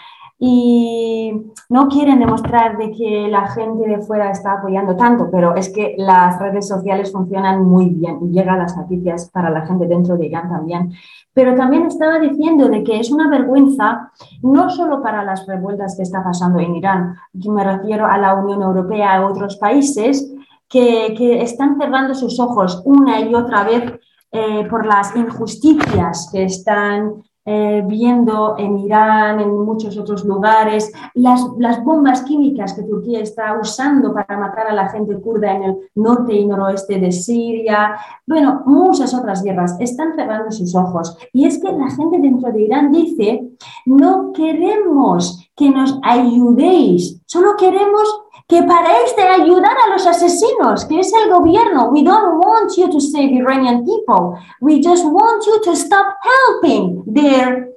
y 0.43 1.53
no 1.69 1.87
quieren 1.87 2.17
demostrar 2.17 2.75
de 2.75 2.89
que 2.89 3.27
la 3.29 3.47
gente 3.49 3.87
de 3.87 3.99
fuera 3.99 4.31
está 4.31 4.53
apoyando 4.53 4.95
tanto, 4.95 5.29
pero 5.29 5.55
es 5.55 5.69
que 5.69 5.93
las 5.99 6.39
redes 6.39 6.67
sociales 6.67 7.11
funcionan 7.11 7.63
muy 7.63 7.89
bien 7.89 8.17
y 8.23 8.31
llegan 8.31 8.57
las 8.57 8.75
noticias 8.75 9.29
para 9.29 9.51
la 9.51 9.67
gente 9.67 9.85
dentro 9.85 10.17
de 10.17 10.25
Irán 10.25 10.49
también. 10.49 10.93
Pero 11.31 11.53
también 11.53 11.85
estaba 11.85 12.17
diciendo 12.17 12.69
de 12.69 12.83
que 12.83 12.99
es 12.99 13.11
una 13.11 13.29
vergüenza 13.29 14.11
no 14.41 14.71
solo 14.71 15.03
para 15.03 15.23
las 15.23 15.45
revueltas 15.45 15.95
que 15.95 16.01
está 16.01 16.23
pasando 16.23 16.59
en 16.59 16.75
Irán, 16.75 17.15
me 17.33 17.63
refiero 17.63 18.07
a 18.07 18.17
la 18.17 18.33
Unión 18.33 18.63
Europea, 18.63 19.17
a 19.17 19.27
otros 19.27 19.57
países 19.57 20.33
que, 20.67 21.13
que 21.15 21.43
están 21.43 21.77
cerrando 21.77 22.15
sus 22.15 22.39
ojos 22.39 22.81
una 22.83 23.21
y 23.21 23.35
otra 23.35 23.63
vez 23.63 23.93
eh, 24.31 24.65
por 24.67 24.87
las 24.87 25.15
injusticias 25.15 26.29
que 26.31 26.45
están 26.45 27.21
eh, 27.43 27.83
viendo 27.87 28.55
en 28.57 28.77
Irán, 28.77 29.39
en 29.39 29.57
muchos 29.65 29.97
otros 29.97 30.23
lugares, 30.25 30.91
las, 31.15 31.43
las, 31.57 31.83
bombas 31.83 32.21
químicas 32.21 32.73
que 32.73 32.83
Turquía 32.83 33.19
está 33.19 33.57
usando 33.59 34.13
para 34.13 34.37
matar 34.37 34.67
a 34.67 34.73
la 34.73 34.89
gente 34.89 35.19
kurda 35.19 35.51
en 35.51 35.63
el 35.63 35.77
norte 35.95 36.33
y 36.33 36.45
noroeste 36.45 36.99
de 36.99 37.11
Siria, 37.11 37.95
bueno, 38.27 38.61
muchas 38.67 39.13
otras 39.15 39.43
guerras, 39.43 39.75
están 39.79 40.13
cerrando 40.15 40.51
sus 40.51 40.75
ojos. 40.75 41.17
Y 41.33 41.45
es 41.45 41.59
que 41.59 41.71
la 41.71 41.89
gente 41.89 42.19
dentro 42.19 42.51
de 42.51 42.61
Irán 42.61 42.91
dice, 42.91 43.49
no 43.87 44.31
queremos 44.33 45.49
que 45.55 45.71
nos 45.71 45.99
ayudéis, 46.03 47.21
solo 47.25 47.55
queremos 47.57 48.20
que 48.51 48.61
paréis 48.63 49.15
de 49.15 49.23
ayudar 49.23 49.77
a 49.77 49.93
los 49.93 50.05
asesinos, 50.05 50.83
que 50.83 50.99
es 50.99 51.13
el 51.13 51.31
gobierno. 51.31 51.89
We 51.89 52.03
don't 52.03 52.43
want 52.43 52.75
you 52.75 52.89
to 52.89 52.99
save 52.99 53.31
Iranian 53.31 53.85
people. 53.85 54.37
We 54.59 54.81
just 54.83 55.05
want 55.05 55.45
you 55.45 55.61
to 55.61 55.71
stop 55.73 56.17
helping 56.21 57.01
their 57.05 57.69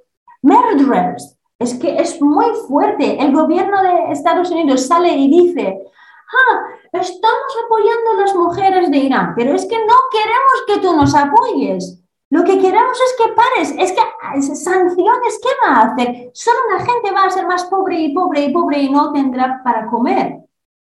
murderers. 0.42 1.38
Es 1.60 1.74
que 1.74 1.96
es 1.96 2.20
muy 2.20 2.46
fuerte. 2.66 3.22
El 3.22 3.32
gobierno 3.32 3.84
de 3.84 4.10
Estados 4.10 4.50
Unidos 4.50 4.88
sale 4.88 5.16
y 5.16 5.28
dice, 5.28 5.78
ah, 5.78 6.60
estamos 6.92 7.56
apoyando 7.64 8.10
a 8.10 8.20
las 8.22 8.34
mujeres 8.34 8.90
de 8.90 8.96
Irán, 8.96 9.34
pero 9.36 9.54
es 9.54 9.66
que 9.66 9.78
no 9.78 9.94
queremos 10.10 10.64
que 10.66 10.78
tú 10.78 10.96
nos 10.96 11.14
apoyes. 11.14 12.02
Lo 12.30 12.42
que 12.42 12.58
queremos 12.58 12.98
es 13.00 13.14
que 13.16 13.32
pares, 13.32 13.74
es 13.78 13.92
que 13.92 14.00
ah, 14.00 14.42
sanciones, 14.42 15.40
¿qué 15.40 15.50
va 15.64 15.76
a 15.76 15.82
hacer? 15.92 16.32
Solo 16.34 16.58
la 16.76 16.84
gente 16.84 17.12
va 17.12 17.26
a 17.26 17.30
ser 17.30 17.46
más 17.46 17.62
pobre 17.66 17.96
y 18.00 18.12
pobre 18.12 18.46
y 18.46 18.52
pobre 18.52 18.78
y 18.80 18.90
no 18.90 19.12
tendrá 19.12 19.60
para 19.62 19.86
comer. 19.86 20.43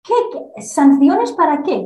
¿Qué, 0.07 0.61
sanciones 0.61 1.33
para 1.33 1.63
qué? 1.63 1.85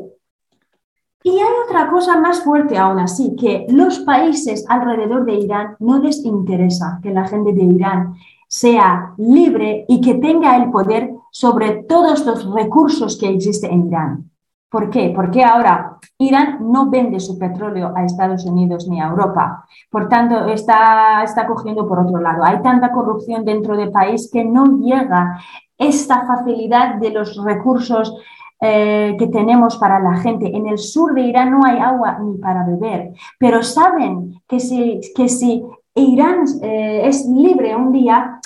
Y 1.24 1.30
hay 1.32 1.54
otra 1.68 1.90
cosa 1.90 2.20
más 2.20 2.44
fuerte 2.44 2.78
aún 2.78 3.00
así, 3.00 3.36
que 3.36 3.66
los 3.70 4.00
países 4.00 4.66
alrededor 4.70 5.26
de 5.26 5.36
Irán 5.36 5.76
no 5.80 6.00
les 6.00 6.24
interesa 6.26 7.00
que 7.02 7.12
la 7.12 7.28
gente 7.28 7.54
de 7.54 7.64
Irán 7.64 8.16
sea 8.48 9.14
libre 9.18 9.86
y 9.88 10.02
que 10.02 10.16
tenga 10.16 10.56
el 10.58 10.72
poder 10.72 11.12
sobre 11.32 11.84
todos 11.84 12.26
los 12.26 12.52
recursos 12.54 13.18
que 13.18 13.30
existen 13.30 13.72
en 13.72 13.88
Irán. 13.88 14.32
¿Por 14.70 14.90
qué? 14.90 15.12
Porque 15.14 15.44
ahora 15.44 15.98
Irán 16.18 16.72
no 16.72 16.90
vende 16.90 17.20
su 17.20 17.38
petróleo 17.38 17.92
a 17.96 18.06
Estados 18.06 18.46
Unidos 18.46 18.88
ni 18.88 19.02
a 19.02 19.08
Europa. 19.08 19.66
Por 19.90 20.08
tanto, 20.08 20.46
está, 20.46 21.24
está 21.24 21.46
cogiendo 21.46 21.88
por 21.88 22.00
otro 22.00 22.22
lado. 22.22 22.44
Hay 22.44 22.62
tanta 22.62 22.92
corrupción 22.92 23.44
dentro 23.44 23.76
del 23.76 23.92
país 23.92 24.30
que 24.32 24.46
no 24.46 24.80
llega 24.80 25.42
esta 25.82 26.26
facilidad 26.26 26.96
de 26.96 27.10
los 27.10 27.44
recursos 27.44 28.16
eh, 28.62 29.16
que 29.18 29.28
tenemos 29.28 29.78
para 29.78 30.00
la 30.00 30.18
gente. 30.20 30.56
En 30.56 30.68
el 30.68 30.78
sur 30.78 31.16
de 31.16 31.22
Irán 31.22 31.52
no 31.52 31.66
hay 31.66 31.80
agua 31.80 32.20
ni 32.22 32.38
para 32.38 32.64
beber, 32.64 33.12
pero 33.40 33.64
saben 33.64 34.40
que 34.48 34.60
si, 34.60 35.02
que 35.16 35.28
si 35.28 35.64
Irán 35.96 36.46
eh, 36.62 37.02
es 37.06 37.26
libre 37.26 37.76
un 37.76 37.92
día, 37.92 38.40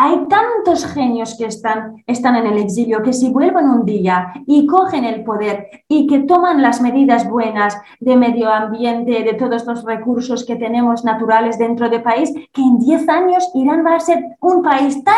hay 0.00 0.28
tantos 0.28 0.86
genios 0.86 1.36
que 1.36 1.46
están, 1.46 2.04
están 2.06 2.36
en 2.36 2.46
el 2.46 2.58
exilio 2.58 3.02
que 3.02 3.12
si 3.12 3.30
vuelven 3.30 3.68
un 3.68 3.84
día 3.84 4.32
y 4.46 4.64
cogen 4.64 5.04
el 5.04 5.24
poder 5.24 5.82
y 5.88 6.06
que 6.06 6.20
toman 6.20 6.62
las 6.62 6.80
medidas 6.80 7.28
buenas 7.28 7.76
de 7.98 8.16
medio 8.16 8.48
ambiente, 8.48 9.24
de 9.24 9.34
todos 9.34 9.66
los 9.66 9.84
recursos 9.84 10.46
que 10.46 10.54
tenemos 10.54 11.04
naturales 11.04 11.58
dentro 11.58 11.90
del 11.90 12.02
país, 12.02 12.32
que 12.52 12.62
en 12.62 12.78
10 12.78 13.08
años 13.08 13.50
Irán 13.54 13.84
va 13.84 13.96
a 13.96 14.00
ser 14.00 14.24
un 14.40 14.62
país 14.62 15.02
tan, 15.02 15.14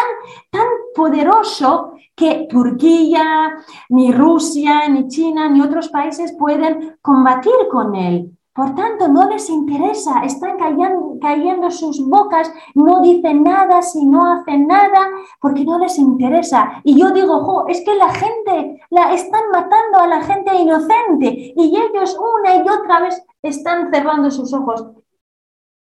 tan 0.50 0.66
poderoso 0.94 1.92
que 2.16 2.48
Turquía, 2.48 3.52
ni 3.90 4.12
Rusia, 4.12 4.88
ni 4.88 5.08
China, 5.08 5.50
ni 5.50 5.60
otros 5.60 5.90
países 5.90 6.34
pueden 6.38 6.96
combatir 7.02 7.52
con 7.70 7.94
él. 7.94 8.34
Por 8.52 8.74
tanto, 8.74 9.06
no 9.06 9.28
les 9.28 9.48
interesa, 9.48 10.24
están 10.24 10.58
cayendo, 10.58 11.70
sus 11.70 12.04
bocas, 12.08 12.52
no 12.74 13.00
dicen 13.00 13.44
nada 13.44 13.80
si 13.80 14.04
no 14.04 14.26
hacen 14.26 14.66
nada, 14.66 15.08
porque 15.40 15.64
no 15.64 15.78
les 15.78 15.98
interesa. 15.98 16.80
Y 16.82 17.00
yo 17.00 17.10
digo, 17.10 17.66
es 17.68 17.80
que 17.84 17.94
la 17.94 18.12
gente, 18.12 18.80
la 18.90 19.14
están 19.14 19.50
matando 19.52 19.98
a 20.00 20.06
la 20.08 20.22
gente 20.22 20.54
inocente 20.56 21.54
y 21.56 21.76
ellos 21.76 22.18
una 22.18 22.56
y 22.56 22.68
otra 22.68 23.00
vez 23.00 23.22
están 23.40 23.90
cerrando 23.92 24.30
sus 24.32 24.52
ojos 24.52 24.84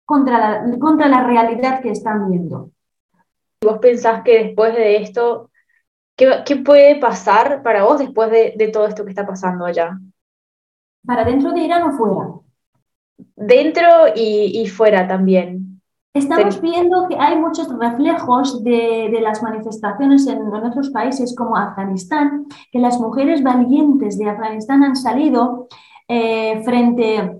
contra 0.05 0.37
la, 0.37 0.77
contra 0.77 1.07
la 1.07 1.23
realidad 1.23 1.81
que 1.81 1.89
están 1.89 2.29
viendo. 2.29 2.69
¿Vos 3.63 3.79
pensás 3.79 4.23
que 4.23 4.43
después 4.45 4.75
de 4.75 4.97
esto, 4.97 5.49
qué, 6.15 6.55
puede 6.63 6.97
pasar 6.99 7.63
para 7.63 7.83
vos 7.85 7.97
después 7.97 8.29
de, 8.29 8.53
de 8.55 8.67
todo 8.67 8.85
esto 8.85 9.03
que 9.03 9.11
está 9.11 9.25
pasando 9.25 9.65
allá? 9.65 9.97
¿Para 11.05 11.23
dentro 11.23 11.51
de 11.51 11.61
Irán 11.61 11.83
o 11.83 11.91
fuera? 11.93 12.41
Dentro 13.41 13.87
y, 14.15 14.65
fuera 14.67 15.07
también. 15.07 15.81
Estamos 16.13 16.61
viendo 16.61 17.07
que 17.07 17.15
hay 17.17 17.37
muchos 17.37 17.67
reflejos 17.77 18.63
de, 18.63 19.17
las 19.21 19.41
manifestaciones 19.41 20.27
en, 20.27 20.41
otros 20.53 20.89
países 20.89 21.35
como 21.35 21.55
Afganistán, 21.55 22.45
que 22.71 22.79
las 22.79 22.99
mujeres 22.99 23.41
valientes 23.41 24.17
de 24.17 24.29
Afganistán 24.29 24.83
han 24.83 24.95
salido 24.95 25.67
eh, 26.07 26.61
frente 26.63 27.17
a 27.17 27.33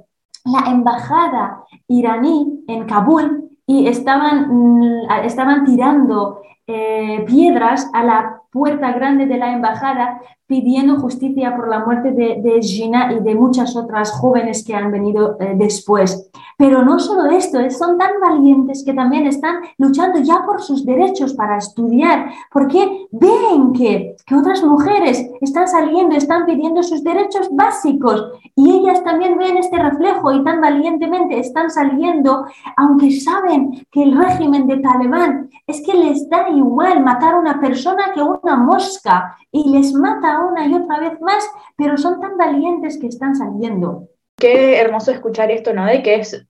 la 0.46 0.72
embajada 0.72 1.64
iraní 1.88 2.64
en 2.68 2.86
Kabul 2.86 3.50
y 3.68 3.88
estaban, 3.88 4.48
mm, 4.50 5.12
estaban 5.24 5.66
tirando 5.66 6.42
eh, 6.68 7.24
piedras 7.28 7.90
a 7.94 8.04
la 8.04 8.42
puerta 8.52 8.92
grande 8.92 9.26
de 9.26 9.38
la 9.38 9.52
embajada 9.52 10.22
pidiendo 10.52 11.00
justicia 11.00 11.56
por 11.56 11.70
la 11.70 11.80
muerte 11.86 12.12
de, 12.12 12.62
Gina 12.62 13.14
y 13.14 13.22
de 13.22 13.36
muchas 13.36 13.74
otras 13.78 14.12
jóvenes 14.12 14.66
que 14.66 14.76
han 14.76 14.92
venido 14.92 15.38
eh, 15.40 15.54
después. 15.56 16.30
Pero 16.58 16.84
no 16.84 17.00
solo 17.00 17.32
esto, 17.32 17.58
son 17.70 17.98
tan 17.98 18.12
valientes 18.22 18.84
que 18.86 18.94
también 18.94 19.26
están 19.28 19.62
luchando 19.78 20.20
ya 20.20 20.44
por 20.46 20.62
sus 20.62 20.86
derechos 20.86 21.34
para 21.36 21.58
estudiar, 21.58 22.32
porque 22.52 23.08
ven 23.12 23.72
que, 23.72 24.18
que 24.26 24.36
otras 24.36 24.62
mujeres 24.62 25.26
están 25.40 25.70
saliendo, 25.70 26.18
están 26.18 26.46
pidiendo 26.46 26.84
sus 26.84 27.02
derechos 27.02 27.48
básicos 27.52 28.34
y 28.54 28.72
ellas 28.72 29.02
también 29.06 29.38
ven 29.38 29.58
este 29.58 29.78
reflejo 29.78 30.34
y 30.34 30.44
tan 30.44 30.60
valientemente 30.60 31.40
están 31.40 31.70
saliendo, 31.70 32.46
aunque 32.76 33.10
saben 33.12 33.88
que 33.90 34.04
el 34.04 34.18
régimen 34.18 34.68
de 34.68 34.78
Talibán 34.78 35.50
es 35.66 35.82
que 35.86 35.94
les 35.94 36.30
da 36.30 36.50
igual 36.50 37.02
matar 37.02 37.36
a 37.36 37.40
una 37.40 37.60
persona 37.60 38.12
que 38.14 38.22
una 38.22 38.58
mosca 38.58 39.38
y 39.52 39.70
les 39.70 39.94
mata 39.94 40.41
una 40.46 40.68
y 40.68 40.74
otra 40.74 41.00
vez 41.00 41.20
más, 41.22 41.50
pero 41.76 41.98
son 41.98 42.20
tan 42.20 42.38
valientes 42.38 42.98
que 42.98 43.08
están 43.08 43.36
saliendo. 43.36 44.08
Qué 44.38 44.80
hermoso 44.80 45.12
escuchar 45.12 45.52
esto, 45.52 45.74
¿no? 45.74 45.86
De 45.86 46.02
que 46.02 46.16
es 46.16 46.46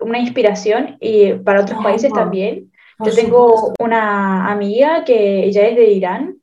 una 0.00 0.18
inspiración 0.18 0.96
y 1.00 1.34
para 1.34 1.62
otros 1.62 1.82
países 1.82 2.12
también. 2.12 2.72
Yo 3.04 3.14
tengo 3.14 3.72
una 3.78 4.50
amiga 4.50 5.04
que 5.04 5.44
ella 5.44 5.66
es 5.68 5.76
de 5.76 5.90
Irán 5.90 6.36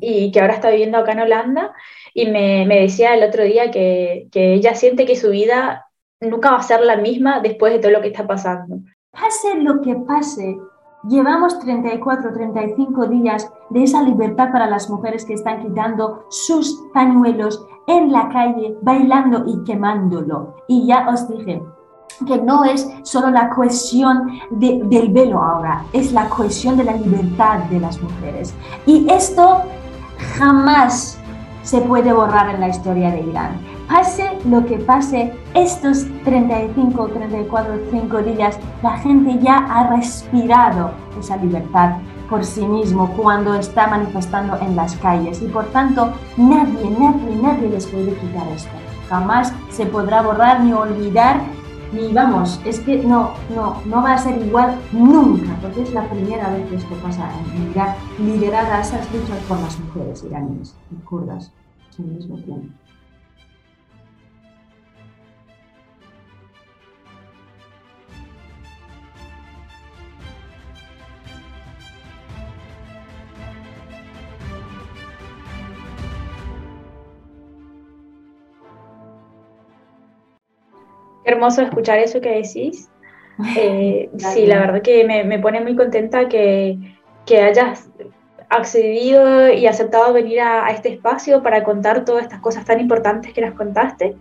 y 0.00 0.30
que 0.32 0.40
ahora 0.40 0.54
está 0.54 0.70
viviendo 0.70 0.98
acá 0.98 1.12
en 1.12 1.20
Holanda 1.20 1.72
y 2.12 2.26
me, 2.26 2.66
me 2.66 2.80
decía 2.80 3.14
el 3.14 3.22
otro 3.22 3.44
día 3.44 3.70
que, 3.70 4.28
que 4.32 4.54
ella 4.54 4.74
siente 4.74 5.06
que 5.06 5.16
su 5.16 5.30
vida 5.30 5.86
nunca 6.20 6.50
va 6.50 6.58
a 6.58 6.62
ser 6.62 6.80
la 6.80 6.96
misma 6.96 7.40
después 7.40 7.72
de 7.72 7.78
todo 7.78 7.92
lo 7.92 8.00
que 8.00 8.08
está 8.08 8.26
pasando. 8.26 8.80
Pase 9.12 9.56
lo 9.56 9.80
que 9.80 9.94
pase, 9.94 10.56
Llevamos 11.08 11.58
34, 11.60 12.32
35 12.34 13.06
días 13.06 13.50
de 13.70 13.84
esa 13.84 14.02
libertad 14.02 14.52
para 14.52 14.68
las 14.68 14.90
mujeres 14.90 15.24
que 15.24 15.34
están 15.34 15.62
quitando 15.62 16.24
sus 16.28 16.82
pañuelos 16.92 17.66
en 17.86 18.12
la 18.12 18.28
calle, 18.28 18.76
bailando 18.82 19.44
y 19.46 19.64
quemándolo. 19.64 20.54
Y 20.68 20.86
ya 20.86 21.08
os 21.08 21.28
dije 21.28 21.62
que 22.26 22.42
no 22.42 22.64
es 22.64 22.88
solo 23.02 23.30
la 23.30 23.48
cohesión 23.50 24.40
del 24.50 25.12
velo 25.12 25.40
ahora, 25.40 25.84
es 25.92 26.12
la 26.12 26.28
cohesión 26.28 26.76
de 26.76 26.84
la 26.84 26.92
libertad 26.92 27.60
de 27.70 27.80
las 27.80 28.00
mujeres. 28.02 28.54
Y 28.84 29.08
esto 29.10 29.62
jamás 30.36 31.18
se 31.62 31.80
puede 31.80 32.12
borrar 32.12 32.54
en 32.54 32.60
la 32.60 32.68
historia 32.68 33.10
de 33.10 33.22
Irán 33.22 33.70
pase 33.90 34.38
lo 34.44 34.64
que 34.64 34.78
pase, 34.78 35.32
estos 35.54 36.06
35, 36.24 37.08
34, 37.08 37.72
5 37.90 38.18
días, 38.22 38.58
la 38.82 38.96
gente 38.98 39.38
ya 39.42 39.56
ha 39.56 39.88
respirado 39.96 40.92
esa 41.18 41.36
libertad 41.36 41.96
por 42.30 42.44
sí 42.44 42.64
mismo 42.64 43.12
cuando 43.16 43.54
está 43.54 43.88
manifestando 43.88 44.56
en 44.60 44.76
las 44.76 44.94
calles 44.96 45.42
y 45.42 45.48
por 45.48 45.66
tanto 45.66 46.12
nadie, 46.36 46.88
nadie, 46.90 47.36
nadie 47.42 47.68
les 47.68 47.86
puede 47.86 48.14
quitar 48.14 48.46
esto. 48.54 48.70
Jamás 49.08 49.52
se 49.70 49.84
podrá 49.86 50.22
borrar 50.22 50.60
ni 50.62 50.72
olvidar 50.72 51.40
ni 51.92 52.12
vamos, 52.12 52.60
es 52.64 52.78
que 52.78 52.98
no, 52.98 53.32
no, 53.52 53.82
no 53.84 54.02
va 54.02 54.14
a 54.14 54.18
ser 54.18 54.40
igual 54.40 54.78
nunca, 54.92 55.56
porque 55.60 55.82
es 55.82 55.92
la 55.92 56.08
primera 56.08 56.48
vez 56.50 56.68
que 56.68 56.76
esto 56.76 56.94
pasa 57.02 57.28
en 57.56 57.70
Irán, 57.72 57.96
liderada 58.18 58.80
esas 58.80 59.12
luchas 59.12 59.38
por 59.48 59.58
las 59.58 59.76
mujeres 59.80 60.22
iraníes 60.22 60.76
y 60.92 60.94
kurdas 61.04 61.50
al 61.98 62.04
mismo 62.04 62.36
tiempo. 62.36 62.68
Hermoso 81.24 81.62
escuchar 81.62 81.98
eso 81.98 82.20
que 82.20 82.42
decís. 82.42 82.88
Eh, 83.56 84.10
sí, 84.18 84.44
la 84.44 84.58
verdad 84.58 84.82
que 84.82 85.02
me, 85.02 85.38
pone 85.38 85.62
muy 85.62 85.74
contenta 85.74 86.28
que, 86.28 86.76
hayas 87.30 87.88
accedido 88.50 89.50
y 89.50 89.66
aceptado 89.66 90.12
venir 90.12 90.42
a, 90.42 90.68
este 90.68 90.90
espacio 90.92 91.42
para 91.42 91.64
contar 91.64 92.04
todas 92.04 92.24
estas 92.24 92.40
cosas 92.40 92.66
tan 92.66 92.80
importantes 92.80 93.32
que 93.32 93.40
nos 93.40 93.54
contaste. 93.54 94.14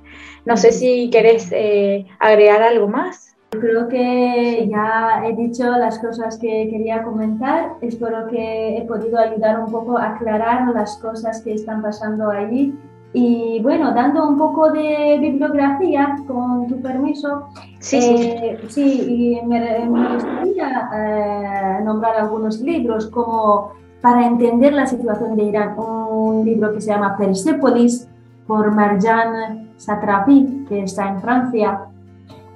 No 0.45 0.56
sé 0.56 0.72
si 0.72 1.10
querés 1.10 1.50
eh, 1.52 2.06
agregar 2.18 2.62
algo 2.62 2.88
más. 2.88 3.36
Creo 3.50 3.89
que 3.89 4.70
ya 4.72 5.24
he 5.26 5.36
dicho 5.36 5.64
las 5.66 6.00
cosas 6.00 6.38
que 6.38 6.70
quería 6.70 7.04
comentar. 7.04 7.74
Espero 7.82 8.28
que 8.28 8.78
he 8.78 8.82
podido 8.84 9.20
ayudar 9.20 9.60
un 9.60 9.70
poco 9.70 9.97
a 9.97 10.12
aclarar 10.12 10.70
las 10.74 10.95
cosas 10.97 11.41
que 11.41 11.56
están 11.56 11.82
pasando 11.82 12.30
allí 12.30 12.74
y 13.12 13.60
bueno, 13.64 13.91
dando 13.93 14.28
un 14.28 14.38
poco 14.38 14.72
de 14.72 15.18
bibliografía, 15.20 16.16
con 16.28 16.68
tu 16.68 16.80
permiso, 16.80 17.47
sí, 17.80 17.97
eh, 17.97 18.60
sí. 18.68 19.41
me, 19.45 19.88
gustaría 20.14 20.89
eh, 20.95 21.84
nombrar 21.84 22.18
algunos 22.18 22.60
libros 22.62 23.07
como 23.07 23.72
para 24.01 24.28
entender 24.28 24.74
la 24.74 24.86
situación 24.86 25.36
de 25.36 25.43
Irán, 25.43 25.76
un 25.78 26.45
libro 26.45 26.72
que 26.72 26.82
se 26.82 26.91
llama 26.91 27.18
Persepolis 27.18 28.07
por 28.45 28.74
Marjan 28.74 29.70
Satrapi, 29.78 30.66
que 30.70 30.84
está 30.84 31.10
en 31.10 31.20
Francia. 31.20 31.86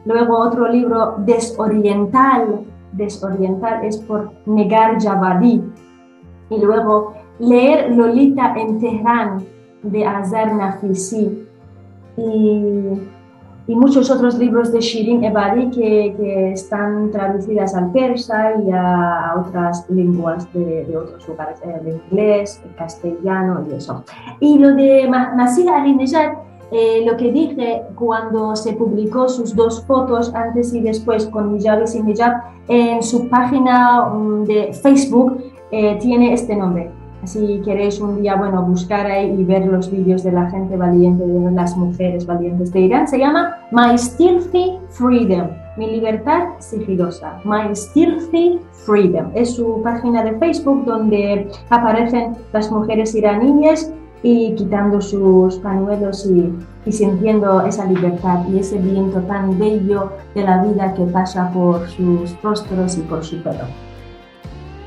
Luego 0.05 0.37
otro 0.37 0.67
libro, 0.67 1.15
Desoriental, 1.19 2.61
Desoriental 2.91 3.83
es 3.85 3.97
por 3.97 4.31
Negar 4.45 5.01
Javadi. 5.01 5.63
Y 6.49 6.59
luego 6.59 7.13
Leer 7.39 7.95
Lolita 7.95 8.53
en 8.55 8.79
Teherán, 8.79 9.43
de 9.83 10.05
Azar 10.05 10.53
Nafisi. 10.55 11.47
Y 12.17 12.99
y 13.65 13.75
muchos 13.75 14.11
otros 14.11 14.37
libros 14.37 14.73
de 14.73 14.81
Shirin 14.81 15.23
Ebadi 15.23 15.69
que, 15.69 16.13
que 16.17 16.51
están 16.51 17.11
traducidas 17.11 17.73
al 17.75 17.91
persa 17.91 18.55
y 18.61 18.71
a, 18.71 19.35
otras 19.37 19.89
lenguas 19.89 20.51
de, 20.53 20.85
de 20.85 20.97
otros 20.97 21.25
lugares, 21.27 21.59
el 21.63 21.93
inglés, 21.93 22.61
el 22.65 22.75
castellano 22.75 23.65
y 23.69 23.75
eso. 23.75 24.03
Y 24.41 24.59
lo 24.59 24.75
de 24.75 25.07
Masih 25.07 25.69
Ali-Nejad, 25.69 26.33
eh, 26.71 27.03
lo 27.05 27.15
que 27.15 27.31
dije 27.31 27.83
cuando 27.95 28.55
se 28.55 28.73
publicó 28.73 29.29
sus 29.29 29.55
dos 29.55 29.85
fotos 29.85 30.33
antes 30.33 30.73
y 30.73 30.81
después 30.81 31.27
con 31.27 31.55
hijab 31.55 31.83
y 31.83 31.87
sin 31.87 32.09
hijab, 32.09 32.33
en 32.67 33.01
su 33.01 33.29
página 33.29 34.05
mm, 34.07 34.43
de 34.43 34.73
Facebook 34.73 35.41
eh, 35.71 35.97
tiene 36.01 36.33
este 36.33 36.55
nombre, 36.55 36.91
si 37.25 37.61
queréis 37.63 37.99
un 37.99 38.21
día, 38.21 38.35
bueno, 38.35 38.63
buscar 38.63 39.05
ahí 39.05 39.35
y 39.37 39.43
ver 39.43 39.65
los 39.65 39.89
vídeos 39.89 40.23
de 40.23 40.31
la 40.31 40.49
gente 40.49 40.75
valiente, 40.75 41.25
de 41.25 41.51
las 41.51 41.75
mujeres 41.77 42.25
valientes 42.25 42.71
de 42.71 42.81
Irán, 42.81 43.07
se 43.07 43.19
llama 43.19 43.57
My 43.71 43.97
Stealthy 43.97 44.79
Freedom, 44.89 45.49
mi 45.77 45.89
libertad 45.89 46.49
sigilosa, 46.59 47.39
My 47.45 47.75
Stealthy 47.75 48.59
Freedom. 48.85 49.31
Es 49.33 49.55
su 49.55 49.81
página 49.83 50.23
de 50.23 50.37
Facebook 50.37 50.85
donde 50.85 51.49
aparecen 51.69 52.35
las 52.51 52.71
mujeres 52.71 53.15
iraníes 53.15 53.91
y 54.21 54.55
quitando 54.55 55.01
sus 55.01 55.57
pañuelos 55.57 56.25
y, 56.25 56.53
y, 56.85 56.91
sintiendo 56.91 57.61
esa 57.61 57.85
libertad 57.85 58.47
y 58.49 58.59
ese 58.59 58.77
viento 58.77 59.19
tan 59.21 59.59
bello 59.59 60.11
de 60.33 60.43
la 60.43 60.63
vida 60.63 60.93
que 60.93 61.03
pasa 61.05 61.51
por 61.53 61.87
sus 61.89 62.41
rostros 62.41 62.97
y 62.97 63.01
por 63.01 63.23
su 63.23 63.41
pelo. 63.43 63.65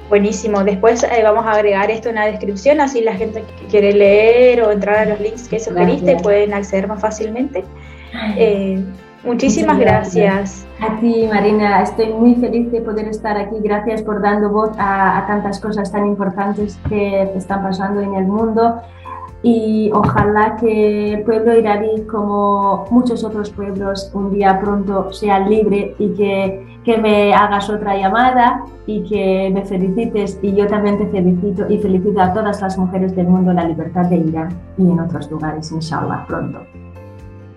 Buenísimo. 0.08 0.62
Después 0.62 1.02
eh, 1.02 1.22
vamos 1.22 1.44
a 1.46 1.52
agregar 1.52 1.90
esto 1.90 2.08
en 2.08 2.14
la 2.16 2.26
descripción, 2.26 2.80
así 2.80 3.00
la 3.00 3.14
gente 3.14 3.42
que 3.42 3.66
quiere 3.66 3.92
leer 3.92 4.62
o 4.62 4.70
entrar 4.70 4.96
a 4.98 5.04
los 5.06 5.20
links 5.20 5.48
que 5.48 5.58
sugeriste 5.58 6.16
pueden 6.22 6.54
acceder 6.54 6.86
más 6.86 7.00
fácilmente. 7.00 7.64
Eh, 8.36 8.84
muchísimas 9.24 9.78
gracias. 9.78 10.66
A 10.80 11.00
ti, 11.00 11.26
Marina. 11.28 11.82
Estoy 11.82 12.12
muy 12.12 12.36
feliz 12.36 12.70
de 12.70 12.80
poder 12.82 13.08
estar 13.08 13.36
aquí. 13.36 13.56
Gracias 13.62 14.02
por 14.02 14.22
dando 14.22 14.50
voz 14.50 14.70
a, 14.78 15.18
a 15.18 15.26
tantas 15.26 15.58
cosas 15.58 15.90
tan 15.90 16.06
importantes 16.06 16.78
que 16.88 17.22
están 17.34 17.62
pasando 17.62 18.00
en 18.00 18.14
el 18.14 18.26
mundo 18.26 18.80
y 19.42 19.90
ojalá 19.92 20.56
que 20.56 21.14
el 21.14 21.22
pueblo 21.22 21.56
iraní, 21.56 22.02
como 22.10 22.84
muchos 22.90 23.22
otros 23.22 23.50
pueblos, 23.50 24.10
un 24.14 24.32
día 24.32 24.58
pronto 24.60 25.12
sea 25.12 25.38
libre 25.38 25.94
y 25.98 26.08
que, 26.14 26.75
que, 26.86 26.96
me 26.96 27.34
hagas 27.34 27.68
otra 27.68 27.96
llamada 27.96 28.64
y 28.86 29.02
que 29.02 29.50
me 29.52 29.64
felicites 29.64 30.38
y 30.40 30.54
yo 30.54 30.66
también 30.66 30.98
te 30.98 31.06
felicito 31.06 31.66
y 31.68 31.78
felicito 31.78 32.20
a 32.20 32.32
todas 32.32 32.62
las 32.62 32.78
mujeres 32.78 33.14
del 33.14 33.26
mundo 33.26 33.52
la 33.52 33.64
libertad 33.64 34.06
de 34.06 34.16
Irán 34.16 34.48
y 34.78 34.82
en 34.82 35.00
otros 35.00 35.30
lugares, 35.30 35.70
inshallah, 35.72 36.24
pronto. 36.26 36.60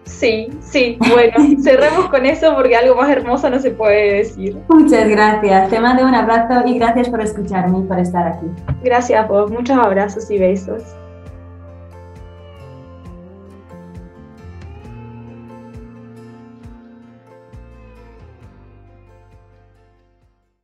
Sí, 0.05 0.49
sí, 0.59 0.97
bueno, 1.13 1.61
cerremos 1.63 2.09
con 2.09 2.25
eso 2.25 2.55
porque 2.55 2.75
algo 2.75 2.95
más 2.95 3.09
hermoso 3.09 3.49
no 3.49 3.59
se 3.59 3.71
puede 3.71 4.15
decir. 4.15 4.57
Muchas 4.67 5.07
gracias, 5.07 5.69
te 5.69 5.79
mando 5.79 6.03
un 6.03 6.15
abrazo 6.15 6.65
y 6.65 6.79
gracias 6.79 7.09
por 7.09 7.21
escucharme 7.21 7.79
y 7.79 7.83
por 7.83 7.99
estar 7.99 8.27
aquí. 8.27 8.47
Gracias, 8.83 9.27
vos, 9.27 9.51
muchos 9.51 9.77
abrazos 9.77 10.29
y 10.31 10.39
besos. 10.39 10.83